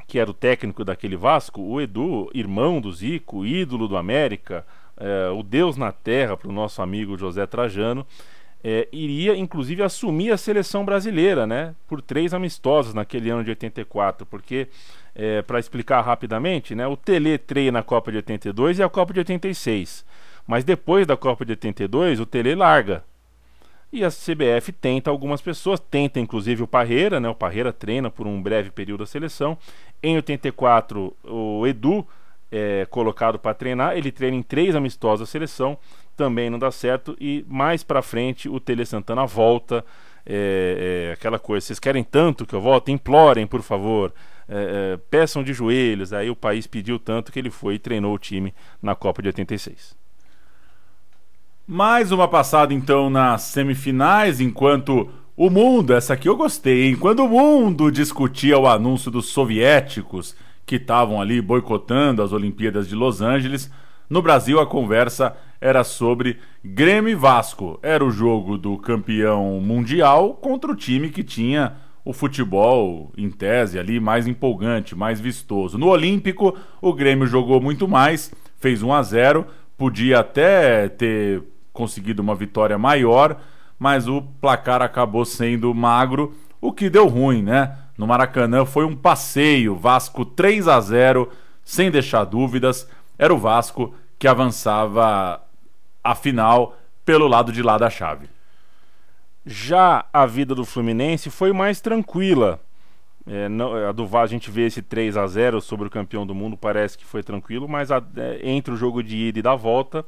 que 0.08 0.20
era 0.20 0.30
o 0.30 0.34
técnico 0.34 0.84
daquele 0.84 1.16
Vasco, 1.16 1.62
o 1.62 1.82
Edu, 1.82 2.30
irmão 2.34 2.80
do 2.80 2.92
Zico, 2.92 3.46
ídolo 3.46 3.88
do 3.88 3.98
América, 3.98 4.66
é, 4.98 5.30
o 5.30 5.44
Deus 5.44 5.78
na 5.78 5.92
terra 5.92 6.38
para 6.38 6.50
o 6.50 6.54
nosso 6.54 6.82
amigo 6.82 7.18
José 7.18 7.46
Trajano, 7.46 8.06
é, 8.64 8.88
iria 8.92 9.36
inclusive 9.36 9.84
assumir 9.84 10.32
a 10.32 10.38
seleção 10.38 10.84
brasileira, 10.84 11.46
né, 11.46 11.76
por 11.88 12.02
três 12.02 12.34
amistosos 12.34 12.94
naquele 12.94 13.30
ano 13.30 13.44
de 13.44 13.52
84, 13.52 14.26
porque 14.26 14.68
é, 15.14 15.42
para 15.42 15.60
explicar 15.60 16.02
rapidamente, 16.02 16.74
né, 16.74 16.88
o 16.88 16.98
Tele 16.98 17.38
treina 17.38 17.80
a 17.80 17.84
Copa 17.84 18.12
de 18.12 18.18
82 18.18 18.80
e 18.80 18.84
a 18.84 18.90
Copa 18.90 19.14
de 19.14 19.20
86. 19.20 20.04
Mas 20.48 20.64
depois 20.64 21.08
da 21.08 21.18
Copa 21.18 21.46
de 21.46 21.54
82, 21.54 22.20
o 22.20 22.26
Tele 22.26 22.54
larga. 22.56 23.04
E 23.92 24.04
a 24.04 24.10
CBF 24.10 24.72
tenta 24.74 25.10
algumas 25.10 25.42
pessoas, 25.42 25.80
tenta 25.80 26.20
inclusive 26.20 26.64
o 26.64 26.68
Parreira, 26.68 27.20
né? 27.20 27.30
O 27.30 27.36
Parreira 27.36 27.72
treina 27.72 28.10
por 28.12 28.28
um 28.28 28.42
breve 28.42 28.70
período 28.70 29.04
a 29.04 29.08
seleção. 29.08 29.58
Em 30.06 30.16
84, 30.18 31.16
o 31.24 31.66
Edu 31.66 32.06
é 32.52 32.86
colocado 32.90 33.40
para 33.40 33.54
treinar, 33.54 33.98
ele 33.98 34.12
treina 34.12 34.38
em 34.38 34.44
três 34.44 34.76
amistosos 34.76 35.28
a 35.28 35.32
seleção, 35.32 35.78
também 36.16 36.50
não 36.50 36.60
dá 36.60 36.72
certo. 36.72 37.16
E 37.20 37.44
mais 37.48 37.84
para 37.84 38.02
frente, 38.02 38.48
o 38.48 38.60
Tele 38.60 38.86
Santana 38.86 39.26
volta. 39.26 39.84
É, 40.28 41.10
é, 41.10 41.14
aquela 41.14 41.38
coisa, 41.38 41.68
vocês 41.68 41.80
querem 41.80 42.04
tanto 42.04 42.48
que 42.48 42.56
eu 42.56 42.62
volte? 42.62 42.92
Implorem, 42.92 43.46
por 43.46 43.62
favor 43.62 44.12
é, 44.48 44.94
é, 44.94 44.98
peçam 45.10 45.44
de 45.44 45.54
joelhos. 45.54 46.14
Aí 46.14 46.30
o 46.30 46.36
país 46.36 46.68
pediu 46.68 47.00
tanto 47.00 47.32
que 47.32 47.40
ele 47.40 47.50
foi 47.50 47.76
e 47.76 47.80
treinou 47.80 48.14
o 48.14 48.20
time 48.20 48.54
na 48.82 48.96
Copa 48.96 49.22
de 49.22 49.30
86. 49.30 49.96
Mais 51.68 52.12
uma 52.12 52.28
passada 52.28 52.74
então 52.74 53.10
nas 53.10 53.42
semifinais, 53.42 54.40
enquanto 54.40 55.10
o 55.38 55.50
mundo, 55.50 55.94
essa 55.94 56.14
aqui 56.14 56.30
eu 56.30 56.36
gostei, 56.38 56.90
enquanto 56.90 57.20
o 57.20 57.28
mundo 57.28 57.92
discutia 57.92 58.58
o 58.58 58.68
anúncio 58.68 59.12
dos 59.12 59.28
soviéticos 59.28 60.36
que 60.66 60.78
estavam 60.78 61.22
ali 61.22 61.42
boicotando 61.42 62.24
as 62.24 62.32
Olimpíadas 62.32 62.88
de 62.88 62.96
Los 62.96 63.22
Angeles, 63.22 63.70
no 64.10 64.22
Brasil 64.22 64.60
a 64.60 64.66
conversa 64.66 65.36
era 65.60 65.84
sobre 65.84 66.38
Grêmio 66.64 67.12
e 67.12 67.16
Vasco. 67.16 67.80
Era 67.82 68.06
o 68.06 68.12
jogo 68.12 68.58
do 68.58 68.78
campeão 68.78 69.60
mundial 69.60 70.36
contra 70.36 70.72
o 70.72 70.76
time 70.76 71.10
que 71.10 71.24
tinha 71.24 71.74
o 72.04 72.14
futebol, 72.14 73.12
em 73.18 73.30
tese, 73.30 73.80
ali 73.80 74.00
mais 74.00 74.28
empolgante, 74.28 74.96
mais 74.96 75.20
vistoso. 75.20 75.78
No 75.78 75.88
Olímpico, 75.88 76.56
o 76.80 76.94
Grêmio 76.94 77.26
jogou 77.26 77.60
muito 77.60 77.88
mais, 77.88 78.32
fez 78.58 78.84
1 78.84 78.94
a 78.94 79.02
0 79.02 79.46
podia 79.78 80.20
até 80.20 80.88
ter 80.88 81.44
conseguido 81.74 82.22
uma 82.22 82.34
vitória 82.34 82.78
maior, 82.78 83.38
mas 83.78 84.08
o 84.08 84.22
placar 84.22 84.82
acabou 84.82 85.26
sendo 85.26 85.74
magro, 85.74 86.36
o 86.62 86.72
que 86.72 86.90
deu 86.90 87.08
ruim, 87.08 87.42
né? 87.42 87.78
No 87.98 88.08
Maracanã 88.08 88.66
foi 88.66 88.86
um 88.86 88.96
passeio, 88.96 89.76
Vasco 89.76 90.26
3 90.26 90.68
a 90.68 90.80
0 90.80 91.30
sem 91.64 91.90
deixar 91.90 92.26
dúvidas. 92.26 92.90
Era 93.18 93.34
o 93.34 93.38
Vasco 93.38 93.94
que 94.20 94.28
avançava 94.28 95.42
a 96.04 96.16
final 96.16 96.78
pelo 97.06 97.28
lado 97.28 97.52
de 97.52 97.62
lá 97.62 97.78
da 97.78 97.90
chave. 97.90 98.28
Já 99.46 100.06
a 100.12 100.26
vida 100.26 100.56
do 100.56 100.66
Fluminense 100.66 101.30
foi 101.30 101.54
mais 101.54 101.80
tranquila. 101.80 102.60
É, 103.28 103.50
não, 103.50 103.74
a 103.76 103.92
do 103.92 104.08
a 104.18 104.26
gente 104.28 104.52
vê 104.52 104.68
esse 104.68 104.82
3 104.82 105.18
a 105.18 105.26
0 105.26 105.62
sobre 105.62 105.88
o 105.88 105.90
campeão 105.90 106.28
do 106.28 106.36
mundo, 106.36 106.56
parece 106.56 106.98
que 106.98 107.06
foi 107.06 107.24
tranquilo, 107.24 107.68
mas 107.68 107.92
a, 107.92 108.02
é, 108.18 108.40
entre 108.44 108.74
o 108.74 108.78
jogo 108.78 109.02
de 109.02 109.18
ida 109.18 109.40
e 109.40 109.42
da 109.42 109.56
volta, 109.56 110.06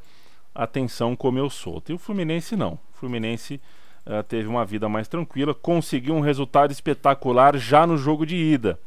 a 0.53 0.67
tensão 0.67 1.15
comeu 1.15 1.49
solta. 1.49 1.91
E 1.91 1.95
o 1.95 1.97
Fluminense 1.97 2.55
não. 2.55 2.77
Fluminense 2.97 3.61
uh, 4.05 4.23
teve 4.23 4.47
uma 4.47 4.65
vida 4.65 4.89
mais 4.89 5.07
tranquila, 5.07 5.53
conseguiu 5.53 6.15
um 6.15 6.19
resultado 6.19 6.71
espetacular 6.71 7.57
já 7.57 7.87
no 7.87 7.97
jogo 7.97 8.25
de 8.25 8.35
ida 8.35 8.79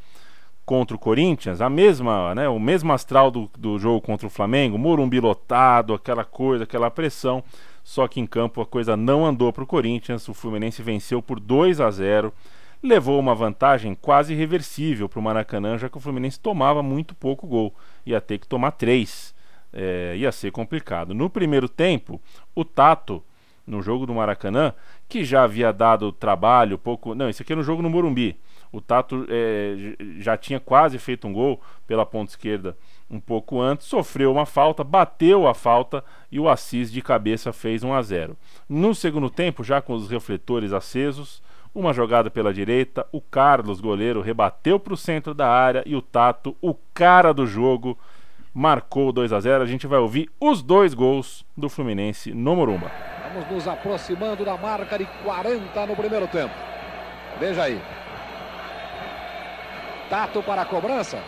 contra 0.71 0.95
o 0.95 1.01
Corinthians, 1.01 1.61
a 1.61 1.69
mesma, 1.69 2.33
né, 2.35 2.49
o 2.49 2.61
mesmo 2.61 2.93
astral 2.93 3.29
do, 3.29 3.51
do 3.59 3.77
jogo 3.77 4.01
contra 4.01 4.27
o 4.27 4.31
Flamengo, 4.31 4.79
Morumbi 4.79 5.19
lotado, 5.19 5.95
aquela 5.95 6.25
coisa, 6.25 6.63
aquela 6.63 6.91
pressão. 6.91 7.43
Só 7.83 8.07
que 8.07 8.21
em 8.21 8.27
campo 8.27 8.61
a 8.61 8.67
coisa 8.67 8.97
não 8.97 9.27
andou 9.27 9.53
para 9.53 9.65
o 9.65 9.67
Corinthians. 9.67 10.29
O 10.29 10.35
Fluminense 10.35 10.81
venceu 10.81 11.21
por 11.21 11.41
2 11.41 11.81
a 11.81 11.91
0 11.91 12.33
levou 12.83 13.19
uma 13.19 13.35
vantagem 13.35 13.95
quase 13.95 14.33
irreversível 14.33 15.09
para 15.09 15.19
o 15.19 15.23
Maracanã, 15.23 15.77
já 15.77 15.89
que 15.89 15.99
o 15.99 16.01
Fluminense 16.01 16.41
tomava 16.41 16.83
muito 16.83 17.15
pouco 17.15 17.47
gol. 17.47 17.75
Ia 18.07 18.21
ter 18.21 18.39
que 18.39 18.47
tomar 18.47 18.71
três. 18.73 19.35
É, 19.73 20.15
ia 20.17 20.33
ser 20.33 20.51
complicado. 20.51 21.15
No 21.15 21.29
primeiro 21.29 21.69
tempo, 21.69 22.21
o 22.55 22.65
Tato, 22.65 23.23
no 23.71 23.81
jogo 23.81 24.05
do 24.05 24.13
Maracanã, 24.13 24.75
que 25.09 25.25
já 25.25 25.45
havia 25.45 25.73
dado 25.73 26.11
trabalho, 26.11 26.77
pouco. 26.77 27.15
Não, 27.15 27.29
isso 27.29 27.43
aqui 27.43 27.53
é 27.53 27.57
no 27.57 27.63
jogo 27.63 27.81
no 27.81 27.89
Morumbi. 27.89 28.39
O 28.73 28.81
Tato 28.81 29.27
é, 29.29 29.97
já 30.19 30.37
tinha 30.37 30.61
quase 30.61 30.99
feito 30.99 31.27
um 31.27 31.33
gol 31.33 31.61
pela 31.87 32.05
ponta 32.05 32.33
esquerda 32.33 32.77
um 33.11 33.19
pouco 33.19 33.61
antes, 33.61 33.87
sofreu 33.87 34.31
uma 34.31 34.47
falta, 34.47 34.85
bateu 34.85 35.49
a 35.49 35.55
falta 35.55 36.05
e 36.31 36.39
o 36.39 36.49
Assis 36.49 36.93
de 36.93 37.03
cabeça 37.03 37.53
fez 37.53 37.83
1 37.83 37.93
a 37.93 38.03
0. 38.03 38.37
No 38.69 38.95
segundo 38.95 39.29
tempo, 39.29 39.65
já 39.65 39.83
com 39.83 39.95
os 39.95 40.09
refletores 40.09 40.73
acesos, 40.73 41.43
uma 41.75 41.93
jogada 41.93 42.31
pela 42.31 42.55
direita, 42.55 43.05
o 43.11 43.21
Carlos, 43.21 43.81
goleiro, 43.81 44.21
rebateu 44.21 44.79
para 44.79 44.95
o 44.95 44.97
centro 44.97 45.35
da 45.35 45.49
área 45.49 45.83
e 45.85 45.97
o 45.97 46.03
Tato, 46.03 46.57
o 46.61 46.75
cara 46.95 47.33
do 47.33 47.47
jogo, 47.47 47.99
marcou 48.55 49.13
2 49.13 49.33
a 49.33 49.41
0. 49.41 49.63
A 49.63 49.67
gente 49.67 49.87
vai 49.87 49.99
ouvir 49.99 50.31
os 50.41 50.63
dois 50.63 50.95
gols 50.95 51.45
do 51.57 51.69
Fluminense 51.69 52.33
no 52.33 52.57
Morumba. 52.57 52.91
Vamos 53.33 53.51
nos 53.51 53.69
aproximando 53.69 54.45
da 54.45 54.57
marca 54.57 54.99
de 54.99 55.07
40 55.23 55.87
no 55.87 55.97
primeiro 55.97 56.27
tempo. 56.27 56.55
Veja 57.39 57.63
aí. 57.65 57.81
Tato 60.09 60.43
para 60.43 60.63
a 60.63 60.65
cobrança. 60.65 61.23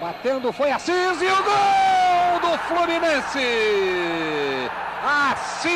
Batendo 0.00 0.52
foi 0.52 0.70
Assis 0.70 1.22
e 1.22 1.26
o 1.26 1.42
gol 1.42 2.40
do 2.40 2.58
Fluminense! 2.58 3.38
Assis! 5.02 5.74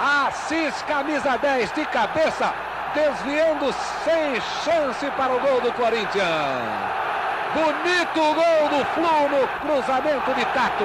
Assis, 0.00 0.82
camisa 0.82 1.36
10 1.36 1.72
de 1.72 1.86
cabeça, 1.86 2.52
desviando 2.94 3.72
sem 4.04 4.40
chance 4.64 5.10
para 5.12 5.34
o 5.34 5.40
gol 5.40 5.60
do 5.60 5.72
Corinthians. 5.72 7.07
Bonito 7.54 8.34
gol 8.34 8.68
do 8.68 8.84
Flu 8.94 9.28
no 9.30 9.48
cruzamento 9.60 10.34
de 10.34 10.44
Tato. 10.46 10.84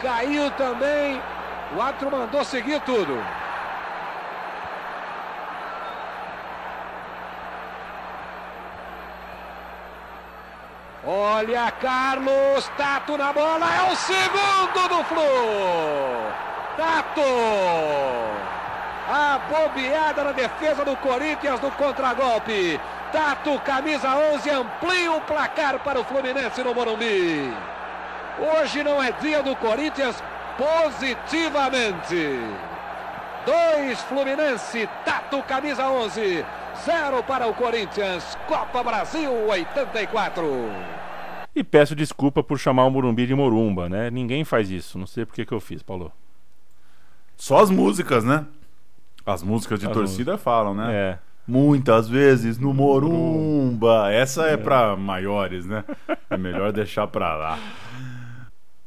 Caiu 0.00 0.50
também. 0.52 1.20
O 1.74 1.80
árbitro 1.80 2.10
mandou 2.10 2.44
seguir 2.44 2.80
tudo. 2.82 3.18
Olha 11.04 11.72
Carlos, 11.72 12.70
Tato 12.76 13.18
na 13.18 13.32
bola, 13.32 13.66
é 13.74 13.92
o 13.92 13.96
segundo 13.96 14.88
do 14.88 15.04
Flu. 15.04 16.32
Tato! 16.76 18.41
A 19.08 19.40
bobeada 19.48 20.24
na 20.24 20.32
defesa 20.32 20.84
do 20.84 20.96
Corinthians 20.96 21.60
no 21.60 21.70
contragolpe. 21.72 22.80
Tato, 23.12 23.58
camisa 23.60 24.08
11, 24.34 24.50
amplia 24.50 25.12
o 25.12 25.20
placar 25.20 25.78
para 25.80 26.00
o 26.00 26.04
Fluminense 26.04 26.62
no 26.62 26.74
Morumbi. 26.74 27.52
Hoje 28.38 28.82
não 28.82 29.02
é 29.02 29.12
dia 29.12 29.42
do 29.42 29.54
Corinthians 29.56 30.22
positivamente. 30.56 32.38
Dois 33.44 34.00
Fluminense, 34.02 34.88
Tato, 35.04 35.42
camisa 35.42 35.88
11. 35.88 36.44
Zero 36.84 37.22
para 37.22 37.46
o 37.46 37.54
Corinthians. 37.54 38.36
Copa 38.46 38.82
Brasil 38.82 39.30
84. 39.48 40.42
E 41.54 41.62
peço 41.62 41.94
desculpa 41.94 42.42
por 42.42 42.58
chamar 42.58 42.86
o 42.86 42.90
Morumbi 42.90 43.26
de 43.26 43.34
Morumba, 43.34 43.88
né? 43.88 44.10
Ninguém 44.10 44.44
faz 44.44 44.70
isso. 44.70 44.98
Não 44.98 45.06
sei 45.06 45.26
por 45.26 45.34
que, 45.34 45.44
que 45.44 45.52
eu 45.52 45.60
fiz, 45.60 45.82
Paulo. 45.82 46.10
Só 47.36 47.58
as 47.58 47.70
músicas, 47.70 48.24
né? 48.24 48.46
As 49.24 49.42
músicas 49.42 49.78
de 49.78 49.86
As 49.86 49.92
torcida 49.92 50.36
falam, 50.36 50.74
né? 50.74 50.92
É. 50.92 51.18
Muitas 51.46 52.08
vezes 52.08 52.58
no 52.58 52.72
Morumba. 52.72 54.12
Essa 54.12 54.46
é, 54.46 54.56
pra 54.56 54.96
maiores, 54.96 55.66
né? 55.66 55.84
É 56.30 56.36
melhor 56.36 56.72
deixar 56.72 57.06
pra 57.06 57.34
lá. 57.34 57.58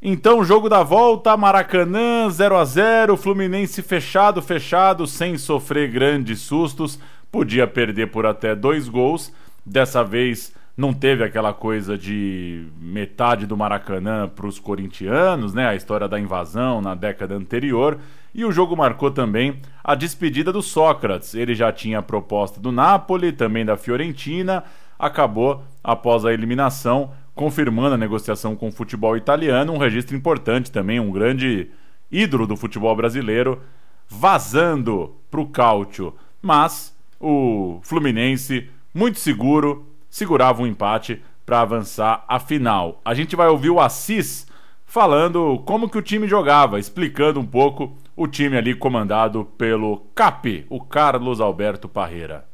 Então, 0.02 0.44
jogo 0.44 0.70
da 0.70 0.84
volta, 0.84 1.36
Maracanã, 1.36 2.30
0 2.30 2.58
a 2.58 2.64
0 2.64 3.18
Fluminense 3.18 3.82
fechado, 3.82 4.42
fechado, 4.42 5.08
sem 5.08 5.38
sofrer 5.38 5.90
grandes 5.90 6.42
sustos. 6.42 7.00
Podia 7.32 7.66
perder 7.68 8.12
por 8.12 8.26
até 8.26 8.56
dois 8.56 8.88
gols. 8.88 9.34
Dessa 9.66 10.04
vez 10.04 10.54
não 10.78 10.94
teve 10.94 11.24
aquela 11.24 11.54
coisa 11.54 11.98
de 11.98 12.68
metade 12.80 13.46
do 13.46 13.58
Maracanã 13.58 14.28
para 14.28 14.46
os 14.46 14.60
corintianos, 14.60 15.54
né? 15.54 15.68
A 15.68 15.76
história 15.76 16.08
da 16.08 16.20
invasão 16.20 16.82
na 16.82 16.94
década 16.94 17.36
anterior. 17.36 17.98
E 18.36 18.44
o 18.44 18.52
jogo 18.52 18.76
marcou 18.76 19.10
também 19.10 19.62
a 19.82 19.96
despedida 19.96 20.52
do 20.52 20.62
Sócrates. 20.62 21.34
Ele 21.34 21.56
já 21.56 21.72
tinha 21.72 22.00
a 22.00 22.04
proposta 22.04 22.60
do 22.60 22.70
Napoli, 22.70 23.32
também 23.32 23.64
da 23.64 23.78
Fiorentina. 23.78 24.62
Acabou, 25.00 25.64
após 25.82 26.26
a 26.26 26.34
eliminação, 26.34 27.14
confirmando 27.34 27.96
a 27.96 27.98
negociação 27.98 28.54
com 28.54 28.68
o 28.68 28.72
futebol 28.74 29.16
italiano. 29.16 29.72
Um 29.72 29.78
registro 29.78 30.18
importante 30.18 30.70
também, 30.70 31.00
um 31.00 31.12
grande 31.12 31.72
ídolo 32.12 32.46
do 32.46 32.58
futebol 32.58 32.94
brasileiro, 32.94 33.62
vazando 34.10 35.16
para 35.32 35.40
o 35.40 35.48
Cáutio. 35.48 36.14
Mas 36.42 36.94
o 37.18 37.80
Fluminense, 37.84 38.70
muito 38.94 39.18
seguro, 39.18 39.88
segurava 40.10 40.62
um 40.62 40.68
empate 40.68 41.22
para 41.46 41.62
avançar 41.62 42.26
à 42.28 42.38
final. 42.38 43.00
A 43.06 43.14
gente 43.14 43.34
vai 43.34 43.48
ouvir 43.48 43.70
o 43.70 43.80
Assis 43.80 44.46
falando 44.86 45.64
como 45.66 45.88
que 45.88 45.98
o 45.98 46.02
time 46.02 46.28
jogava, 46.28 46.78
explicando 46.78 47.40
um 47.40 47.46
pouco 47.46 47.96
o 48.16 48.28
time 48.28 48.58
ali 48.58 48.74
comandado 48.74 49.46
pelo 49.58 50.00
Cap, 50.16 50.66
o 50.70 50.80
Carlos 50.80 51.42
Alberto 51.42 51.90
Parreira. 51.90 52.48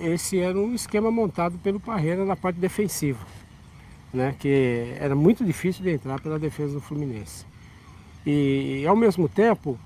Esse 0.00 0.38
era 0.38 0.58
um 0.58 0.74
esquema 0.74 1.10
montado 1.10 1.58
pelo 1.58 1.80
Parreira 1.80 2.24
na 2.24 2.36
parte 2.36 2.58
defensiva, 2.58 3.24
né? 4.12 4.34
que 4.38 4.94
era 5.00 5.14
muito 5.14 5.44
difícil 5.44 5.82
de 5.82 5.90
entrar 5.90 6.20
pela 6.20 6.38
defesa 6.38 6.74
do 6.74 6.80
Fluminense. 6.80 7.46
E 8.26 8.84
ao 8.86 8.94
mesmo 8.94 9.28
tempo, 9.28 9.78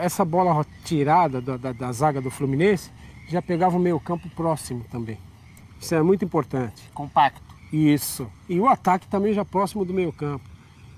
essa 0.00 0.24
bola 0.24 0.64
tirada 0.84 1.40
da, 1.40 1.56
da, 1.56 1.72
da 1.72 1.92
zaga 1.92 2.20
do 2.20 2.30
Fluminense 2.30 2.92
já 3.28 3.42
pegava 3.42 3.76
o 3.76 3.80
meio 3.80 3.98
campo 3.98 4.28
próximo 4.30 4.84
também. 4.90 5.18
Isso 5.80 5.94
é 5.94 6.02
muito 6.02 6.24
importante. 6.24 6.82
Compacto. 6.94 7.42
Isso. 7.72 8.30
E 8.48 8.60
o 8.60 8.68
ataque 8.68 9.06
também 9.08 9.32
já 9.32 9.44
próximo 9.44 9.84
do 9.84 9.94
meio 9.94 10.12
campo. 10.12 10.49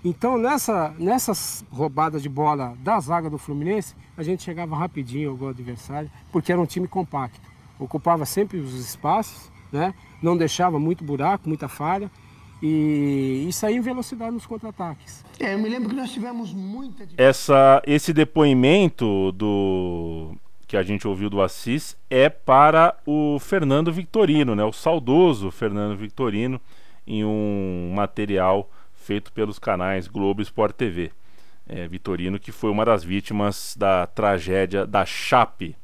Então 0.05 0.37
nessa, 0.37 0.95
nessas 0.99 1.65
roubadas 1.71 2.23
de 2.23 2.29
bola 2.29 2.75
da 2.81 2.99
zaga 2.99 3.31
do 3.31 3.39
Fluminense, 3.39 3.95
a 4.17 4.23
gente 4.23 4.43
chegava 4.43 4.77
rapidinho 4.77 5.31
ao 5.31 5.37
gol 5.37 5.51
adversário, 5.51 6.11
porque 6.31 6.51
era 6.51 6.61
um 6.61 6.67
time 6.67 6.89
compacto. 6.89 7.41
Ocupava 7.79 8.25
sempre 8.25 8.59
os 8.59 8.75
espaços, 8.75 9.51
né? 9.71 9.95
não 10.23 10.37
deixava 10.37 10.79
muito 10.79 11.05
buraco, 11.05 11.49
muita 11.49 11.69
falha. 11.69 12.11
E 12.63 13.45
isso 13.49 13.67
aí 13.67 13.77
em 13.77 13.81
velocidade 13.81 14.31
nos 14.31 14.47
contra-ataques. 14.47 15.25
É, 15.41 15.55
eu 15.55 15.59
me 15.59 15.69
lembro 15.69 15.89
que 15.89 15.97
nós 15.97 16.13
tivemos 16.13 16.55
muita 16.55 17.09
Essa, 17.17 17.83
esse 17.85 18.13
depoimento 18.13 19.33
do 19.33 20.37
que 20.69 20.77
a 20.77 20.83
gente 20.83 21.07
ouviu 21.07 21.29
do 21.29 21.43
Assis 21.43 21.97
é 22.09 22.31
para 22.31 22.97
o 23.05 23.39
Fernando 23.41 23.93
Victorino, 23.93 24.55
né? 24.55 24.65
O 24.65 24.73
saudoso 24.73 25.51
Fernando 25.51 25.99
Victorino, 25.99 26.61
em 27.05 27.25
um 27.25 27.93
material 27.95 28.71
feito 29.03 29.33
pelos 29.33 29.59
canais 29.59 30.09
Globo 30.09 30.41
e 30.41 30.45
Sport 30.45 30.77
TV. 30.77 31.11
É, 31.69 31.87
Vitorino, 31.87 32.39
que 32.39 32.51
foi 32.51 32.71
uma 32.71 32.85
das 32.85 33.05
vítimas 33.05 33.77
da 33.79 34.07
tragédia 34.07 34.87
da 34.87 35.05
Chape. 35.05 35.77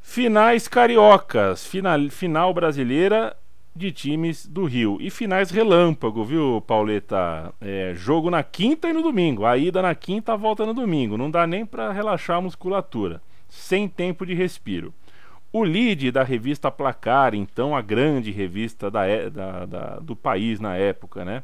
Finais 0.00 0.68
cariocas, 0.68 1.66
final, 1.66 1.98
final 2.10 2.52
brasileira 2.52 3.36
de 3.74 3.90
times 3.90 4.46
do 4.46 4.64
Rio. 4.64 4.98
E 5.00 5.10
finais 5.10 5.50
relâmpago, 5.50 6.24
viu, 6.24 6.62
Pauleta? 6.66 7.52
É, 7.60 7.92
jogo 7.94 8.30
na 8.30 8.42
quinta 8.42 8.88
e 8.88 8.92
no 8.92 9.02
domingo. 9.02 9.46
A 9.46 9.56
ida 9.56 9.80
na 9.80 9.94
quinta, 9.94 10.32
a 10.32 10.36
volta 10.36 10.66
no 10.66 10.74
domingo. 10.74 11.16
Não 11.16 11.30
dá 11.30 11.46
nem 11.46 11.64
para 11.64 11.92
relaxar 11.92 12.36
a 12.36 12.40
musculatura. 12.40 13.22
Sem 13.48 13.88
tempo 13.88 14.26
de 14.26 14.34
respiro. 14.34 14.92
O 15.52 15.62
lead 15.62 16.10
da 16.10 16.22
revista 16.22 16.70
Placar, 16.70 17.34
então 17.34 17.76
a 17.76 17.82
grande 17.82 18.30
revista 18.30 18.90
da, 18.90 19.02
da, 19.28 19.66
da, 19.66 19.98
do 19.98 20.16
país 20.16 20.58
na 20.58 20.76
época, 20.76 21.24
né? 21.24 21.42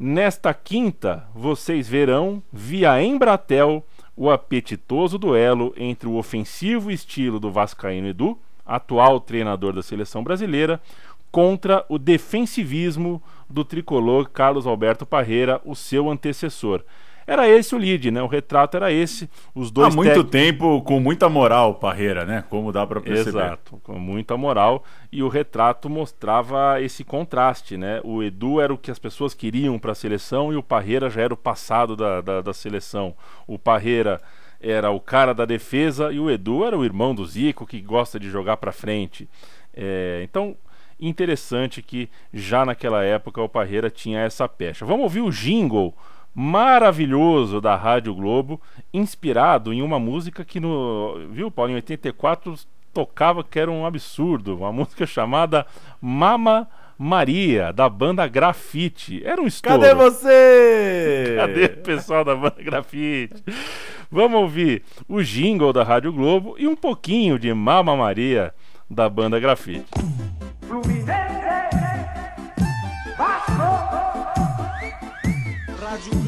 Nesta 0.00 0.54
quinta, 0.54 1.26
vocês 1.34 1.88
verão, 1.88 2.40
via 2.52 3.02
Embratel, 3.02 3.84
o 4.16 4.30
apetitoso 4.30 5.18
duelo 5.18 5.74
entre 5.76 6.08
o 6.08 6.14
ofensivo 6.14 6.88
estilo 6.88 7.40
do 7.40 7.50
Vascaíno 7.50 8.06
Edu, 8.06 8.38
atual 8.64 9.18
treinador 9.18 9.72
da 9.72 9.82
seleção 9.82 10.22
brasileira, 10.22 10.80
contra 11.32 11.84
o 11.88 11.98
defensivismo 11.98 13.20
do 13.50 13.64
tricolor 13.64 14.30
Carlos 14.30 14.68
Alberto 14.68 15.04
Parreira, 15.04 15.60
o 15.64 15.74
seu 15.74 16.08
antecessor. 16.08 16.84
Era 17.28 17.46
esse 17.46 17.74
o 17.74 17.78
lead, 17.78 18.10
né? 18.10 18.22
O 18.22 18.26
retrato 18.26 18.78
era 18.78 18.90
esse. 18.90 19.28
Os 19.54 19.70
dois 19.70 19.92
Há 19.92 19.94
muito 19.94 20.24
tempo 20.24 20.80
com 20.80 20.98
muita 20.98 21.28
moral, 21.28 21.74
Parreira, 21.74 22.24
né? 22.24 22.42
Como 22.48 22.72
dá 22.72 22.86
para 22.86 23.02
perceber. 23.02 23.28
Exato, 23.28 23.78
com 23.82 23.98
muita 23.98 24.34
moral. 24.34 24.82
E 25.12 25.22
o 25.22 25.28
retrato 25.28 25.90
mostrava 25.90 26.80
esse 26.80 27.04
contraste, 27.04 27.76
né? 27.76 28.00
O 28.02 28.22
Edu 28.22 28.62
era 28.62 28.72
o 28.72 28.78
que 28.78 28.90
as 28.90 28.98
pessoas 28.98 29.34
queriam 29.34 29.78
para 29.78 29.92
a 29.92 29.94
seleção 29.94 30.50
e 30.54 30.56
o 30.56 30.62
Parreira 30.62 31.10
já 31.10 31.20
era 31.20 31.34
o 31.34 31.36
passado 31.36 31.94
da, 31.94 32.22
da, 32.22 32.40
da 32.40 32.54
seleção. 32.54 33.14
O 33.46 33.58
Parreira 33.58 34.22
era 34.58 34.90
o 34.90 34.98
cara 34.98 35.34
da 35.34 35.44
defesa 35.44 36.10
e 36.10 36.18
o 36.18 36.30
Edu 36.30 36.64
era 36.64 36.78
o 36.78 36.84
irmão 36.84 37.14
do 37.14 37.26
Zico 37.26 37.66
que 37.66 37.78
gosta 37.82 38.18
de 38.18 38.30
jogar 38.30 38.56
para 38.56 38.72
frente. 38.72 39.28
É, 39.74 40.22
então, 40.24 40.56
interessante 40.98 41.82
que 41.82 42.08
já 42.32 42.64
naquela 42.64 43.04
época 43.04 43.42
o 43.42 43.50
Parreira 43.50 43.90
tinha 43.90 44.20
essa 44.20 44.48
pecha. 44.48 44.86
Vamos 44.86 45.02
ouvir 45.02 45.20
o 45.20 45.30
jingle 45.30 45.94
maravilhoso 46.38 47.60
da 47.60 47.74
Rádio 47.74 48.14
Globo, 48.14 48.60
inspirado 48.94 49.72
em 49.72 49.82
uma 49.82 49.98
música 49.98 50.44
que 50.44 50.60
no, 50.60 51.18
viu, 51.32 51.50
Paulo, 51.50 51.72
em 51.72 51.74
84 51.74 52.54
tocava 52.94 53.42
que 53.42 53.58
era 53.58 53.68
um 53.68 53.84
absurdo, 53.84 54.56
uma 54.56 54.70
música 54.70 55.04
chamada 55.04 55.66
Mama 56.00 56.68
Maria, 56.96 57.72
da 57.72 57.88
banda 57.88 58.28
Grafite. 58.28 59.20
Era 59.24 59.42
um 59.42 59.48
estouro. 59.48 59.80
Cadê 59.80 59.94
você? 59.96 61.34
Cadê 61.42 61.64
o 61.64 61.76
pessoal 61.78 62.24
da 62.24 62.36
banda 62.36 62.62
Grafite? 62.62 63.42
Vamos 64.08 64.40
ouvir 64.40 64.84
o 65.08 65.20
jingle 65.20 65.72
da 65.72 65.82
Rádio 65.82 66.12
Globo 66.12 66.54
e 66.56 66.68
um 66.68 66.76
pouquinho 66.76 67.36
de 67.36 67.52
Mama 67.52 67.96
Maria 67.96 68.54
da 68.88 69.08
banda 69.08 69.40
Grafite. 69.40 69.86
Fim 76.00 76.27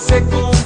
você 0.00 0.20
convida, 0.20 0.57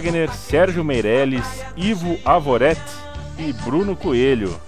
Wagner, 0.00 0.32
Sérgio 0.32 0.82
Meirelles, 0.82 1.44
Ivo 1.76 2.18
Avoret 2.24 2.80
e 3.38 3.52
Bruno 3.52 3.94
Coelho. 3.94 4.58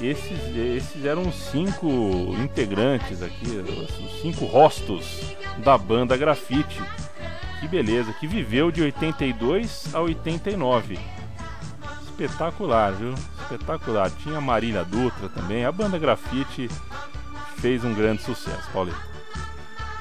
Esses, 0.00 0.56
esses 0.56 1.04
eram 1.04 1.28
os 1.28 1.34
cinco 1.34 2.34
integrantes 2.42 3.22
aqui, 3.22 3.48
os 3.48 4.22
cinco 4.22 4.46
rostos 4.46 5.20
da 5.58 5.76
banda 5.76 6.16
Grafite. 6.16 6.82
Que 7.60 7.68
beleza, 7.68 8.14
que 8.14 8.26
viveu 8.26 8.70
de 8.70 8.80
82 8.80 9.94
a 9.94 10.00
89. 10.00 10.98
Espetacular, 12.06 12.92
viu? 12.94 13.12
Espetacular. 13.42 14.10
Tinha 14.10 14.40
Marília 14.40 14.86
Dutra 14.86 15.28
também. 15.28 15.66
A 15.66 15.72
banda 15.72 15.98
Grafite 15.98 16.70
fez 17.58 17.84
um 17.84 17.92
grande 17.92 18.22
sucesso, 18.22 18.70
Paulinho. 18.72 19.15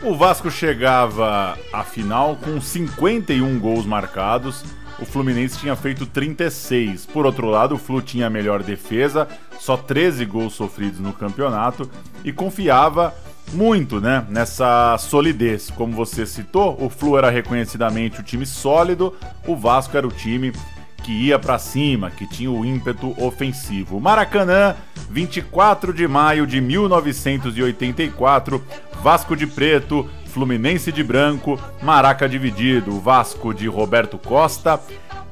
O 0.01 0.15
Vasco 0.15 0.51
chegava 0.51 1.57
à 1.71 1.83
final 1.83 2.35
com 2.35 2.59
51 2.59 3.57
gols 3.59 3.85
marcados. 3.85 4.63
O 4.99 5.05
Fluminense 5.05 5.57
tinha 5.57 5.75
feito 5.75 6.05
36. 6.05 7.05
Por 7.05 7.25
outro 7.25 7.47
lado, 7.47 7.75
o 7.75 7.77
Flu 7.77 8.01
tinha 8.01 8.27
a 8.27 8.29
melhor 8.29 8.61
defesa, 8.61 9.27
só 9.59 9.75
13 9.75 10.25
gols 10.25 10.53
sofridos 10.53 10.99
no 10.99 11.11
campeonato 11.11 11.89
e 12.23 12.31
confiava 12.31 13.13
muito, 13.53 13.99
né, 13.99 14.25
nessa 14.29 14.97
solidez. 14.97 15.69
Como 15.71 15.93
você 15.93 16.25
citou, 16.25 16.77
o 16.79 16.89
Flu 16.89 17.17
era 17.17 17.29
reconhecidamente 17.29 18.19
o 18.19 18.23
time 18.23 18.45
sólido, 18.45 19.13
o 19.47 19.55
Vasco 19.55 19.97
era 19.97 20.07
o 20.07 20.11
time 20.11 20.51
que 21.05 21.11
ia 21.11 21.37
pra 21.37 21.59
cima, 21.59 22.09
que 22.09 22.25
tinha 22.25 22.49
o 22.49 22.65
ímpeto 22.65 23.13
ofensivo. 23.23 24.01
Maracanã, 24.01 24.75
24 25.07 25.93
de 25.93 26.07
maio 26.07 26.47
de 26.47 26.59
1984, 26.59 28.63
Vasco 29.03 29.35
de 29.35 29.45
preto, 29.45 30.09
Fluminense 30.25 30.91
de 30.91 31.03
branco, 31.03 31.59
Maraca 31.79 32.27
dividido, 32.27 32.99
Vasco 32.99 33.53
de 33.53 33.67
Roberto 33.67 34.17
Costa, 34.17 34.81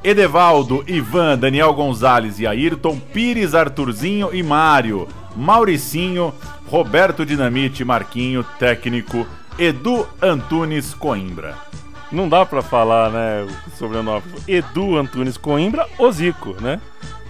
Edevaldo, 0.04 0.84
Ivan, 0.88 1.40
Daniel 1.40 1.74
Gonzalez 1.74 2.40
e 2.40 2.46
Ayrton, 2.46 3.00
Pires, 3.00 3.56
Arthurzinho 3.56 4.30
e 4.32 4.44
Mário, 4.44 5.08
Mauricinho, 5.36 6.36
Roberto 6.68 7.26
Dinamite, 7.26 7.84
Marquinho, 7.84 8.46
técnico, 8.60 9.26
Edu 9.58 10.08
Antunes 10.22 10.94
Coimbra. 10.94 11.74
Não 12.14 12.30
dá 12.30 12.46
pra 12.46 12.62
falar, 12.62 13.10
né, 13.10 13.48
o 13.68 13.72
sobrenome. 13.72 14.24
Edu 14.48 14.98
Antunes 14.98 15.36
Coimbra, 15.36 15.88
o 15.98 16.12
Zico, 16.12 16.56
né? 16.62 16.80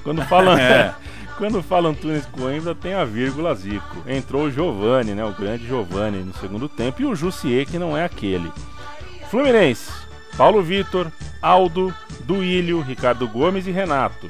Quando 0.03 0.21
fala, 0.23 0.59
É. 0.61 0.93
quando 1.37 1.63
fala 1.63 1.87
Antunes 1.87 2.25
Coimbra, 2.25 2.75
tem 2.75 2.93
a 2.93 3.05
vírgula 3.05 3.55
Zico. 3.55 4.03
Entrou 4.05 4.43
o 4.43 4.51
Giovani, 4.51 5.13
né, 5.13 5.23
o 5.23 5.31
grande 5.31 5.65
Giovani 5.65 6.17
no 6.17 6.33
segundo 6.33 6.67
tempo 6.67 7.01
e 7.01 7.05
o 7.05 7.15
Jussier, 7.15 7.65
que 7.65 7.79
não 7.79 7.97
é 7.97 8.03
aquele. 8.03 8.51
Fluminense, 9.31 9.89
Paulo 10.35 10.61
Vitor, 10.61 11.07
Aldo, 11.41 11.93
Duílio, 12.25 12.81
Ricardo 12.81 13.25
Gomes 13.25 13.65
e 13.65 13.71
Renato. 13.71 14.27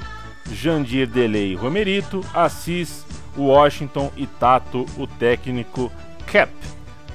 Jandir 0.52 1.08
Delei 1.08 1.52
e 1.52 1.56
Romerito, 1.56 2.20
Assis, 2.32 3.04
Washington 3.36 4.12
e 4.16 4.26
Tato, 4.26 4.86
o 4.96 5.06
técnico 5.06 5.90
Cap. 6.26 6.52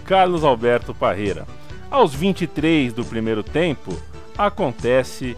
Carlos 0.04 0.44
Alberto 0.44 0.94
Parreira. 0.94 1.46
Aos 1.92 2.14
23 2.14 2.94
do 2.94 3.04
primeiro 3.04 3.42
tempo, 3.42 4.00
acontece 4.38 5.36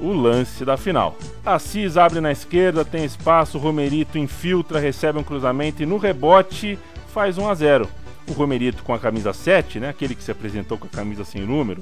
o 0.00 0.12
lance 0.12 0.64
da 0.64 0.76
final. 0.76 1.16
Assis 1.44 1.96
abre 1.96 2.20
na 2.20 2.30
esquerda, 2.30 2.84
tem 2.84 3.04
espaço, 3.04 3.58
Romerito 3.58 4.16
infiltra, 4.16 4.78
recebe 4.78 5.18
um 5.18 5.24
cruzamento 5.24 5.82
e 5.82 5.86
no 5.86 5.96
rebote 5.96 6.78
faz 7.12 7.36
1 7.36 7.48
a 7.48 7.54
0. 7.54 7.88
O 8.28 8.32
Romerito 8.32 8.84
com 8.84 8.94
a 8.94 8.98
camisa 8.98 9.32
7, 9.32 9.80
né, 9.80 9.88
aquele 9.88 10.14
que 10.14 10.22
se 10.22 10.30
apresentou 10.30 10.78
com 10.78 10.86
a 10.86 10.90
camisa 10.90 11.24
sem 11.24 11.42
número, 11.42 11.80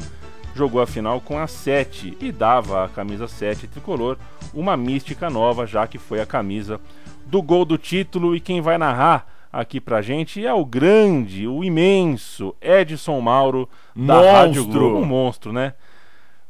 jogou 0.55 0.81
a 0.81 0.87
final 0.87 1.21
com 1.21 1.39
a 1.39 1.47
7 1.47 2.17
e 2.19 2.33
dava 2.33 2.85
à 2.85 2.89
camisa 2.89 3.29
7 3.29 3.67
tricolor 3.67 4.17
uma 4.55 4.79
mística 4.79 5.29
nova, 5.29 5.67
já 5.67 5.87
que 5.87 5.99
foi 5.99 6.23
a 6.23 6.27
camisa 6.27 6.81
do 7.27 7.43
gol 7.43 7.67
do 7.67 7.77
título 7.77 8.35
e 8.35 8.41
quem 8.41 8.63
vai 8.63 8.79
narrar 8.79 9.34
aqui 9.55 9.81
pra 9.81 10.03
gente 10.03 10.45
é 10.45 10.53
o 10.53 10.65
grande, 10.65 11.47
o 11.47 11.63
imenso 11.63 12.55
Edson 12.61 13.21
Mauro 13.21 13.69
da 13.95 14.15
Monstro. 14.15 14.33
Rádio 14.33 14.67
Globo, 14.67 14.99
um 14.99 15.05
monstro, 15.05 15.53
né? 15.53 15.75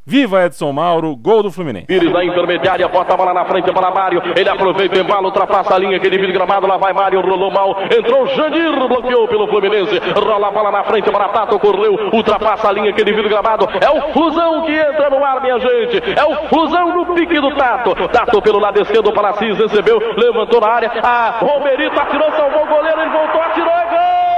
Viva 0.06 0.44
Edson 0.44 0.70
Mauro, 0.70 1.16
gol 1.16 1.42
do 1.42 1.50
Fluminense. 1.50 1.86
Pires 1.86 2.12
na 2.12 2.22
intermediária, 2.22 2.86
bota 2.88 3.14
a 3.14 3.16
bola 3.16 3.32
na 3.32 3.46
frente 3.46 3.72
para 3.72 3.90
Mário. 3.90 4.22
Ele 4.36 4.48
aproveita, 4.50 4.98
embala, 4.98 5.28
ultrapassa 5.28 5.74
a 5.74 5.78
linha 5.78 5.98
que 5.98 6.10
divide 6.10 6.30
gramado. 6.30 6.66
Lá 6.66 6.76
vai 6.76 6.92
Mário, 6.92 7.22
rolou 7.22 7.50
mal. 7.50 7.74
Entrou 7.84 8.26
Jandir, 8.26 8.70
bloqueou 8.86 9.26
pelo 9.28 9.48
Fluminense. 9.48 9.98
Rola 10.14 10.48
a 10.48 10.50
bola 10.50 10.70
na 10.70 10.84
frente 10.84 11.10
para 11.10 11.30
Tato, 11.30 11.58
correu, 11.58 12.10
ultrapassa 12.12 12.68
a 12.68 12.72
linha 12.72 12.92
que 12.92 13.02
divide 13.02 13.30
gramado. 13.30 13.66
É 13.80 13.90
o 13.90 14.12
Flusão 14.12 14.62
que 14.66 14.72
entra 14.72 15.08
no 15.08 15.24
ar, 15.24 15.40
minha 15.40 15.58
gente. 15.58 16.02
É 16.18 16.24
o 16.24 16.48
Flusão 16.48 16.94
no 16.94 17.14
pique 17.14 17.40
do 17.40 17.54
Tato. 17.56 17.94
Tato 18.08 18.42
pelo 18.42 18.58
lado 18.58 18.82
esquerdo 18.82 19.10
para 19.10 19.30
Assis, 19.30 19.56
recebeu, 19.56 19.98
levantou 20.18 20.60
na 20.60 20.68
área. 20.68 20.92
A 21.02 21.38
Romerito 21.40 21.98
atirou, 21.98 22.30
salvou 22.32 22.64
o 22.64 22.66
goleiro, 22.66 23.00
ele 23.00 23.10
voltou, 23.10 23.40
atirou, 23.40 23.72
é 23.72 23.86
gol! 23.86 24.33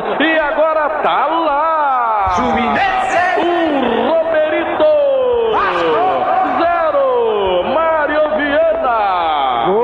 E 0.00 0.38
agora 0.38 1.02
tá 1.02 1.26
lá. 1.26 2.36
O 3.36 3.50
Romerito. 4.08 4.84
Zero. 6.58 7.74
Mário 7.74 8.36
Viana. 8.36 9.78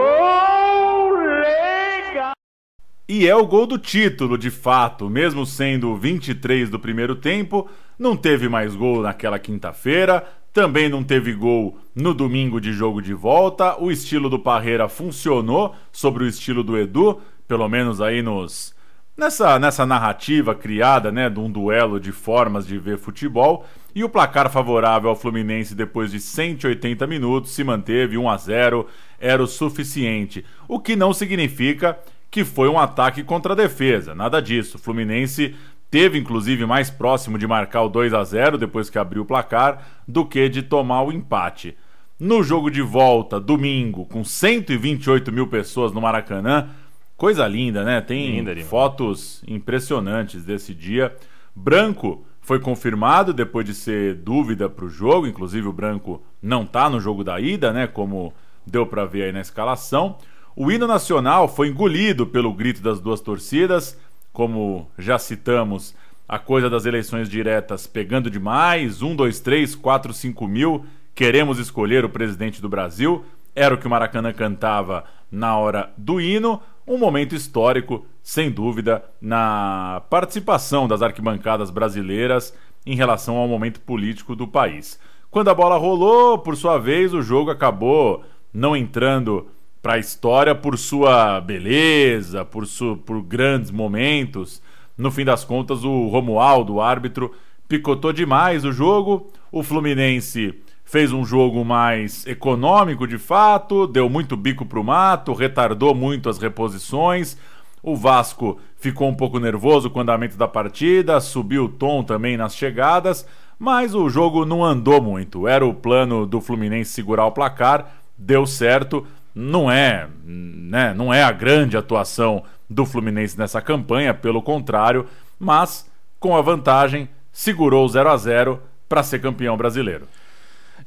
E 3.06 3.28
é 3.28 3.36
o 3.36 3.46
gol 3.46 3.66
do 3.66 3.78
título, 3.78 4.38
de 4.38 4.50
fato, 4.50 5.10
mesmo 5.10 5.44
sendo 5.44 5.90
o 5.90 5.96
23 5.96 6.70
do 6.70 6.78
primeiro 6.78 7.14
tempo, 7.14 7.68
não 7.98 8.16
teve 8.16 8.48
mais 8.48 8.74
gol 8.74 9.02
naquela 9.02 9.38
quinta-feira, 9.38 10.24
também 10.50 10.88
não 10.88 11.04
teve 11.04 11.34
gol 11.34 11.76
no 11.94 12.14
domingo 12.14 12.58
de 12.58 12.72
jogo 12.72 13.02
de 13.02 13.12
volta. 13.12 13.78
O 13.78 13.90
estilo 13.90 14.30
do 14.30 14.38
Parreira 14.38 14.88
funcionou 14.88 15.74
sobre 15.92 16.24
o 16.24 16.26
estilo 16.26 16.64
do 16.64 16.78
Edu, 16.78 17.20
pelo 17.46 17.68
menos 17.68 18.00
aí 18.00 18.22
nos 18.22 18.75
nessa 19.16 19.58
nessa 19.58 19.86
narrativa 19.86 20.54
criada, 20.54 21.10
né, 21.10 21.30
de 21.30 21.40
um 21.40 21.50
duelo 21.50 21.98
de 21.98 22.12
formas 22.12 22.66
de 22.66 22.78
ver 22.78 22.98
futebol. 22.98 23.64
E 23.94 24.04
o 24.04 24.08
placar 24.08 24.50
favorável 24.50 25.08
ao 25.08 25.16
Fluminense 25.16 25.74
depois 25.74 26.10
de 26.10 26.20
180 26.20 27.06
minutos 27.06 27.52
se 27.52 27.64
manteve 27.64 28.18
1 28.18 28.28
a 28.28 28.36
0, 28.36 28.86
era 29.18 29.42
o 29.42 29.46
suficiente. 29.46 30.44
O 30.68 30.78
que 30.78 30.94
não 30.94 31.14
significa 31.14 31.98
que 32.30 32.44
foi 32.44 32.68
um 32.68 32.78
ataque 32.78 33.24
contra 33.24 33.54
a 33.54 33.56
defesa, 33.56 34.14
nada 34.14 34.42
disso. 34.42 34.76
O 34.76 34.80
Fluminense 34.80 35.54
teve 35.90 36.18
inclusive 36.18 36.66
mais 36.66 36.90
próximo 36.90 37.38
de 37.38 37.46
marcar 37.46 37.82
o 37.82 37.88
2 37.88 38.12
a 38.12 38.22
0 38.22 38.58
depois 38.58 38.90
que 38.90 38.98
abriu 38.98 39.22
o 39.22 39.26
placar 39.26 39.82
do 40.06 40.26
que 40.26 40.46
de 40.48 40.62
tomar 40.62 41.02
o 41.02 41.12
empate. 41.12 41.74
No 42.18 42.42
jogo 42.42 42.70
de 42.70 42.80
volta, 42.82 43.38
domingo, 43.38 44.06
com 44.06 44.24
128 44.24 45.30
mil 45.30 45.46
pessoas 45.46 45.92
no 45.92 46.00
Maracanã. 46.00 46.70
Coisa 47.16 47.48
linda, 47.48 47.82
né? 47.82 48.00
Tem 48.02 48.36
Linda 48.36 48.54
fotos 48.64 49.42
impressionantes 49.46 50.44
desse 50.44 50.74
dia. 50.74 51.16
Branco 51.54 52.26
foi 52.42 52.60
confirmado 52.60 53.32
depois 53.32 53.64
de 53.64 53.72
ser 53.72 54.16
dúvida 54.16 54.68
para 54.68 54.84
o 54.84 54.90
jogo. 54.90 55.26
Inclusive, 55.26 55.66
o 55.66 55.72
Branco 55.72 56.22
não 56.42 56.66
tá 56.66 56.90
no 56.90 57.00
jogo 57.00 57.24
da 57.24 57.40
ida, 57.40 57.72
né? 57.72 57.86
Como 57.86 58.34
deu 58.66 58.86
para 58.86 59.06
ver 59.06 59.24
aí 59.24 59.32
na 59.32 59.40
escalação. 59.40 60.18
O 60.54 60.70
hino 60.70 60.86
nacional 60.86 61.48
foi 61.48 61.68
engolido 61.68 62.26
pelo 62.26 62.52
grito 62.52 62.82
das 62.82 63.00
duas 63.00 63.22
torcidas. 63.22 63.98
Como 64.30 64.86
já 64.98 65.18
citamos, 65.18 65.94
a 66.28 66.38
coisa 66.38 66.68
das 66.68 66.84
eleições 66.84 67.30
diretas 67.30 67.86
pegando 67.86 68.30
demais. 68.30 69.00
Um, 69.00 69.16
dois, 69.16 69.40
três, 69.40 69.74
quatro, 69.74 70.12
cinco 70.12 70.46
mil. 70.46 70.84
Queremos 71.14 71.58
escolher 71.58 72.04
o 72.04 72.10
presidente 72.10 72.60
do 72.60 72.68
Brasil. 72.68 73.24
Era 73.54 73.74
o 73.74 73.78
que 73.78 73.86
o 73.86 73.90
Maracanã 73.90 74.34
cantava 74.34 75.04
na 75.32 75.56
hora 75.56 75.90
do 75.96 76.20
hino. 76.20 76.60
Um 76.86 76.98
momento 76.98 77.34
histórico, 77.34 78.06
sem 78.22 78.48
dúvida, 78.48 79.04
na 79.20 80.02
participação 80.08 80.86
das 80.86 81.02
arquibancadas 81.02 81.68
brasileiras 81.68 82.54
em 82.86 82.94
relação 82.94 83.36
ao 83.36 83.48
momento 83.48 83.80
político 83.80 84.36
do 84.36 84.46
país. 84.46 85.00
Quando 85.28 85.48
a 85.48 85.54
bola 85.54 85.76
rolou, 85.76 86.38
por 86.38 86.56
sua 86.56 86.78
vez, 86.78 87.12
o 87.12 87.22
jogo 87.22 87.50
acabou 87.50 88.22
não 88.54 88.76
entrando 88.76 89.48
para 89.82 89.94
a 89.94 89.98
história 89.98 90.54
por 90.54 90.78
sua 90.78 91.40
beleza, 91.40 92.44
por, 92.44 92.66
su 92.66 92.96
por 93.04 93.20
grandes 93.20 93.72
momentos. 93.72 94.62
No 94.96 95.10
fim 95.10 95.24
das 95.24 95.44
contas, 95.44 95.84
o 95.84 96.06
Romualdo, 96.06 96.74
o 96.74 96.80
árbitro, 96.80 97.32
picotou 97.68 98.12
demais 98.12 98.64
o 98.64 98.72
jogo. 98.72 99.30
O 99.50 99.62
Fluminense 99.62 100.54
fez 100.86 101.12
um 101.12 101.24
jogo 101.24 101.64
mais 101.64 102.24
econômico 102.26 103.06
de 103.08 103.18
fato, 103.18 103.88
deu 103.88 104.08
muito 104.08 104.36
bico 104.36 104.64
pro 104.64 104.84
mato, 104.84 105.34
retardou 105.34 105.94
muito 105.94 106.30
as 106.30 106.38
reposições. 106.38 107.36
O 107.82 107.96
Vasco 107.96 108.58
ficou 108.78 109.08
um 109.08 109.14
pouco 109.14 109.40
nervoso 109.40 109.90
com 109.90 109.98
o 109.98 110.02
andamento 110.02 110.36
da 110.36 110.46
partida, 110.46 111.20
subiu 111.20 111.64
o 111.64 111.68
tom 111.68 112.04
também 112.04 112.36
nas 112.36 112.54
chegadas, 112.54 113.26
mas 113.58 113.94
o 113.94 114.08
jogo 114.08 114.46
não 114.46 114.64
andou 114.64 115.02
muito. 115.02 115.48
Era 115.48 115.66
o 115.66 115.74
plano 115.74 116.24
do 116.24 116.40
Fluminense 116.40 116.92
segurar 116.92 117.26
o 117.26 117.32
placar, 117.32 117.90
deu 118.16 118.46
certo. 118.46 119.04
Não 119.34 119.70
é, 119.70 120.08
né, 120.24 120.94
não 120.94 121.12
é 121.12 121.22
a 121.22 121.32
grande 121.32 121.76
atuação 121.76 122.44
do 122.70 122.86
Fluminense 122.86 123.36
nessa 123.36 123.60
campanha, 123.60 124.14
pelo 124.14 124.40
contrário, 124.40 125.06
mas 125.38 125.90
com 126.20 126.36
a 126.36 126.40
vantagem 126.40 127.08
segurou 127.32 127.84
o 127.84 127.88
0 127.88 128.08
a 128.08 128.16
0 128.16 128.62
para 128.88 129.02
ser 129.02 129.20
campeão 129.20 129.56
brasileiro. 129.56 130.06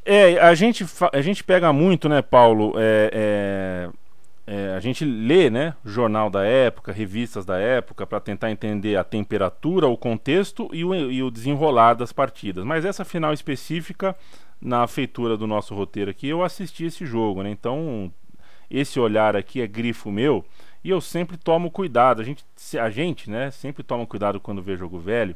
É, 0.05 0.39
a 0.39 0.55
gente, 0.55 0.85
a 1.11 1.21
gente 1.21 1.43
pega 1.43 1.71
muito, 1.73 2.07
né, 2.09 2.21
Paulo? 2.21 2.73
é, 2.77 3.09
é, 3.13 3.89
é, 4.51 4.73
a 4.75 4.79
gente 4.79 5.05
lê, 5.05 5.47
né, 5.47 5.75
jornal 5.85 6.27
da 6.27 6.43
época, 6.43 6.91
revistas 6.91 7.45
da 7.45 7.59
época, 7.59 8.07
para 8.07 8.19
tentar 8.19 8.49
entender 8.49 8.95
a 8.95 9.03
temperatura, 9.03 9.87
o 9.87 9.95
contexto 9.95 10.67
e 10.73 10.83
o, 10.83 10.95
e 10.95 11.21
o 11.21 11.29
desenrolar 11.29 11.93
das 11.93 12.11
partidas. 12.11 12.63
Mas 12.65 12.83
essa 12.83 13.05
final 13.05 13.31
específica, 13.31 14.15
na 14.59 14.87
feitura 14.87 15.37
do 15.37 15.45
nosso 15.45 15.75
roteiro 15.75 16.09
aqui, 16.09 16.27
eu 16.29 16.43
assisti 16.43 16.85
esse 16.85 17.05
jogo, 17.05 17.43
né? 17.43 17.51
Então, 17.51 18.11
esse 18.71 18.99
olhar 18.99 19.35
aqui 19.35 19.61
é 19.61 19.67
grifo 19.67 20.11
meu 20.11 20.43
e 20.83 20.89
eu 20.89 20.99
sempre 20.99 21.37
tomo 21.37 21.69
cuidado. 21.69 22.19
A 22.19 22.25
gente, 22.25 22.43
a 22.81 22.89
gente, 22.89 23.29
né, 23.29 23.51
sempre 23.51 23.83
toma 23.83 24.03
cuidado 24.07 24.39
quando 24.39 24.63
vê 24.63 24.75
jogo 24.75 24.97
velho, 24.97 25.35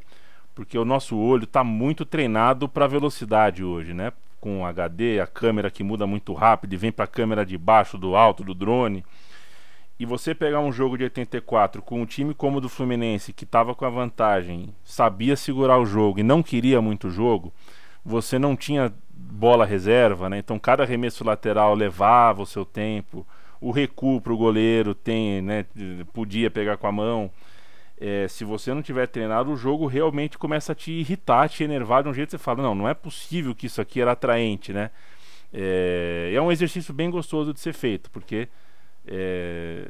porque 0.55 0.75
o 0.75 0.83
nosso 0.83 1.15
olho 1.15 1.43
está 1.43 1.63
muito 1.63 2.03
treinado 2.03 2.67
para 2.67 2.87
velocidade 2.87 3.63
hoje, 3.63 3.93
né? 3.93 4.11
Com 4.43 4.65
HD, 4.65 5.21
a 5.21 5.25
câmera 5.25 5.71
que 5.71 5.85
muda 5.85 6.05
muito 6.05 6.33
rápido 6.33 6.73
e 6.73 6.75
vem 6.75 6.91
para 6.91 7.05
a 7.05 7.07
câmera 7.07 7.45
de 7.45 7.57
baixo, 7.57 7.97
do 7.97 8.13
alto, 8.13 8.43
do 8.43 8.53
drone. 8.53 9.05
E 9.97 10.05
você 10.05 10.35
pegar 10.35 10.59
um 10.59 10.69
jogo 10.69 10.97
de 10.97 11.05
84 11.05 11.81
com 11.81 12.01
um 12.01 12.05
time 12.05 12.33
como 12.33 12.57
o 12.57 12.61
do 12.61 12.67
Fluminense, 12.67 13.31
que 13.31 13.45
estava 13.45 13.73
com 13.73 13.85
a 13.85 13.89
vantagem, 13.89 14.75
sabia 14.83 15.37
segurar 15.37 15.79
o 15.79 15.85
jogo 15.85 16.19
e 16.19 16.23
não 16.23 16.43
queria 16.43 16.81
muito 16.81 17.09
jogo, 17.09 17.53
você 18.03 18.37
não 18.37 18.53
tinha 18.53 18.91
bola 19.09 19.65
reserva, 19.65 20.29
né? 20.29 20.39
Então 20.39 20.59
cada 20.59 20.83
arremesso 20.83 21.23
lateral 21.23 21.73
levava 21.73 22.41
o 22.41 22.45
seu 22.45 22.65
tempo. 22.65 23.25
O 23.61 23.71
recuo 23.71 24.19
para 24.19 24.33
o 24.33 24.37
goleiro 24.37 24.93
tem, 24.93 25.41
né? 25.41 25.65
Podia 26.11 26.51
pegar 26.51 26.75
com 26.75 26.87
a 26.87 26.91
mão. 26.91 27.31
É, 28.05 28.27
se 28.27 28.43
você 28.43 28.73
não 28.73 28.81
tiver 28.81 29.07
treinado, 29.07 29.49
o 29.49 29.55
jogo 29.55 29.87
realmente 29.87 30.37
começa 30.37 30.73
a 30.73 30.75
te 30.75 30.91
irritar, 30.91 31.47
te 31.47 31.63
enervar 31.63 32.03
de 32.03 32.09
um 32.09 32.13
jeito 32.13 32.31
que 32.31 32.31
você 32.31 32.37
fala, 32.37 32.61
não, 32.61 32.75
não 32.75 32.89
é 32.89 32.93
possível 32.93 33.55
que 33.55 33.67
isso 33.67 33.79
aqui 33.79 34.01
era 34.01 34.11
atraente, 34.11 34.73
né? 34.73 34.91
É, 35.53 36.29
é 36.33 36.41
um 36.41 36.51
exercício 36.51 36.93
bem 36.93 37.09
gostoso 37.09 37.53
de 37.53 37.61
ser 37.61 37.71
feito, 37.71 38.11
porque 38.11 38.49
é, 39.07 39.87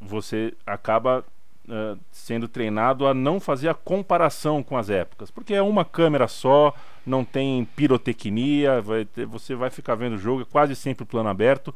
você 0.00 0.54
acaba 0.66 1.22
ah, 1.68 1.96
sendo 2.10 2.48
treinado 2.48 3.06
a 3.06 3.12
não 3.12 3.38
fazer 3.38 3.68
a 3.68 3.74
comparação 3.74 4.62
com 4.62 4.78
as 4.78 4.88
épocas, 4.88 5.30
porque 5.30 5.52
é 5.52 5.60
uma 5.60 5.84
câmera 5.84 6.26
só, 6.28 6.74
não 7.04 7.26
tem 7.26 7.66
pirotecnia, 7.76 8.80
vai 8.80 9.04
ter- 9.04 9.26
você 9.26 9.54
vai 9.54 9.68
ficar 9.68 9.96
vendo 9.96 10.14
o 10.14 10.18
jogo, 10.18 10.42
é 10.42 10.46
quase 10.50 10.74
sempre 10.74 11.04
plano 11.04 11.28
aberto 11.28 11.74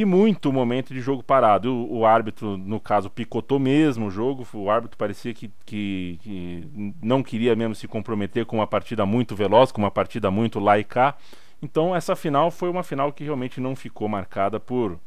e 0.00 0.04
muito 0.04 0.52
momento 0.52 0.94
de 0.94 1.00
jogo 1.00 1.24
parado. 1.24 1.74
O, 1.74 1.98
o 1.98 2.06
árbitro, 2.06 2.56
no 2.56 2.78
caso, 2.78 3.10
picotou 3.10 3.58
mesmo 3.58 4.06
o 4.06 4.10
jogo. 4.10 4.46
O 4.52 4.70
árbitro 4.70 4.96
parecia 4.96 5.34
que, 5.34 5.50
que, 5.66 6.20
que 6.22 6.94
não 7.02 7.20
queria 7.20 7.56
mesmo 7.56 7.74
se 7.74 7.88
comprometer 7.88 8.46
com 8.46 8.58
uma 8.58 8.66
partida 8.66 9.04
muito 9.04 9.34
veloz, 9.34 9.72
com 9.72 9.82
uma 9.82 9.90
partida 9.90 10.30
muito 10.30 10.60
lá 10.60 10.78
e 10.78 10.84
cá. 10.84 11.16
Então, 11.60 11.96
essa 11.96 12.14
final 12.14 12.48
foi 12.48 12.70
uma 12.70 12.84
final 12.84 13.12
que 13.12 13.24
realmente 13.24 13.60
não 13.60 13.74
ficou 13.74 14.08
marcada 14.08 14.60
por. 14.60 15.00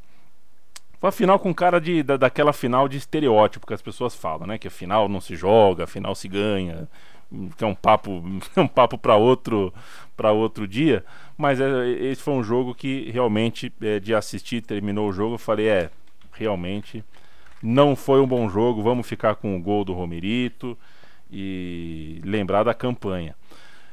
Foi 1.00 1.08
a 1.08 1.12
final 1.14 1.40
com 1.40 1.54
cara 1.54 1.80
de, 1.80 2.04
da, 2.04 2.18
daquela 2.18 2.52
final 2.52 2.90
de 2.90 2.98
estereótipo 2.98 3.66
que 3.66 3.74
as 3.74 3.82
pessoas 3.82 4.14
falam, 4.14 4.46
né? 4.46 4.58
Que 4.58 4.68
a 4.68 4.72
final 4.72 5.08
não 5.08 5.22
se 5.22 5.38
joga, 5.38 5.86
a 5.86 5.88
final 5.88 6.14
se 6.14 6.28
ganha, 6.28 6.90
que 7.58 7.64
é 7.64 7.68
um 7.68 7.74
papo, 7.74 8.22
é 8.58 8.60
um 8.60 8.68
papo 8.68 8.98
para 8.98 9.16
outro, 9.16 9.74
outro 10.36 10.68
dia. 10.68 11.06
Mas 11.38 11.60
é, 11.60 11.90
esse 11.90 12.22
foi 12.22 12.34
um 12.34 12.44
jogo 12.44 12.76
que 12.76 13.10
realmente, 13.12 13.72
é, 13.82 14.00
de 14.00 14.14
assistir, 14.14 14.62
terminou 14.62 15.10
o 15.10 15.14
jogo, 15.14 15.36
eu 15.36 15.40
falei, 15.40 15.68
é, 15.68 15.90
realmente 16.32 17.04
não 17.62 17.96
foi 17.96 18.20
um 18.20 18.28
bom 18.28 18.50
jogo, 18.50 18.82
vamos 18.82 19.08
ficar 19.08 19.36
com 19.36 19.56
o 19.56 19.62
gol 19.62 19.86
do 19.86 19.94
Romerito 19.94 20.78
e 21.32 22.20
lembrar 22.24 22.64
da 22.64 22.74
campanha. 22.74 23.36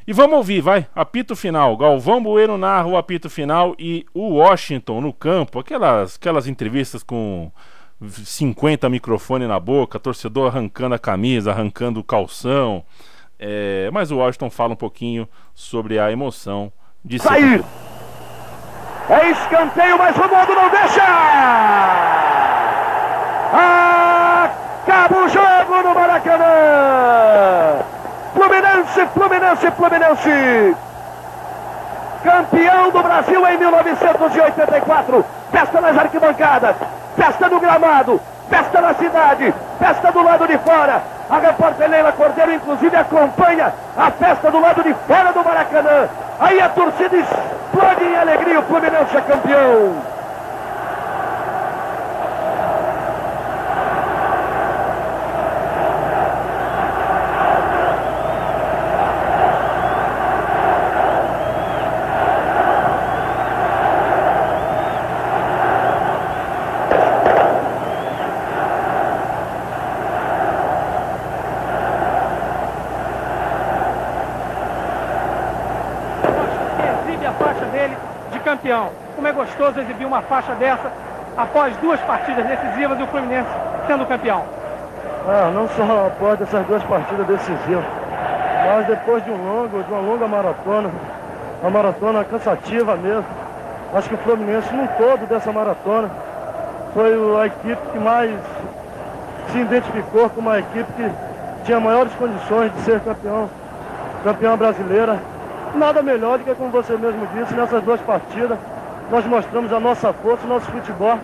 E 0.06 0.12
vamos 0.12 0.38
ouvir, 0.38 0.62
vai, 0.62 0.86
apito 0.94 1.36
final. 1.36 1.76
Galvão 1.76 2.22
Bueno 2.22 2.56
narra 2.56 2.86
o 2.86 2.96
apito 2.96 3.28
final 3.28 3.74
e 3.78 4.06
o 4.14 4.36
Washington 4.36 5.02
no 5.02 5.12
campo, 5.12 5.58
aquelas, 5.58 6.16
aquelas 6.16 6.46
entrevistas 6.46 7.02
com 7.02 7.52
50 8.00 8.88
microfones 8.88 9.48
na 9.48 9.60
boca, 9.60 9.98
torcedor 9.98 10.48
arrancando 10.48 10.94
a 10.94 10.98
camisa, 10.98 11.50
arrancando 11.50 12.00
o 12.00 12.04
calção. 12.04 12.82
É, 13.38 13.90
mas 13.92 14.10
o 14.10 14.16
Washington 14.16 14.48
fala 14.48 14.72
um 14.72 14.76
pouquinho 14.76 15.28
sobre 15.54 15.98
a 15.98 16.10
emoção 16.10 16.72
de 17.08 17.18
Sair. 17.18 17.64
É 19.08 19.30
escanteio, 19.30 19.96
mas 19.96 20.14
Romualdo 20.14 20.54
não 20.54 20.68
deixa! 20.68 21.02
Acaba 24.44 25.16
o 25.16 25.28
jogo 25.28 25.82
no 25.82 25.94
Maracanã! 25.94 26.44
Fluminense, 28.34 29.06
Fluminense, 29.14 29.70
Fluminense! 29.70 30.76
Campeão 32.22 32.90
do 32.90 33.02
Brasil 33.02 33.48
em 33.48 33.56
1984! 33.56 35.24
Festa 35.50 35.80
nas 35.80 35.96
arquibancadas, 35.96 36.76
festa 37.16 37.48
no 37.48 37.58
gramado, 37.58 38.20
festa 38.50 38.82
na 38.82 38.92
cidade, 38.92 39.54
festa 39.78 40.12
do 40.12 40.22
lado 40.22 40.46
de 40.46 40.58
fora. 40.58 41.00
A 41.30 41.38
repórter 41.38 41.88
Leila 41.88 42.12
Cordeiro, 42.12 42.52
inclusive, 42.52 42.94
acompanha 42.96 43.72
a 43.96 44.10
festa 44.10 44.50
do 44.50 44.60
lado 44.60 44.82
de 44.82 44.92
fora 45.06 45.32
do 45.32 45.42
Maracanã. 45.42 46.08
Aí 46.40 46.60
a 46.60 46.68
torcida 46.68 47.16
explode 47.16 48.04
em 48.04 48.16
alegria, 48.16 48.60
o 48.60 48.62
Fluminense 48.62 49.16
é 49.16 49.20
campeão. 49.20 50.18
exibe 77.08 77.26
a 77.26 77.32
faixa 77.32 77.64
dele 77.66 77.96
de 78.32 78.38
campeão. 78.40 78.92
Gostoso 79.68 79.80
exibir 79.80 80.06
uma 80.06 80.22
faixa 80.22 80.54
dessa 80.54 80.90
após 81.36 81.76
duas 81.76 82.00
partidas 82.00 82.46
decisivas 82.46 82.98
e 82.98 83.02
o 83.02 83.06
Fluminense 83.08 83.48
sendo 83.86 84.06
campeão. 84.06 84.42
Ah, 85.28 85.50
não 85.54 85.68
só 85.68 86.06
após 86.06 86.40
essas 86.40 86.66
duas 86.66 86.82
partidas 86.84 87.26
decisivas, 87.26 87.84
mas 88.66 88.86
depois 88.86 89.22
de 89.24 89.30
um 89.30 89.36
longo, 89.36 89.82
de 89.82 89.92
uma 89.92 90.00
longa 90.00 90.26
maratona, 90.26 90.90
uma 91.60 91.70
maratona 91.70 92.24
cansativa 92.24 92.96
mesmo, 92.96 93.26
Acho 93.94 94.08
que 94.10 94.14
o 94.14 94.18
Fluminense, 94.18 94.70
num 94.74 94.86
todo 94.86 95.26
dessa 95.26 95.50
maratona, 95.50 96.10
foi 96.92 97.40
a 97.40 97.46
equipe 97.46 97.80
que 97.90 97.98
mais 97.98 98.30
se 99.50 99.58
identificou 99.58 100.28
como 100.28 100.50
uma 100.50 100.58
equipe 100.58 100.92
que 100.92 101.10
tinha 101.64 101.80
maiores 101.80 102.12
condições 102.14 102.70
de 102.74 102.80
ser 102.82 103.00
campeão, 103.00 103.48
campeão 104.24 104.56
brasileira. 104.58 105.18
Nada 105.74 106.02
melhor 106.02 106.36
do 106.38 106.44
que, 106.44 106.54
como 106.54 106.70
você 106.70 106.98
mesmo 106.98 107.26
disse, 107.34 107.54
nessas 107.54 107.82
duas 107.82 108.00
partidas, 108.02 108.58
nós 109.10 109.24
mostramos 109.26 109.72
a 109.72 109.80
nossa 109.80 110.12
força, 110.12 110.44
o 110.44 110.48
nosso 110.48 110.66
futebol. 110.70 111.18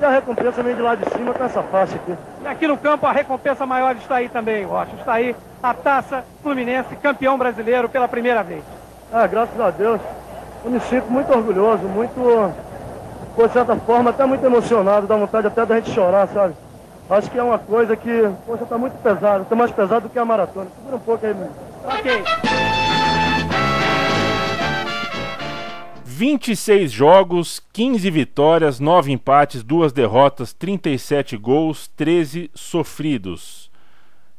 E 0.00 0.04
a 0.04 0.10
recompensa 0.10 0.62
vem 0.62 0.74
de 0.74 0.82
lá 0.82 0.94
de 0.94 1.08
cima 1.10 1.32
com 1.32 1.44
essa 1.44 1.62
faixa 1.62 1.94
aqui. 1.94 2.14
E 2.42 2.46
aqui 2.46 2.66
no 2.66 2.76
campo 2.76 3.06
a 3.06 3.12
recompensa 3.12 3.64
maior 3.64 3.94
está 3.96 4.16
aí 4.16 4.28
também, 4.28 4.64
Rocha. 4.64 4.90
Está 4.98 5.14
aí 5.14 5.36
a 5.62 5.72
taça 5.72 6.24
Fluminense, 6.42 6.96
campeão 6.96 7.38
brasileiro 7.38 7.88
pela 7.88 8.08
primeira 8.08 8.42
vez. 8.42 8.64
Ah, 9.12 9.26
graças 9.26 9.60
a 9.60 9.70
Deus. 9.70 10.00
Eu 10.64 10.70
me 10.70 10.80
sinto 10.80 11.06
muito 11.10 11.32
orgulhoso, 11.32 11.84
muito, 11.84 12.52
por 13.34 13.50
certa 13.50 13.76
forma, 13.76 14.10
até 14.10 14.24
muito 14.24 14.44
emocionado, 14.44 15.06
dá 15.06 15.16
vontade 15.16 15.46
até 15.46 15.66
da 15.66 15.76
gente 15.76 15.90
chorar, 15.90 16.28
sabe? 16.28 16.54
Acho 17.10 17.30
que 17.30 17.38
é 17.38 17.42
uma 17.42 17.58
coisa 17.58 17.96
que, 17.96 18.30
poxa, 18.46 18.64
tá 18.64 18.78
muito 18.78 18.94
pesado, 19.02 19.44
tá 19.44 19.54
mais 19.54 19.70
pesado 19.70 20.02
do 20.02 20.08
que 20.08 20.18
a 20.18 20.24
maratona. 20.24 20.66
Segura 20.76 20.96
um 20.96 21.00
pouco 21.00 21.26
aí, 21.26 21.34
meu. 21.34 21.50
Ok. 21.84 22.61
26 26.12 26.92
jogos, 26.92 27.60
15 27.72 28.10
vitórias, 28.10 28.78
9 28.78 29.10
empates, 29.10 29.62
2 29.62 29.92
derrotas, 29.92 30.52
37 30.52 31.38
gols, 31.38 31.88
13 31.96 32.50
sofridos. 32.54 33.70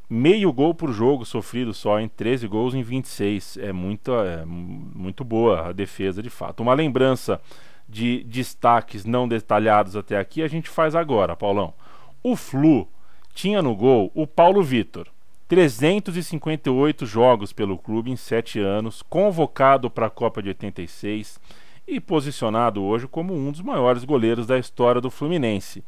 Meio 0.07 0.53
gol 0.53 0.75
por 0.75 0.93
jogo 0.93 1.25
sofrido 1.25 1.73
só, 1.73 1.99
em 1.99 2.07
13 2.07 2.47
gols 2.47 2.75
em 2.75 2.83
26. 2.83 3.57
É 3.57 3.73
muito, 3.73 4.13
é 4.13 4.45
muito 4.45 5.23
boa 5.23 5.69
a 5.69 5.71
defesa, 5.71 6.21
de 6.21 6.29
fato. 6.29 6.61
Uma 6.61 6.75
lembrança 6.75 7.41
de 7.89 8.23
destaques 8.25 9.03
não 9.03 9.27
detalhados 9.27 9.95
até 9.95 10.17
aqui 10.17 10.43
a 10.43 10.47
gente 10.47 10.69
faz 10.69 10.95
agora, 10.95 11.35
Paulão. 11.35 11.73
O 12.21 12.35
Flu 12.35 12.87
tinha 13.33 13.63
no 13.63 13.75
gol 13.75 14.11
o 14.13 14.27
Paulo 14.27 14.61
Vitor. 14.61 15.07
358 15.47 17.05
jogos 17.05 17.51
pelo 17.51 17.77
clube 17.77 18.11
em 18.11 18.15
7 18.15 18.59
anos, 18.59 19.01
convocado 19.01 19.89
para 19.89 20.05
a 20.07 20.09
Copa 20.09 20.41
de 20.41 20.49
86 20.49 21.39
e 21.87 21.99
posicionado 21.99 22.81
hoje 22.81 23.07
como 23.07 23.33
um 23.33 23.51
dos 23.51 23.61
maiores 23.61 24.03
goleiros 24.03 24.47
da 24.47 24.57
história 24.57 25.01
do 25.01 25.11
Fluminense. 25.11 25.83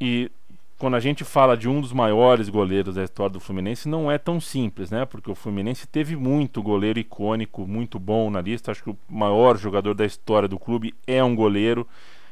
E 0.00 0.30
quando 0.78 0.94
a 0.94 1.00
gente 1.00 1.24
fala 1.24 1.56
de 1.56 1.68
um 1.68 1.80
dos 1.80 1.92
maiores 1.92 2.48
goleiros 2.48 2.96
da 2.96 3.04
história 3.04 3.32
do 3.32 3.40
Fluminense, 3.40 3.88
não 3.88 4.10
é 4.10 4.18
tão 4.18 4.40
simples, 4.40 4.90
né? 4.90 5.06
Porque 5.06 5.30
o 5.30 5.34
Fluminense 5.34 5.86
teve 5.86 6.14
muito 6.14 6.62
goleiro 6.62 6.98
icônico, 6.98 7.66
muito 7.66 7.98
bom 7.98 8.30
na 8.30 8.40
lista. 8.40 8.70
Acho 8.70 8.82
que 8.82 8.90
o 8.90 8.98
maior 9.08 9.56
jogador 9.56 9.94
da 9.94 10.04
história 10.04 10.46
do 10.46 10.58
clube 10.58 10.94
é 11.06 11.24
um 11.24 11.34
goleiro. 11.34 11.86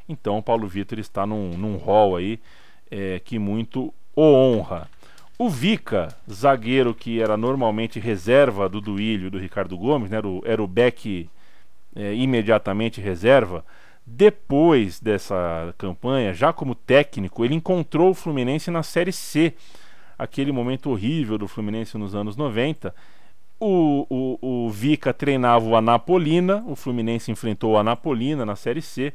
Então, 0.06 0.36
o 0.36 0.42
Paulo 0.42 0.68
Vitor 0.68 0.98
está 0.98 1.26
num, 1.26 1.56
num 1.56 1.78
hall 1.78 2.16
aí 2.16 2.38
é, 2.90 3.18
que 3.18 3.38
muito 3.38 3.92
o 4.14 4.22
honra. 4.22 4.88
O 5.38 5.48
Vica, 5.48 6.14
zagueiro 6.30 6.94
que 6.94 7.20
era 7.20 7.36
normalmente 7.36 7.98
reserva 7.98 8.68
do 8.68 8.80
Duílio 8.80 9.30
do 9.30 9.38
Ricardo 9.38 9.76
Gomes, 9.76 10.10
né? 10.10 10.18
era, 10.18 10.28
o, 10.28 10.42
era 10.44 10.62
o 10.62 10.66
back 10.66 11.28
é, 11.94 12.14
imediatamente 12.14 13.00
reserva. 13.00 13.64
Depois 14.06 15.00
dessa 15.00 15.74
campanha, 15.78 16.34
já 16.34 16.52
como 16.52 16.74
técnico, 16.74 17.44
ele 17.44 17.54
encontrou 17.54 18.10
o 18.10 18.14
Fluminense 18.14 18.70
na 18.70 18.82
Série 18.82 19.12
C, 19.12 19.54
aquele 20.18 20.52
momento 20.52 20.90
horrível 20.90 21.38
do 21.38 21.48
Fluminense 21.48 21.96
nos 21.96 22.14
anos 22.14 22.36
90. 22.36 22.94
O, 23.58 24.06
o, 24.10 24.66
o 24.66 24.70
Vica 24.70 25.14
treinava 25.14 25.64
o 25.64 25.76
Anapolina, 25.76 26.62
o 26.66 26.76
Fluminense 26.76 27.30
enfrentou 27.30 27.72
o 27.72 27.78
Anapolina 27.78 28.44
na 28.44 28.56
Série 28.56 28.82
C, 28.82 29.14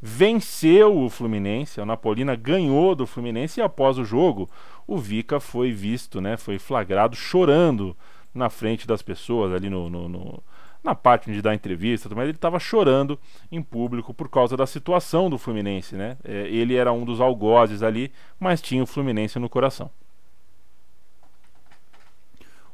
venceu 0.00 0.96
o 0.96 1.10
Fluminense, 1.10 1.80
a 1.80 1.82
Anapolina 1.82 2.36
ganhou 2.36 2.94
do 2.94 3.06
Fluminense 3.06 3.58
e 3.58 3.62
após 3.62 3.98
o 3.98 4.04
jogo, 4.04 4.48
o 4.86 4.96
Vica 4.98 5.40
foi 5.40 5.72
visto, 5.72 6.20
né, 6.20 6.36
foi 6.36 6.60
flagrado 6.60 7.16
chorando 7.16 7.96
na 8.32 8.48
frente 8.48 8.86
das 8.86 9.02
pessoas 9.02 9.52
ali 9.52 9.68
no, 9.68 9.90
no, 9.90 10.08
no 10.08 10.42
na 10.82 10.94
parte 10.94 11.32
de 11.32 11.42
dar 11.42 11.54
entrevista, 11.54 12.08
mas 12.14 12.24
ele 12.24 12.36
estava 12.36 12.58
chorando 12.58 13.18
em 13.50 13.62
público 13.62 14.14
por 14.14 14.28
causa 14.28 14.56
da 14.56 14.66
situação 14.66 15.28
do 15.28 15.38
Fluminense, 15.38 15.96
né? 15.96 16.16
É, 16.24 16.48
ele 16.48 16.74
era 16.74 16.92
um 16.92 17.04
dos 17.04 17.20
algozes 17.20 17.82
ali, 17.82 18.12
mas 18.38 18.60
tinha 18.62 18.82
o 18.82 18.86
Fluminense 18.86 19.38
no 19.38 19.48
coração. 19.48 19.90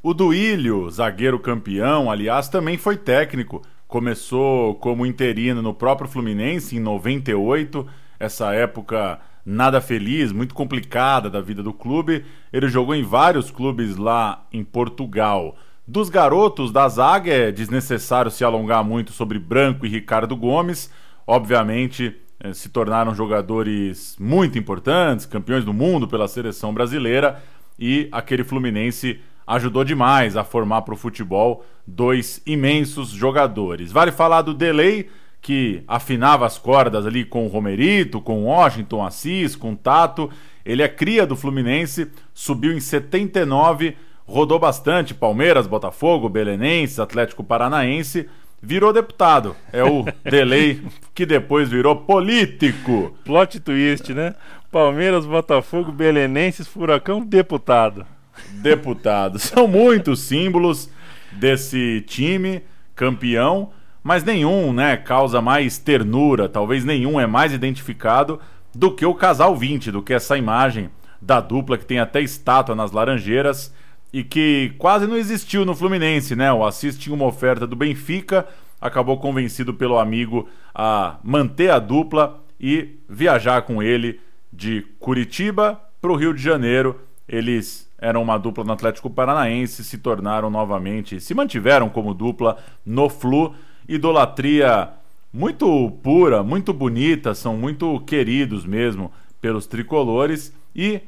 O 0.02 0.12
Duílio, 0.12 0.90
zagueiro 0.90 1.38
campeão, 1.38 2.10
aliás, 2.10 2.48
também 2.48 2.76
foi 2.76 2.96
técnico. 2.96 3.62
Começou 3.88 4.74
como 4.74 5.06
interino 5.06 5.62
no 5.62 5.72
próprio 5.72 6.08
Fluminense 6.08 6.76
em 6.76 6.80
98, 6.80 7.86
essa 8.20 8.52
época 8.52 9.18
nada 9.44 9.80
feliz, 9.80 10.32
muito 10.32 10.54
complicada 10.54 11.30
da 11.30 11.40
vida 11.40 11.62
do 11.62 11.72
clube. 11.72 12.24
Ele 12.52 12.68
jogou 12.68 12.94
em 12.94 13.02
vários 13.02 13.50
clubes 13.50 13.96
lá 13.96 14.46
em 14.52 14.64
Portugal. 14.64 15.56
Dos 15.86 16.08
garotos 16.08 16.72
da 16.72 16.88
zaga 16.88 17.30
é 17.30 17.52
desnecessário 17.52 18.30
se 18.30 18.42
alongar 18.42 18.82
muito 18.82 19.12
sobre 19.12 19.38
Branco 19.38 19.84
e 19.84 19.88
Ricardo 19.90 20.34
Gomes. 20.34 20.90
Obviamente, 21.26 22.16
eh, 22.40 22.54
se 22.54 22.70
tornaram 22.70 23.14
jogadores 23.14 24.16
muito 24.18 24.58
importantes, 24.58 25.26
campeões 25.26 25.62
do 25.62 25.74
mundo 25.74 26.08
pela 26.08 26.26
seleção 26.26 26.72
brasileira 26.72 27.42
e 27.78 28.08
aquele 28.12 28.42
Fluminense 28.42 29.20
ajudou 29.46 29.84
demais 29.84 30.38
a 30.38 30.42
formar 30.42 30.82
para 30.82 30.94
o 30.94 30.96
futebol 30.96 31.62
dois 31.86 32.40
imensos 32.46 33.10
jogadores. 33.10 33.92
Vale 33.92 34.10
falar 34.10 34.40
do 34.40 34.54
Delay, 34.54 35.10
que 35.42 35.84
afinava 35.86 36.46
as 36.46 36.56
cordas 36.56 37.04
ali 37.04 37.26
com 37.26 37.44
o 37.44 37.48
Romerito, 37.48 38.22
com 38.22 38.42
o 38.42 38.46
Washington 38.46 39.04
Assis, 39.04 39.54
com 39.54 39.74
o 39.74 39.76
Tato. 39.76 40.30
Ele 40.64 40.82
é 40.82 40.88
cria 40.88 41.26
do 41.26 41.36
Fluminense, 41.36 42.10
subiu 42.32 42.72
em 42.72 42.80
79 42.80 43.94
rodou 44.26 44.58
bastante 44.58 45.14
Palmeiras, 45.14 45.66
Botafogo, 45.66 46.28
Belenenses, 46.28 46.98
Atlético 46.98 47.44
Paranaense, 47.44 48.28
virou 48.60 48.92
deputado. 48.92 49.54
É 49.72 49.84
o 49.84 50.04
Delay 50.24 50.82
que 51.14 51.26
depois 51.26 51.68
virou 51.68 51.96
político. 51.96 53.16
Plot 53.24 53.60
twist, 53.60 54.12
né? 54.12 54.34
Palmeiras, 54.70 55.24
Botafogo, 55.24 55.92
Belenenses, 55.92 56.66
Furacão, 56.66 57.24
deputado. 57.24 58.06
Deputado. 58.54 59.38
São 59.38 59.68
muitos 59.68 60.20
símbolos 60.20 60.90
desse 61.30 62.02
time 62.06 62.62
campeão, 62.94 63.70
mas 64.02 64.24
nenhum, 64.24 64.72
né, 64.72 64.96
causa 64.96 65.40
mais 65.40 65.78
ternura, 65.78 66.48
talvez 66.48 66.84
nenhum 66.84 67.18
é 67.18 67.26
mais 67.26 67.52
identificado 67.52 68.40
do 68.74 68.90
que 68.90 69.06
o 69.06 69.14
casal 69.14 69.56
20, 69.56 69.90
do 69.90 70.02
que 70.02 70.12
essa 70.12 70.36
imagem 70.36 70.90
da 71.20 71.40
dupla 71.40 71.78
que 71.78 71.86
tem 71.86 71.98
até 71.98 72.20
estátua 72.20 72.74
nas 72.74 72.92
Laranjeiras 72.92 73.72
e 74.14 74.22
que 74.22 74.72
quase 74.78 75.08
não 75.08 75.16
existiu 75.16 75.64
no 75.64 75.74
Fluminense, 75.74 76.36
né? 76.36 76.52
O 76.52 76.64
Assis 76.64 76.96
tinha 76.96 77.12
uma 77.12 77.24
oferta 77.26 77.66
do 77.66 77.74
Benfica, 77.74 78.46
acabou 78.80 79.18
convencido 79.18 79.74
pelo 79.74 79.98
amigo 79.98 80.48
a 80.72 81.16
manter 81.24 81.68
a 81.72 81.80
dupla 81.80 82.40
e 82.60 82.90
viajar 83.08 83.62
com 83.62 83.82
ele 83.82 84.20
de 84.52 84.82
Curitiba 85.00 85.80
para 86.00 86.12
o 86.12 86.14
Rio 86.14 86.32
de 86.32 86.40
Janeiro. 86.40 87.00
Eles 87.28 87.90
eram 87.98 88.22
uma 88.22 88.38
dupla 88.38 88.62
no 88.62 88.72
Atlético 88.72 89.10
Paranaense, 89.10 89.82
se 89.82 89.98
tornaram 89.98 90.48
novamente, 90.48 91.20
se 91.20 91.34
mantiveram 91.34 91.88
como 91.88 92.14
dupla 92.14 92.56
no 92.86 93.08
Flu. 93.08 93.52
Idolatria 93.88 94.90
muito 95.32 95.90
pura, 96.04 96.44
muito 96.44 96.72
bonita, 96.72 97.34
são 97.34 97.56
muito 97.56 97.98
queridos 98.06 98.64
mesmo 98.64 99.10
pelos 99.40 99.66
tricolores 99.66 100.54
e, 100.72 101.00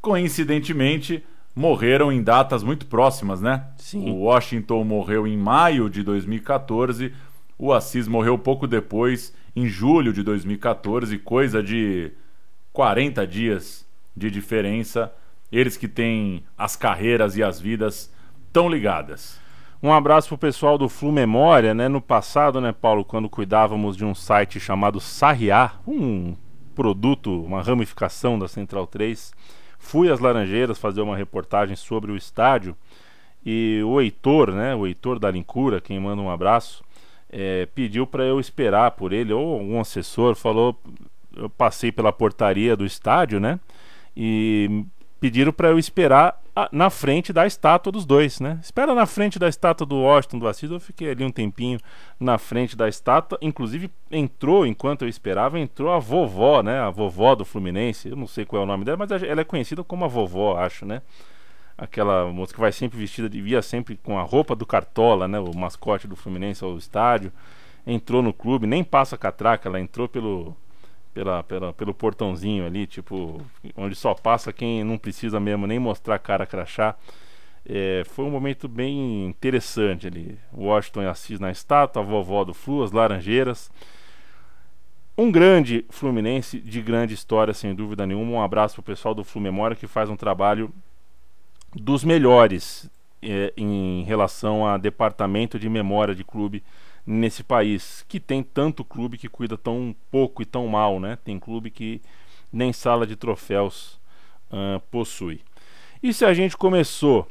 coincidentemente, 0.00 1.22
morreram 1.54 2.10
em 2.10 2.22
datas 2.22 2.62
muito 2.62 2.86
próximas, 2.86 3.40
né? 3.40 3.66
Sim. 3.76 4.10
O 4.10 4.24
Washington 4.24 4.84
morreu 4.84 5.26
em 5.26 5.36
maio 5.36 5.88
de 5.88 6.02
2014, 6.02 7.12
o 7.56 7.72
Assis 7.72 8.08
morreu 8.08 8.36
pouco 8.36 8.66
depois, 8.66 9.32
em 9.54 9.66
julho 9.66 10.12
de 10.12 10.22
2014, 10.22 11.16
coisa 11.18 11.62
de 11.62 12.12
40 12.72 13.26
dias 13.26 13.86
de 14.16 14.30
diferença. 14.30 15.12
Eles 15.52 15.76
que 15.76 15.86
têm 15.86 16.42
as 16.58 16.74
carreiras 16.74 17.36
e 17.36 17.42
as 17.42 17.60
vidas 17.60 18.12
tão 18.52 18.68
ligadas. 18.68 19.38
Um 19.80 19.92
abraço 19.92 20.28
pro 20.28 20.38
pessoal 20.38 20.76
do 20.78 20.88
Flu 20.88 21.12
Memória, 21.12 21.74
né? 21.74 21.88
No 21.88 22.00
passado, 22.00 22.60
né, 22.60 22.72
Paulo, 22.72 23.04
quando 23.04 23.28
cuidávamos 23.28 23.96
de 23.96 24.04
um 24.04 24.14
site 24.14 24.58
chamado 24.58 24.98
Sarriá, 24.98 25.72
um 25.86 26.34
produto, 26.74 27.44
uma 27.44 27.62
ramificação 27.62 28.38
da 28.38 28.48
Central 28.48 28.86
3, 28.86 29.32
Fui 29.84 30.10
às 30.10 30.18
Laranjeiras 30.18 30.78
fazer 30.78 31.02
uma 31.02 31.14
reportagem 31.14 31.76
sobre 31.76 32.10
o 32.10 32.16
estádio 32.16 32.74
e 33.44 33.82
o 33.84 34.00
Heitor, 34.00 34.50
né, 34.50 34.74
o 34.74 34.86
Heitor 34.86 35.18
da 35.18 35.30
Lincura, 35.30 35.78
quem 35.78 36.00
manda 36.00 36.22
um 36.22 36.30
abraço, 36.30 36.82
é, 37.30 37.66
pediu 37.74 38.06
para 38.06 38.24
eu 38.24 38.40
esperar 38.40 38.92
por 38.92 39.12
ele, 39.12 39.34
ou 39.34 39.60
algum 39.60 39.78
assessor 39.78 40.34
falou, 40.34 40.74
eu 41.36 41.50
passei 41.50 41.92
pela 41.92 42.10
portaria 42.10 42.74
do 42.74 42.86
estádio, 42.86 43.38
né, 43.38 43.60
e 44.16 44.86
pediram 45.24 45.54
para 45.54 45.68
eu 45.68 45.78
esperar 45.78 46.38
a- 46.54 46.68
na 46.70 46.90
frente 46.90 47.32
da 47.32 47.46
estátua 47.46 47.90
dos 47.90 48.04
dois, 48.04 48.40
né? 48.40 48.58
Espera 48.60 48.94
na 48.94 49.06
frente 49.06 49.38
da 49.38 49.48
estátua 49.48 49.86
do 49.86 49.96
Washington 49.96 50.38
do 50.38 50.46
Assis. 50.46 50.70
Eu 50.70 50.78
fiquei 50.78 51.10
ali 51.10 51.24
um 51.24 51.30
tempinho 51.30 51.80
na 52.20 52.36
frente 52.36 52.76
da 52.76 52.86
estátua. 52.90 53.38
Inclusive 53.40 53.90
entrou, 54.10 54.66
enquanto 54.66 55.00
eu 55.00 55.08
esperava, 55.08 55.58
entrou 55.58 55.90
a 55.90 55.98
vovó, 55.98 56.62
né? 56.62 56.78
A 56.78 56.90
vovó 56.90 57.34
do 57.34 57.42
Fluminense. 57.42 58.10
Eu 58.10 58.16
não 58.16 58.26
sei 58.26 58.44
qual 58.44 58.60
é 58.60 58.64
o 58.66 58.68
nome 58.68 58.84
dela, 58.84 58.98
mas 58.98 59.10
ela 59.10 59.40
é 59.40 59.44
conhecida 59.44 59.82
como 59.82 60.04
a 60.04 60.08
vovó, 60.08 60.58
acho, 60.58 60.84
né? 60.84 61.00
Aquela 61.78 62.30
moça 62.30 62.52
que 62.52 62.60
vai 62.60 62.70
sempre 62.70 62.98
vestida, 62.98 63.26
via 63.26 63.62
sempre 63.62 63.96
com 63.96 64.18
a 64.18 64.22
roupa 64.22 64.54
do 64.54 64.66
Cartola, 64.66 65.26
né? 65.26 65.40
O 65.40 65.56
mascote 65.56 66.06
do 66.06 66.16
Fluminense 66.16 66.62
ao 66.62 66.76
estádio. 66.76 67.32
Entrou 67.86 68.20
no 68.20 68.34
clube, 68.34 68.66
nem 68.66 68.84
passa 68.84 69.16
catraca, 69.16 69.70
ela 69.70 69.80
entrou 69.80 70.06
pelo 70.06 70.54
pela, 71.14 71.42
pela, 71.44 71.72
pelo 71.72 71.94
portãozinho 71.94 72.66
ali, 72.66 72.86
tipo, 72.86 73.40
onde 73.76 73.94
só 73.94 74.12
passa 74.12 74.52
quem 74.52 74.82
não 74.82 74.98
precisa 74.98 75.38
mesmo 75.38 75.66
nem 75.66 75.78
mostrar 75.78 76.18
cara 76.18 76.44
crachá. 76.44 76.96
É, 77.66 78.02
foi 78.04 78.24
um 78.24 78.30
momento 78.30 78.68
bem 78.68 79.24
interessante 79.24 80.08
ali. 80.08 80.36
Washington 80.52 81.02
e 81.02 81.06
Assis 81.06 81.40
na 81.40 81.50
estátua, 81.50 82.02
a 82.02 82.04
vovó 82.04 82.44
do 82.44 82.52
Flu, 82.52 82.82
as 82.82 82.90
Laranjeiras. 82.90 83.70
Um 85.16 85.30
grande 85.30 85.84
Fluminense 85.88 86.58
de 86.58 86.82
grande 86.82 87.14
história, 87.14 87.54
sem 87.54 87.72
dúvida 87.74 88.04
nenhuma. 88.04 88.32
Um 88.32 88.42
abraço 88.42 88.74
pro 88.74 88.82
pessoal 88.82 89.14
do 89.14 89.24
Flu 89.24 89.40
Memória 89.40 89.76
que 89.76 89.86
faz 89.86 90.10
um 90.10 90.16
trabalho 90.16 90.70
dos 91.72 92.04
melhores 92.04 92.90
é, 93.22 93.52
em 93.56 94.02
relação 94.02 94.66
a 94.66 94.76
departamento 94.76 95.58
de 95.58 95.68
memória 95.68 96.14
de 96.14 96.24
clube 96.24 96.62
nesse 97.06 97.44
país, 97.44 98.04
que 98.08 98.18
tem 98.18 98.42
tanto 98.42 98.84
clube 98.84 99.18
que 99.18 99.28
cuida 99.28 99.58
tão 99.58 99.94
pouco 100.10 100.42
e 100.42 100.46
tão 100.46 100.66
mal, 100.66 100.98
né? 100.98 101.18
Tem 101.24 101.38
clube 101.38 101.70
que 101.70 102.00
nem 102.52 102.72
sala 102.72 103.06
de 103.06 103.16
troféus 103.16 104.00
ah, 104.50 104.80
possui. 104.90 105.40
E 106.02 106.12
se 106.12 106.24
a 106.24 106.32
gente 106.32 106.56
começou 106.56 107.26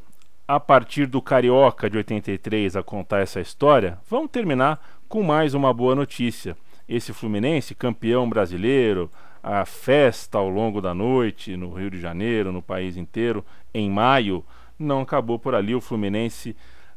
a 0.48 0.60
partir 0.60 1.06
do 1.06 1.22
Carioca 1.22 1.90
de 1.90 1.98
83 1.98 2.76
a 2.76 2.84
contar 2.84 3.20
essa 3.22 3.40
história, 3.40 3.98
vamos 4.10 4.30
terminar 4.30 4.84
com 5.08 5.24
mais 5.24 5.54
uma 5.54 5.74
boa 5.74 5.96
notícia. 5.96 6.58
Esse 6.88 7.14
Fluminense, 7.14 7.74
campeão 7.74 8.28
brasileiro, 8.28 9.10
a 9.42 9.66
festa 9.66 10.38
ao 10.38 10.50
longo 10.50 10.82
da 10.82 10.94
noite 10.94 11.56
no 11.56 11.74
Rio 11.74 11.90
de 11.90 12.00
Janeiro, 12.00 12.52
no 12.52 12.62
país 12.62 12.98
inteiro, 12.98 13.46
em 13.74 13.90
maio, 13.90 14.44
não 14.78 15.02
acabou 15.02 15.40
por 15.40 15.56
ali. 15.56 15.74
O 15.74 15.82
Fluminense 15.82 16.56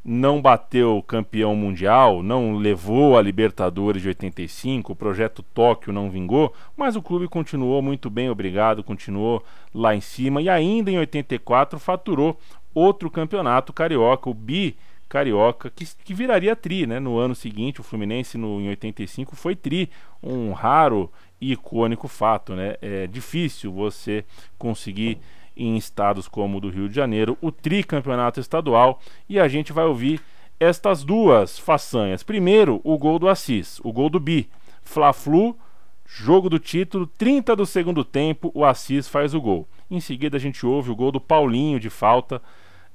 não 0.09 0.40
bateu 0.40 1.02
campeão 1.02 1.57
mundial, 1.57 2.22
não 2.22 2.54
levou 2.54 3.18
a 3.18 3.22
Libertadores 3.22 4.00
de 4.00 4.09
85, 4.09 4.92
o 4.92 4.96
projeto 4.96 5.42
Tóquio 5.42 5.92
não 5.92 6.09
vingou, 6.09 6.54
mas 6.76 6.94
o 6.94 7.02
clube 7.02 7.26
continuou 7.26 7.82
muito 7.82 8.09
bem, 8.09 8.30
obrigado, 8.30 8.84
continuou 8.84 9.44
lá 9.74 9.96
em 9.96 10.00
cima 10.00 10.40
e 10.40 10.48
ainda 10.48 10.92
em 10.92 10.98
84 10.98 11.80
faturou 11.80 12.38
outro 12.72 13.11
campeonato 13.11 13.72
carioca, 13.72 14.30
o 14.30 14.34
bi 14.34 14.76
carioca, 15.09 15.70
que, 15.70 15.84
que 16.04 16.14
viraria 16.14 16.54
tri, 16.54 16.86
né? 16.86 17.00
No 17.00 17.18
ano 17.18 17.34
seguinte, 17.34 17.80
o 17.80 17.84
Fluminense 17.84 18.38
no, 18.38 18.61
em 18.61 18.68
85 18.68 19.34
foi 19.34 19.57
tri, 19.57 19.90
um 20.22 20.52
raro 20.52 21.11
e 21.40 21.52
icônico 21.52 22.07
fato, 22.07 22.54
né? 22.54 22.76
É 22.80 23.09
difícil 23.09 23.72
você 23.72 24.24
conseguir 24.57 25.18
em 25.57 25.76
estados 25.76 26.28
como 26.28 26.59
o 26.59 26.61
do 26.61 26.68
Rio 26.68 26.88
de 26.88 26.94
Janeiro, 26.94 27.36
o 27.40 27.50
tricampeonato 27.50 28.40
estadual, 28.40 29.00
e 29.28 29.40
a 29.40 29.48
gente 29.48 29.72
vai 29.72 29.84
ouvir 29.84 30.20
estas 30.61 31.04
duas 31.04 31.59
façanhas. 31.59 32.22
Primeiro, 32.22 32.80
o 32.84 32.98
gol 32.98 33.18
do 33.18 33.28
Assis, 33.28 33.80
o 33.82 33.92
gol 33.92 34.11
do 34.11 34.20
Bi. 34.20 34.48
Fla-Flu, 34.82 35.57
jogo 36.04 36.48
do 36.48 36.59
título, 36.59 37.07
30 37.07 37.57
do 37.57 37.66
segundo 37.66 38.04
tempo, 38.04 38.50
o 38.54 38.64
Assis 38.64 39.09
faz 39.09 39.34
o 39.34 39.40
gol. 39.40 39.68
Em 39.90 40.00
seguida, 40.00 40.36
a 40.36 40.40
gente 40.40 40.64
ouve 40.64 40.90
o 40.90 40.96
gol 40.96 41.11
do 41.11 41.20
Paulinho 41.20 41.80
de 41.80 41.90
falta 41.90 42.40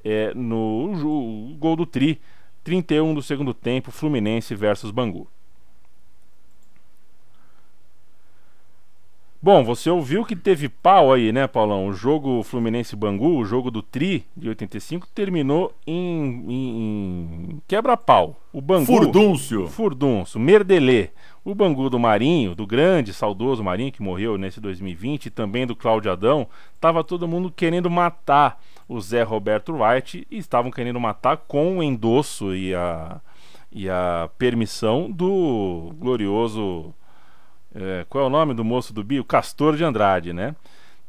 é, 0.04 0.34
no 0.34 0.94
o 1.04 1.56
gol 1.58 1.76
do 1.76 1.86
Tri, 1.86 2.20
31 2.64 3.14
do 3.14 3.22
segundo 3.22 3.54
tempo, 3.54 3.92
Fluminense 3.92 4.54
versus 4.56 4.92
Bangu. 4.92 5.28
Bom, 9.44 9.64
você 9.64 9.90
ouviu 9.90 10.24
que 10.24 10.36
teve 10.36 10.70
pau 10.70 11.12
aí, 11.12 11.32
né, 11.32 11.48
Paulão? 11.48 11.88
O 11.88 11.94
jogo 11.94 12.44
Fluminense-Bangu, 12.44 13.38
o 13.38 13.44
jogo 13.44 13.72
do 13.72 13.82
Tri 13.82 14.24
de 14.38 14.48
85, 14.50 15.08
terminou 15.16 15.74
em, 15.88 16.46
em, 16.48 17.50
em 17.50 17.62
quebra-pau. 17.68 18.36
O 18.54 18.62
Bangu. 18.62 18.86
Furdúncio. 18.86 19.68
Furdúncio, 19.68 20.40
Merdelê. 20.40 21.10
O 21.44 21.56
Bangu 21.56 21.90
do 21.90 21.98
Marinho, 21.98 22.54
do 22.54 22.68
grande, 22.68 23.16
saudoso 23.16 23.64
Marinho, 23.64 23.92
que 23.92 24.04
morreu 24.04 24.38
nesse 24.38 24.62
2020, 24.62 25.26
e 25.26 25.30
também 25.32 25.66
do 25.66 25.76
Cláudio 25.76 26.12
Adão, 26.12 26.48
tava 26.80 27.04
todo 27.04 27.28
mundo 27.28 27.50
querendo 27.50 27.90
matar 27.90 28.62
o 28.88 29.02
Zé 29.02 29.24
Roberto 29.24 29.74
Wright 29.74 30.28
e 30.30 30.38
estavam 30.38 30.70
querendo 30.70 31.00
matar 31.00 31.38
com 31.38 31.80
o 31.80 31.84
endosso 31.84 32.54
e 32.54 32.76
a, 32.76 33.20
e 33.72 33.90
a 33.90 34.30
permissão 34.38 35.10
do 35.10 35.96
glorioso. 35.98 36.94
É, 37.74 38.06
qual 38.10 38.24
é 38.24 38.28
o 38.28 38.30
nome 38.30 38.54
do 38.54 38.64
moço 38.64 38.94
do 38.94 39.04
Bio? 39.04 39.24
Castor 39.24 39.76
de 39.76 39.84
Andrade, 39.84 40.34
né? 40.34 40.56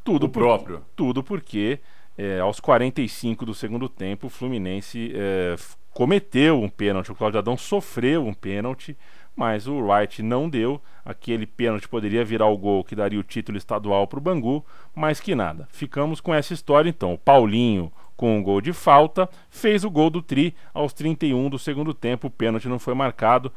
Tudo 0.05 0.27
O 0.27 0.29
próprio. 0.29 0.83
Tudo 0.97 1.23
porque 1.23 1.81
é, 2.17 2.41
aos 2.41 2.61
45 2.61 3.47
do 3.47 3.55
segundo 3.55 3.89
tempo 3.89 4.27
o 4.27 4.31
Fluminense 4.31 5.13
é, 5.15 5.57
cometeu 5.93 6.61
um 6.61 6.69
pênalti. 6.69 7.11
O 7.11 7.15
Cláudio 7.15 7.39
Adão 7.39 7.57
sofreu 7.57 8.27
um 8.27 8.35
pênalti, 8.35 8.97
mas 9.35 9.67
o 9.67 9.79
Wright 9.79 10.23
não 10.23 10.49
deu. 10.49 10.81
Aquele 11.05 11.47
pênalti 11.47 11.89
poderia 11.89 12.25
virar 12.25 12.47
o 12.47 12.59
gol 12.59 12.85
que 12.85 12.95
daria 12.95 13.19
o 13.19 13.25
título 13.25 13.59
estadual 13.59 14.07
para 14.07 14.19
o 14.19 14.23
Bangu, 14.23 14.65
mas 14.95 15.21
que 15.21 15.35
nada. 15.35 15.69
Ficamos 15.71 16.21
com 16.21 16.35
essa 16.35 16.53
história 16.53 16.89
então. 16.89 17.15
O 17.15 17.19
Paulinho, 17.19 17.93
com 18.17 18.37
um 18.37 18.43
gol 18.43 18.61
de 18.61 18.73
falta, 18.73 19.29
fez 19.51 19.85
o 19.85 19.91
gol 19.91 20.11
do 20.11 20.23
Tri 20.23 20.55
aos 20.73 20.93
31 20.93 21.49
do 21.49 21.59
segundo 21.59 21.95
tempo. 21.95 22.27
O 22.27 22.31
pênalti 22.31 22.69
não 22.69 22.79
foi 22.79 22.95
marcado. 22.95 23.53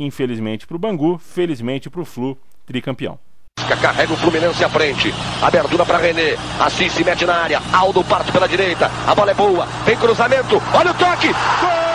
Infelizmente 0.00 0.66
para 0.66 0.76
o 0.76 0.78
Bangu, 0.78 1.18
felizmente 1.18 1.90
para 1.90 2.00
o 2.00 2.06
Flu, 2.06 2.38
tricampeão. 2.64 3.18
Carrega 3.82 4.14
o 4.14 4.16
Fluminense 4.16 4.64
à 4.64 4.68
frente. 4.70 5.12
Abertura 5.42 5.84
para 5.84 5.98
René. 5.98 6.36
Assis 6.58 6.90
se 6.92 7.04
mete 7.04 7.26
na 7.26 7.34
área. 7.34 7.60
Aldo 7.70 8.02
parte 8.02 8.32
pela 8.32 8.48
direita. 8.48 8.90
A 9.06 9.14
bola 9.14 9.30
é 9.30 9.34
boa. 9.34 9.66
Vem 9.84 9.96
cruzamento. 9.96 10.60
Olha 10.72 10.90
o 10.90 10.94
toque. 10.94 11.28
Gol! 11.28 11.90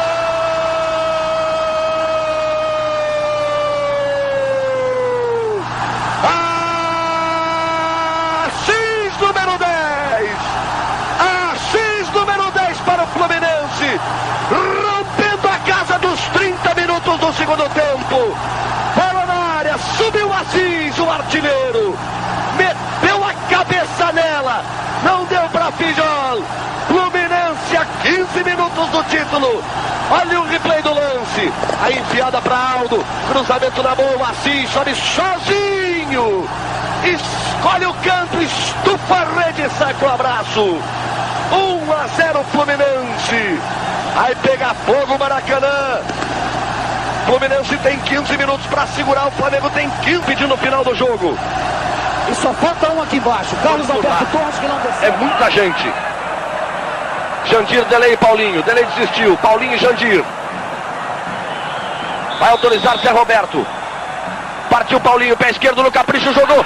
Assis 8.45 9.17
número 9.19 9.57
10. 9.57 10.37
Assis 11.51 12.13
número 12.13 12.51
10 12.51 12.79
para 12.81 13.03
o 13.03 13.07
Fluminense. 13.07 13.99
Rompendo 14.49 15.47
a 15.47 15.57
casa 15.65 15.97
dos 15.99 16.19
30 16.29 16.75
minutos 16.75 17.14
do 17.25 17.33
segundo 17.33 17.67
tempo. 17.69 18.37
Bola 18.95 19.25
na 19.25 19.57
área. 19.57 19.77
Subiu 19.97 20.31
Assis, 20.31 20.97
o 20.99 21.09
artilheiro. 21.09 21.97
Meteu 22.55 23.23
a 23.23 23.33
cabeça 23.49 24.11
nela. 24.13 24.63
Não 25.03 25.25
deu 25.25 25.49
para 25.49 25.71
Fijol. 25.71 26.43
Fluminense 26.87 27.77
a 27.77 27.85
15 28.03 28.43
minutos 28.43 28.89
do 28.89 29.03
título. 29.05 29.63
Olha 30.11 30.39
o 30.39 30.45
replay 30.45 30.83
do 30.83 30.93
lance. 30.93 31.51
A 31.83 31.91
enfiada 31.91 32.39
para 32.41 32.73
Aldo. 32.79 33.03
Cruzamento 33.31 33.81
na 33.81 33.95
boa. 33.95 34.29
Assis 34.29 34.69
sobe 34.69 34.93
sozinho. 34.93 36.47
Escolhe 37.03 37.85
o 37.87 37.93
canto, 37.95 38.41
estufa 38.41 39.15
a 39.15 39.45
rede 39.45 39.67
sai 39.79 39.93
pro 39.95 40.09
abraço. 40.11 40.61
1 40.61 41.91
a 41.91 42.07
0 42.07 42.45
Fluminense. 42.51 43.59
Aí 44.15 44.35
pega 44.43 44.75
fogo 44.85 45.15
o 45.15 45.19
Maracanã. 45.19 46.01
Fluminense 47.25 47.75
tem 47.77 47.99
15 47.99 48.37
minutos 48.37 48.67
para 48.67 48.85
segurar, 48.87 49.27
o 49.27 49.31
Flamengo 49.31 49.67
tem 49.71 49.89
15 49.89 50.45
no 50.45 50.55
final 50.57 50.83
do 50.83 50.93
jogo. 50.93 51.35
E 52.29 52.35
só 52.35 52.53
falta 52.53 52.91
um 52.91 53.01
aqui 53.01 53.17
embaixo. 53.17 53.55
Carlos 53.63 53.89
Alberto 53.89 54.25
Torres 54.27 54.59
que 54.59 54.67
não 54.67 54.77
desceu. 54.79 55.07
É 55.07 55.17
muita 55.17 55.49
gente. 55.51 55.93
Jandir, 57.45 57.83
Delei 57.85 58.13
e 58.13 58.17
Paulinho. 58.17 58.61
Delei 58.61 58.85
desistiu. 58.85 59.35
Paulinho 59.37 59.73
e 59.73 59.77
Jandir. 59.77 60.23
Vai 62.39 62.51
autorizar 62.51 62.97
Zé 62.99 63.09
Roberto. 63.09 63.65
Partiu 64.69 64.99
Paulinho, 64.99 65.35
pé 65.37 65.49
esquerdo 65.49 65.81
no 65.81 65.91
capricho, 65.91 66.31
jogou. 66.33 66.57
Gol! 66.57 66.65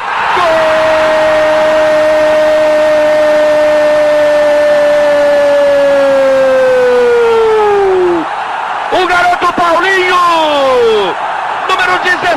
O 9.04 9.08
garoto 9.08 9.54
Paulinho! 9.54 10.30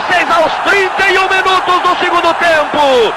16 0.08 0.30
aos 0.30 0.52
31 0.64 1.28
minutos 1.28 1.80
do 1.82 1.96
segundo 1.98 2.34
tempo. 2.34 3.14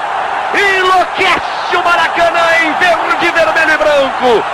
Enlouquece 0.54 1.76
o 1.76 1.82
Maracanã 1.82 2.46
em 2.62 2.72
verde, 2.74 3.30
vermelho 3.30 3.72
e 3.72 3.76
branco. 3.76 4.44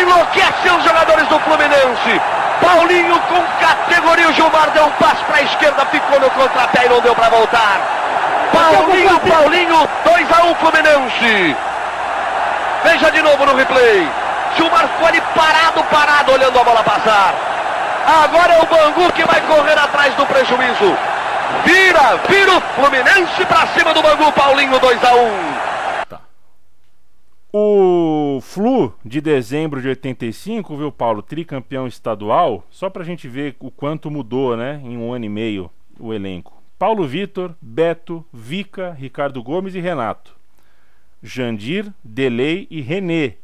Enlouquece 0.00 0.68
os 0.76 0.84
jogadores 0.84 1.28
do 1.28 1.38
Fluminense. 1.40 2.20
Paulinho 2.60 3.18
com 3.20 3.42
categoria. 3.60 4.28
O 4.28 4.32
Gilmar 4.32 4.70
deu 4.70 4.84
um 4.84 4.90
passo 4.92 5.24
para 5.26 5.36
a 5.36 5.42
esquerda, 5.42 5.86
ficou 5.86 6.18
no 6.20 6.30
contrapé 6.30 6.86
e 6.86 6.88
não 6.88 7.00
deu 7.00 7.14
para 7.14 7.28
voltar. 7.28 7.80
Paulinho, 8.52 9.20
Paulinho, 9.20 9.88
2 10.04 10.32
a 10.32 10.44
1 10.44 10.54
Fluminense. 10.56 11.56
Veja 12.84 13.10
de 13.10 13.22
novo 13.22 13.46
no 13.46 13.54
replay. 13.54 14.08
Gilmar 14.56 14.88
ficou 14.88 15.06
ali 15.06 15.20
parado, 15.34 15.84
parado, 15.84 16.32
olhando 16.32 16.58
a 16.58 16.64
bola 16.64 16.82
passar. 16.82 17.34
Agora 18.24 18.54
é 18.54 18.62
o 18.62 18.66
Bangu 18.66 19.12
que 19.12 19.24
vai 19.24 19.40
correr 19.42 19.78
atrás 19.78 20.14
do 20.14 20.26
prejuízo. 20.26 20.96
Vira, 21.64 22.16
vira 22.28 22.56
o 22.56 22.60
Fluminense 22.60 23.46
pra 23.46 23.66
cima 23.68 23.94
do 23.94 24.02
Bangu, 24.02 24.32
Paulinho 24.32 24.78
2 24.78 25.04
a 25.04 25.14
1 25.14 26.18
O 27.52 28.40
Flu 28.40 28.94
de 29.04 29.20
dezembro 29.20 29.80
de 29.80 29.88
85, 29.88 30.76
viu, 30.76 30.92
Paulo? 30.92 31.22
Tricampeão 31.22 31.86
estadual. 31.86 32.64
Só 32.70 32.90
pra 32.90 33.04
gente 33.04 33.26
ver 33.26 33.56
o 33.60 33.70
quanto 33.70 34.10
mudou, 34.10 34.56
né? 34.56 34.80
Em 34.84 34.96
um 34.96 35.12
ano 35.12 35.24
e 35.24 35.28
meio 35.28 35.70
o 35.98 36.12
elenco. 36.12 36.62
Paulo 36.78 37.06
Vitor, 37.06 37.54
Beto, 37.60 38.24
Vica, 38.32 38.92
Ricardo 38.92 39.42
Gomes 39.42 39.74
e 39.74 39.80
Renato. 39.80 40.36
Jandir, 41.22 41.92
Delei 42.04 42.66
e 42.70 42.80
Renê. 42.80 43.34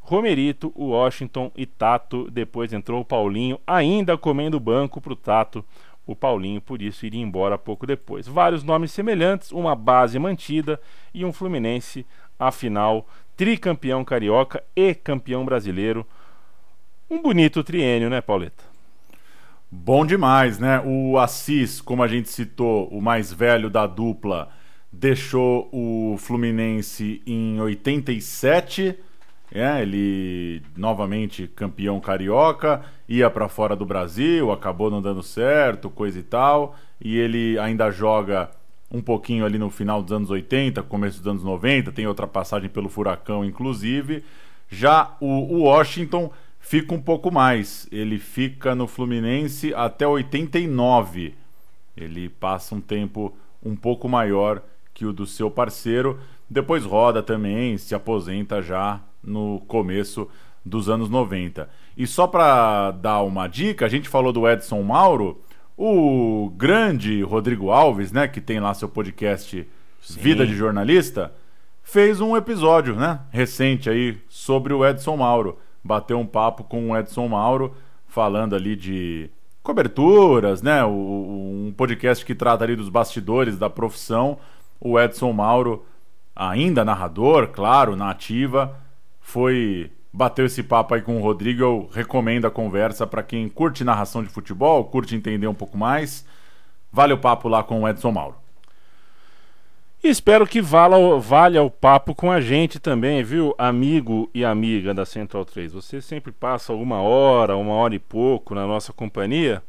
Romerito, 0.00 0.72
Washington 0.76 1.52
e 1.54 1.64
Tato. 1.66 2.28
Depois 2.30 2.72
entrou 2.72 3.00
o 3.00 3.04
Paulinho, 3.04 3.60
ainda 3.64 4.18
comendo 4.18 4.58
banco 4.58 5.00
pro 5.00 5.14
Tato. 5.14 5.64
O 6.06 6.16
Paulinho, 6.16 6.60
por 6.60 6.82
isso, 6.82 7.06
iria 7.06 7.20
embora 7.20 7.56
pouco 7.58 7.86
depois. 7.86 8.26
Vários 8.26 8.64
nomes 8.64 8.92
semelhantes, 8.92 9.52
uma 9.52 9.76
base 9.76 10.18
mantida 10.18 10.80
e 11.14 11.24
um 11.24 11.32
Fluminense, 11.32 12.06
afinal, 12.38 13.06
tricampeão 13.36 14.04
carioca 14.04 14.62
e 14.74 14.94
campeão 14.94 15.44
brasileiro. 15.44 16.06
Um 17.08 17.22
bonito 17.22 17.62
triênio, 17.62 18.10
né, 18.10 18.20
Pauleta? 18.20 18.64
Bom 19.70 20.04
demais, 20.04 20.58
né? 20.58 20.82
O 20.84 21.16
Assis, 21.16 21.80
como 21.80 22.02
a 22.02 22.08
gente 22.08 22.28
citou, 22.28 22.88
o 22.88 23.00
mais 23.00 23.32
velho 23.32 23.70
da 23.70 23.86
dupla, 23.86 24.50
deixou 24.90 25.68
o 25.72 26.16
Fluminense 26.18 27.22
em 27.24 27.60
87. 27.60 28.98
É, 29.52 29.82
ele 29.82 30.62
novamente 30.76 31.48
campeão 31.48 31.98
carioca, 32.00 32.82
ia 33.08 33.28
para 33.28 33.48
fora 33.48 33.74
do 33.74 33.84
Brasil, 33.84 34.52
acabou 34.52 34.90
não 34.90 35.02
dando 35.02 35.22
certo, 35.22 35.90
coisa 35.90 36.20
e 36.20 36.22
tal, 36.22 36.76
e 37.00 37.18
ele 37.18 37.58
ainda 37.58 37.90
joga 37.90 38.50
um 38.92 39.00
pouquinho 39.00 39.44
ali 39.44 39.58
no 39.58 39.70
final 39.70 40.02
dos 40.02 40.12
anos 40.12 40.30
80, 40.30 40.82
começo 40.84 41.18
dos 41.18 41.26
anos 41.26 41.42
90, 41.42 41.90
tem 41.92 42.06
outra 42.06 42.26
passagem 42.26 42.68
pelo 42.68 42.88
Furacão 42.88 43.44
inclusive. 43.44 44.24
Já 44.68 45.16
o, 45.20 45.26
o 45.26 45.62
Washington 45.62 46.30
fica 46.60 46.94
um 46.94 47.00
pouco 47.00 47.32
mais, 47.32 47.88
ele 47.90 48.18
fica 48.18 48.74
no 48.74 48.86
Fluminense 48.86 49.74
até 49.74 50.06
89. 50.06 51.34
Ele 51.96 52.28
passa 52.28 52.74
um 52.74 52.80
tempo 52.80 53.34
um 53.62 53.74
pouco 53.74 54.08
maior 54.08 54.62
que 54.94 55.04
o 55.04 55.12
do 55.12 55.26
seu 55.26 55.50
parceiro, 55.50 56.20
depois 56.50 56.84
roda 56.84 57.22
também, 57.22 57.78
se 57.78 57.94
aposenta 57.94 58.60
já 58.60 59.00
no 59.22 59.60
começo 59.68 60.28
dos 60.64 60.88
anos 60.88 61.08
90. 61.08 61.70
E 61.96 62.06
só 62.06 62.26
para 62.26 62.90
dar 62.90 63.22
uma 63.22 63.46
dica, 63.46 63.86
a 63.86 63.88
gente 63.88 64.08
falou 64.08 64.32
do 64.32 64.48
Edson 64.48 64.82
Mauro, 64.82 65.40
o 65.76 66.52
grande 66.56 67.22
Rodrigo 67.22 67.70
Alves, 67.70 68.10
né, 68.10 68.26
que 68.26 68.40
tem 68.40 68.58
lá 68.58 68.74
seu 68.74 68.88
podcast 68.88 69.66
Sim. 70.02 70.20
Vida 70.20 70.46
de 70.46 70.54
Jornalista, 70.56 71.32
fez 71.82 72.20
um 72.20 72.36
episódio, 72.36 72.96
né, 72.96 73.20
recente 73.30 73.88
aí 73.88 74.18
sobre 74.28 74.72
o 74.72 74.84
Edson 74.84 75.16
Mauro. 75.16 75.58
Bateu 75.84 76.18
um 76.18 76.26
papo 76.26 76.64
com 76.64 76.90
o 76.90 76.96
Edson 76.96 77.28
Mauro, 77.28 77.74
falando 78.06 78.56
ali 78.56 78.74
de 78.74 79.30
coberturas, 79.62 80.62
né, 80.62 80.84
um 80.84 81.72
podcast 81.76 82.24
que 82.24 82.34
trata 82.34 82.64
ali 82.64 82.74
dos 82.74 82.88
bastidores 82.88 83.56
da 83.56 83.70
profissão. 83.70 84.38
O 84.80 84.98
Edson 84.98 85.32
Mauro, 85.32 85.84
ainda 86.34 86.84
narrador, 86.84 87.48
claro, 87.48 87.96
na 87.96 88.10
ativa, 88.10 88.76
foi 89.20 89.90
bateu 90.12 90.46
esse 90.46 90.62
papo 90.62 90.94
aí 90.94 91.02
com 91.02 91.16
o 91.16 91.22
Rodrigo. 91.22 91.62
Eu 91.62 91.90
recomendo 91.92 92.46
a 92.46 92.50
conversa 92.50 93.06
para 93.06 93.22
quem 93.22 93.48
curte 93.48 93.84
narração 93.84 94.22
de 94.22 94.28
futebol, 94.28 94.84
curte 94.84 95.14
entender 95.14 95.46
um 95.46 95.54
pouco 95.54 95.76
mais. 95.78 96.26
Vale 96.92 97.12
o 97.12 97.18
papo 97.18 97.48
lá 97.48 97.62
com 97.62 97.82
o 97.82 97.88
Edson 97.88 98.10
Mauro. 98.10 98.36
E 100.02 100.08
espero 100.08 100.46
que 100.46 100.62
vala, 100.62 101.18
valha 101.18 101.62
o 101.62 101.70
papo 101.70 102.14
com 102.14 102.32
a 102.32 102.40
gente 102.40 102.80
também, 102.80 103.22
viu, 103.22 103.54
amigo 103.58 104.30
e 104.32 104.42
amiga 104.44 104.94
da 104.94 105.04
Central 105.04 105.44
3. 105.44 105.74
Você 105.74 106.00
sempre 106.00 106.32
passa 106.32 106.72
uma 106.72 107.02
hora, 107.02 107.54
uma 107.54 107.74
hora 107.74 107.94
e 107.94 107.98
pouco 107.98 108.54
na 108.54 108.66
nossa 108.66 108.94
companhia. 108.94 109.62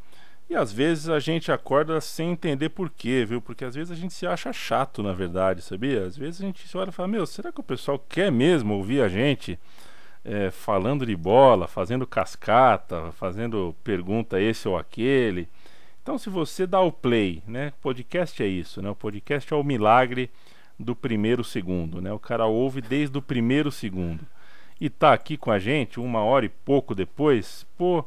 E 0.51 0.55
às 0.55 0.69
vezes 0.69 1.07
a 1.07 1.17
gente 1.17 1.49
acorda 1.49 2.01
sem 2.01 2.31
entender 2.31 2.67
por 2.67 2.89
quê, 2.89 3.23
viu? 3.25 3.39
Porque 3.39 3.63
às 3.63 3.73
vezes 3.73 3.89
a 3.89 3.95
gente 3.95 4.13
se 4.13 4.27
acha 4.27 4.51
chato, 4.51 5.01
na 5.01 5.13
verdade, 5.13 5.61
sabia? 5.61 6.05
Às 6.05 6.17
vezes 6.17 6.41
a 6.41 6.45
gente 6.45 6.67
se 6.67 6.77
olha 6.77 6.89
e 6.89 6.91
fala: 6.91 7.07
Meu, 7.07 7.25
será 7.25 7.53
que 7.53 7.61
o 7.61 7.63
pessoal 7.63 7.97
quer 7.97 8.29
mesmo 8.29 8.73
ouvir 8.73 9.01
a 9.01 9.07
gente 9.07 9.57
eh, 10.25 10.51
falando 10.51 11.05
de 11.05 11.15
bola, 11.15 11.69
fazendo 11.69 12.05
cascata, 12.05 13.13
fazendo 13.13 13.73
pergunta 13.81 14.41
esse 14.41 14.67
ou 14.67 14.77
aquele? 14.77 15.47
Então, 16.03 16.17
se 16.17 16.29
você 16.29 16.67
dá 16.67 16.81
o 16.81 16.91
play, 16.91 17.41
né? 17.47 17.71
Podcast 17.81 18.43
é 18.43 18.47
isso, 18.47 18.81
né? 18.81 18.89
O 18.89 18.95
podcast 18.95 19.53
é 19.53 19.55
o 19.55 19.63
milagre 19.63 20.29
do 20.77 20.93
primeiro 20.93 21.45
segundo, 21.45 22.01
né? 22.01 22.11
O 22.11 22.19
cara 22.19 22.45
ouve 22.45 22.81
desde 22.81 23.17
o 23.17 23.21
primeiro 23.21 23.71
segundo 23.71 24.27
e 24.81 24.89
tá 24.89 25.13
aqui 25.13 25.37
com 25.37 25.49
a 25.49 25.59
gente 25.59 25.97
uma 25.97 26.19
hora 26.19 26.45
e 26.45 26.49
pouco 26.49 26.93
depois, 26.93 27.65
pô, 27.77 28.03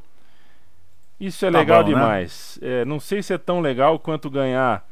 isso 1.19 1.45
é 1.47 1.51
Tá 1.51 1.59
legal 1.59 1.83
bom, 1.83 1.91
né? 1.91 1.95
demais. 1.95 2.59
É, 2.63 2.85
não 2.85 2.99
sei 3.01 3.23
se 3.23 3.33
é 3.33 3.39
tão 3.39 3.61
legal 3.61 3.99
quanto 3.99 4.29
ganhar 4.31 4.87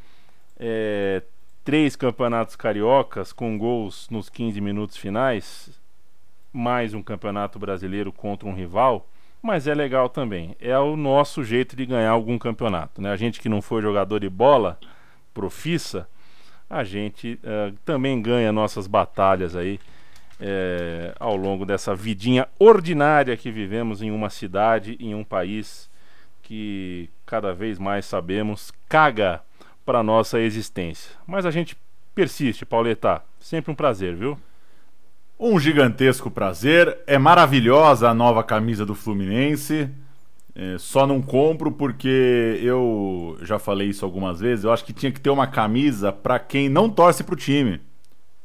é, 0.59 1.23
três 1.65 1.97
campeonatos 1.97 2.57
cariocas 2.57 3.33
com 3.33 3.57
gols 3.57 4.09
nos 4.11 4.29
15 4.29 4.61
minutos 4.61 4.97
finais, 4.97 5.71
mais 6.53 6.95
um 6.95 7.03
campeonato 7.03 7.59
brasileiro 7.59 8.13
contra 8.13 8.49
um 8.49 8.55
rival, 8.55 9.09
mas 9.41 9.67
é 9.67 9.75
legal 9.75 10.09
também. 10.09 10.57
É 10.61 10.79
o 10.79 10.97
nosso 10.97 11.43
jeito 11.43 11.75
de 11.75 11.85
ganhar 11.87 12.11
algum 12.11 12.39
campeonato. 12.39 13.01
Né? 13.03 13.11
A 13.11 13.17
gente 13.17 13.41
que 13.41 13.49
não 13.49 13.61
foi 13.61 13.83
jogador 13.83 14.21
de 14.21 14.29
bola, 14.29 14.79
profissa, 15.35 16.09
a 16.71 16.85
gente 16.85 17.39
eh, 17.43 17.73
também 17.85 18.21
ganha 18.23 18.53
nossas 18.53 18.87
batalhas 18.87 19.55
aí 19.55 19.79
eh, 20.41 21.15
ao 21.19 21.37
longo 21.37 21.67
dessa 21.67 21.95
vidinha 21.95 22.49
ordinária 22.59 23.37
que 23.37 23.51
vivemos 23.51 24.01
em 24.01 24.11
uma 24.11 24.31
cidade, 24.31 24.97
em 25.01 25.15
um 25.15 25.25
país 25.25 25.91
que 26.53 27.09
cada 27.25 27.55
vez 27.55 27.79
mais 27.79 28.05
sabemos 28.05 28.71
caga 28.87 29.41
para 29.87 30.03
nossa 30.03 30.39
existência. 30.39 31.17
Mas 31.27 31.47
a 31.47 31.51
gente 31.51 31.75
persiste, 32.15 32.67
Pauleta. 32.67 33.23
Sempre 33.41 33.73
um 33.73 33.75
prazer, 33.75 34.15
viu? 34.15 34.39
Um 35.41 35.59
gigantesco 35.59 36.31
prazer. 36.31 36.99
É 37.07 37.17
maravilhosa 37.17 38.11
a 38.11 38.13
nova 38.13 38.45
camisa 38.45 38.85
do 38.85 38.95
Fluminense. 38.95 39.89
É, 40.55 40.77
só 40.79 41.07
não 41.07 41.23
compro 41.23 41.73
porque 41.73 42.61
eu 42.63 43.39
já 43.41 43.59
falei 43.59 43.89
isso 43.89 44.05
algumas 44.05 44.39
vezes. 44.39 44.67
Eu 44.67 44.73
acho 44.75 44.85
que 44.85 44.93
tinha 44.93 45.11
que 45.11 45.23
ter 45.23 45.31
uma 45.31 45.47
camisa 45.47 46.13
pra 46.13 46.39
quem 46.39 46.69
não 46.69 46.91
torce 46.91 47.25
pro 47.25 47.35
time. 47.35 47.81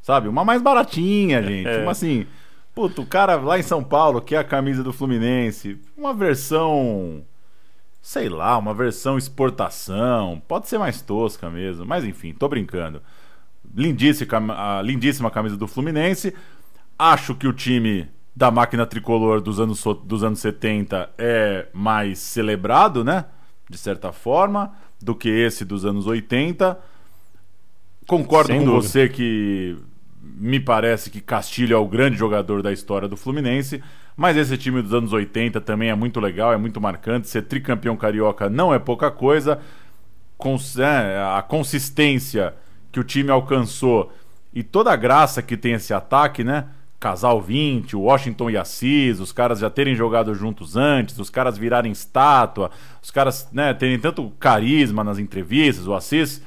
Sabe? 0.02 0.30
Uma 0.30 0.46
mais 0.46 0.62
baratinha, 0.62 1.44
gente. 1.44 1.68
É. 1.68 1.82
Uma 1.82 1.92
assim. 1.92 2.26
Puta, 2.74 3.02
o 3.02 3.06
cara 3.06 3.36
lá 3.36 3.60
em 3.60 3.64
São 3.64 3.84
Paulo 3.84 4.22
quer 4.22 4.38
a 4.38 4.46
camisa 4.46 4.82
do 4.82 4.94
Fluminense. 4.94 5.78
Uma 5.98 6.14
versão. 6.14 7.26
Sei 8.08 8.30
lá, 8.30 8.58
uma 8.58 8.74
versão 8.74 9.18
exportação. 9.18 10.42
Pode 10.48 10.70
ser 10.70 10.78
mais 10.78 11.02
tosca 11.02 11.50
mesmo. 11.50 11.86
Mas 11.86 12.06
enfim, 12.06 12.34
tô 12.34 12.48
brincando. 12.48 13.02
Lindíssima, 13.76 14.82
lindíssima 14.82 15.30
camisa 15.30 15.58
do 15.58 15.68
Fluminense. 15.68 16.34
Acho 16.98 17.36
que 17.36 17.46
o 17.46 17.52
time 17.52 18.08
da 18.34 18.50
máquina 18.50 18.86
tricolor 18.86 19.42
dos 19.42 19.60
anos, 19.60 19.84
dos 20.06 20.24
anos 20.24 20.40
70 20.40 21.10
é 21.18 21.68
mais 21.74 22.20
celebrado, 22.20 23.04
né? 23.04 23.26
De 23.70 23.78
certa 23.78 24.14
forma, 24.14 24.72
do 25.02 25.14
que 25.14 25.28
esse 25.28 25.66
dos 25.66 25.84
anos 25.84 26.08
80. 26.08 26.80
Concordo 28.08 28.48
Sem 28.48 28.60
com 28.60 28.66
dúvida. 28.68 28.88
você 28.88 29.10
que 29.10 29.78
me 30.22 30.62
parece 30.62 31.10
que 31.10 31.20
Castilho 31.20 31.76
é 31.76 31.78
o 31.78 31.86
grande 31.86 32.16
jogador 32.16 32.64
da 32.64 32.72
história 32.72 33.10
do 33.10 33.18
Fluminense, 33.18 33.84
mas 34.18 34.36
esse 34.36 34.58
time 34.58 34.82
dos 34.82 34.94
anos 34.94 35.14
80 35.14 35.62
também 35.62 35.90
é 35.92 35.96
muito 35.96 36.20
legal, 36.20 36.52
é 36.52 36.58
muito 36.58 36.82
marcante. 36.82 37.30
Ser 37.30 37.44
tricampeão 37.44 37.96
carioca 37.96 38.50
não 38.50 38.74
é 38.74 38.80
pouca 38.80 39.12
coisa. 39.12 39.60
Cons- 40.38 40.78
é, 40.80 41.18
a 41.38 41.42
consistência 41.42 42.54
que 42.92 43.00
o 43.00 43.04
time 43.04 43.30
alcançou 43.32 44.12
e 44.54 44.64
toda 44.64 44.92
a 44.92 44.96
graça 44.96 45.42
que 45.42 45.56
tem 45.56 45.74
esse 45.74 45.94
ataque, 45.94 46.44
né? 46.44 46.66
Casal 47.00 47.40
20, 47.40 47.96
o 47.96 48.02
Washington 48.02 48.50
e 48.50 48.58
Assis, 48.58 49.20
os 49.20 49.32
caras 49.32 49.60
já 49.60 49.70
terem 49.70 49.94
jogado 49.94 50.34
juntos 50.34 50.76
antes, 50.76 51.20
os 51.20 51.30
caras 51.30 51.56
virarem 51.56 51.92
estátua, 51.92 52.72
os 53.04 53.12
caras 53.12 53.48
né, 53.52 53.72
terem 53.76 54.00
tanto 54.00 54.32
carisma 54.40 55.04
nas 55.04 55.20
entrevistas, 55.20 55.86
o 55.86 55.94
Assis 55.94 56.42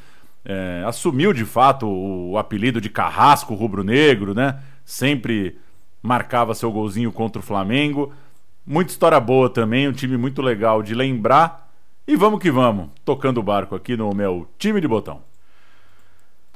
é, 0.45 0.83
assumiu 0.85 1.33
de 1.33 1.45
fato 1.45 1.87
o, 1.87 2.33
o 2.33 2.39
apelido 2.39 2.81
de 2.81 2.89
Carrasco 2.91 3.55
Rubro-Negro, 3.55 4.35
né? 4.35 4.59
Sempre 4.85 5.57
marcava 6.03 6.55
seu 6.55 6.71
golzinho 6.71 7.13
contra 7.13 7.41
o 7.41 7.45
Flamengo. 7.45 8.13
Muita 8.67 8.93
história 8.93 9.19
boa 9.19 9.49
também, 9.49 9.89
um 9.89 9.93
time 9.93 10.17
muito 10.17 10.43
legal 10.43 10.83
de 10.83 10.95
lembrar. 10.95 11.71
E 12.07 12.17
vamos 12.17 12.41
que 12.41 12.51
vamos, 12.51 12.89
tocando 13.05 13.39
o 13.39 13.43
barco 13.43 13.75
aqui 13.75 13.97
no 13.97 14.13
meu 14.15 14.49
time 14.59 14.81
de 14.81 14.89
botão. 14.89 15.23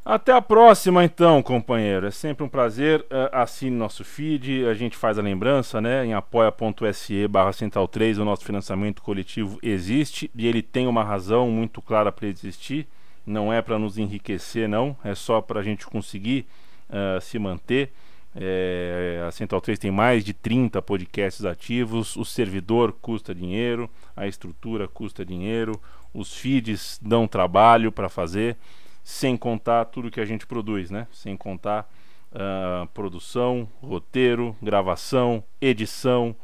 Até 0.05 0.33
a 0.33 0.43
próxima, 0.43 1.03
então, 1.03 1.43
companheiro. 1.43 2.07
É 2.07 2.11
sempre 2.11 2.45
um 2.45 2.49
prazer. 2.49 3.01
Uh, 3.03 3.31
assine 3.33 3.75
nosso 3.75 4.05
feed. 4.05 4.67
A 4.67 4.75
gente 4.75 4.99
faz 4.99 5.19
a 5.19 5.23
lembrança, 5.23 5.81
né? 5.81 6.05
Em 6.05 6.13
apoia.se 6.13 7.27
barra 7.27 7.55
central 7.55 7.89
3, 7.89 8.19
o 8.19 8.25
nosso 8.25 8.45
financiamento 8.45 9.01
coletivo 9.01 9.59
existe 9.63 10.31
e 10.35 10.47
ele 10.47 10.61
tem 10.61 10.87
uma 10.87 11.03
razão 11.03 11.49
muito 11.51 11.81
clara 11.81 12.13
para 12.13 12.27
existir. 12.27 12.87
Não 13.25 13.51
é 13.51 13.63
para 13.63 13.79
nos 13.79 13.97
enriquecer, 13.97 14.69
não. 14.69 14.95
É 15.03 15.15
só 15.15 15.41
para 15.41 15.61
a 15.61 15.63
gente 15.63 15.87
conseguir 15.87 16.47
uh, 16.91 17.19
se 17.23 17.39
manter. 17.39 17.91
É, 18.37 19.25
a 19.27 19.31
Central 19.31 19.61
3 19.61 19.79
tem 19.79 19.91
mais 19.91 20.25
de 20.25 20.33
30 20.33 20.83
podcasts 20.83 21.45
ativos. 21.45 22.17
O 22.17 22.25
servidor 22.25 22.93
custa 23.01 23.35
dinheiro, 23.35 23.89
a 24.17 24.27
estrutura 24.27 24.89
custa 24.89 25.25
dinheiro, 25.25 25.81
os 26.13 26.35
feeds 26.35 26.99
dão 27.03 27.27
trabalho 27.27 27.93
para 27.93 28.09
fazer 28.09 28.57
sem 29.05 29.37
contar 29.37 29.85
tudo 29.85 30.11
que 30.11 30.21
a 30.21 30.25
gente 30.25 30.47
produz, 30.47 30.91
né? 30.91 31.07
Sem 31.13 31.37
contar 31.37 31.89
uh, 32.33 32.87
produção, 32.89 33.69
roteiro, 33.83 34.57
gravação, 34.63 35.45
edição, 35.61 36.35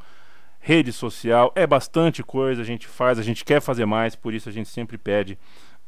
rede 0.61 0.93
social. 0.93 1.51
É 1.57 1.67
bastante 1.67 2.23
coisa, 2.23 2.61
a 2.61 2.65
gente 2.65 2.87
faz, 2.87 3.19
a 3.19 3.23
gente 3.23 3.47
quer 3.47 3.63
fazer 3.63 3.87
mais, 3.87 4.15
por 4.15 4.35
isso 4.35 4.49
a 4.49 4.53
gente 4.53 4.69
sempre 4.69 4.99
pede 4.99 5.39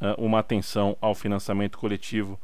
uh, 0.01 0.19
uma 0.19 0.39
atenção 0.39 0.97
ao 0.99 1.15
financiamento 1.15 1.79
coletivo. 1.79 2.41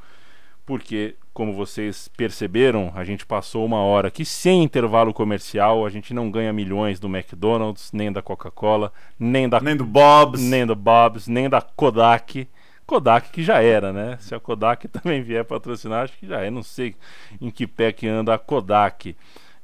Porque, 0.67 1.17
como 1.39 1.53
vocês 1.53 2.09
perceberam, 2.17 2.91
a 2.97 3.05
gente 3.05 3.25
passou 3.25 3.65
uma 3.65 3.79
hora 3.79 4.09
aqui 4.09 4.25
sem 4.25 4.65
intervalo 4.65 5.15
comercial. 5.15 5.87
A 5.87 5.89
gente 5.89 6.13
não 6.13 6.33
ganha 6.33 6.53
milhões 6.53 6.99
do 6.99 7.07
McDonald's, 7.07 7.93
nem 7.93 8.11
da 8.11 8.21
Coca-Cola, 8.21 8.93
nem 9.17 9.49
da 9.49 9.61
nem 9.61 9.77
do 9.77 9.85
Bob's, 9.85 10.43
nem 10.43 10.67
do 10.67 10.75
Bob's, 10.75 11.29
nem 11.29 11.49
da 11.49 11.61
Kodak. 11.63 12.49
Kodak 12.85 13.31
que 13.31 13.45
já 13.45 13.63
era, 13.63 13.93
né? 13.93 14.17
Se 14.19 14.35
a 14.35 14.41
Kodak 14.41 14.89
também 14.91 15.23
vier 15.23 15.45
patrocinar, 15.45 16.03
acho 16.03 16.19
que 16.19 16.27
já 16.27 16.41
é. 16.41 16.51
Não 16.51 16.65
sei 16.65 16.97
em 17.41 17.53
que 17.53 17.69
pé 17.69 17.93
que 17.93 18.09
anda 18.09 18.35
a 18.35 18.39
Kodak. 18.39 19.15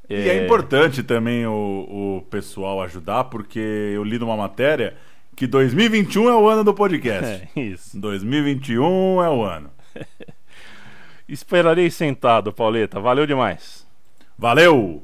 É... 0.09 0.15
E 0.15 0.29
é 0.29 0.45
importante 0.45 1.03
também 1.03 1.45
o, 1.45 2.19
o 2.21 2.27
pessoal 2.31 2.83
ajudar, 2.83 3.25
porque 3.25 3.59
eu 3.59 4.05
li 4.05 4.17
numa 4.17 4.37
matéria 4.37 4.95
que 5.35 5.49
2021 5.49 6.29
é 6.29 6.37
o 6.37 6.49
ano 6.49 6.63
do 6.63 6.73
podcast. 6.73 7.49
É, 7.57 7.61
isso. 7.61 7.99
2021 7.99 9.25
é 9.25 9.29
o 9.29 9.43
ano. 9.43 9.73
Esperarei 11.29 11.91
sentado, 11.91 12.53
Pauleta. 12.53 13.01
Valeu 13.01 13.27
demais. 13.27 13.87
Valeu! 14.39 15.03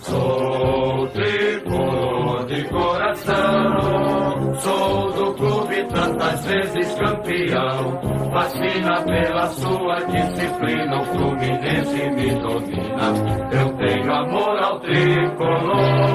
Sou 0.00 1.08
tricolor 1.08 2.46
de 2.46 2.64
coração, 2.68 4.54
sou 4.60 5.12
do 5.12 5.34
clube 5.34 5.84
tantas 5.92 6.44
vezes 6.46 6.89
campeão. 7.30 8.00
Fascina 8.32 9.02
pela 9.02 9.46
sua 9.48 9.96
disciplina, 10.06 11.00
o 11.00 11.04
Fluminense 11.04 12.10
me 12.10 12.34
domina. 12.40 13.12
Eu 13.52 13.72
tenho 13.76 14.12
amor 14.12 14.58
ao 14.58 14.80
tricolor. 14.80 16.10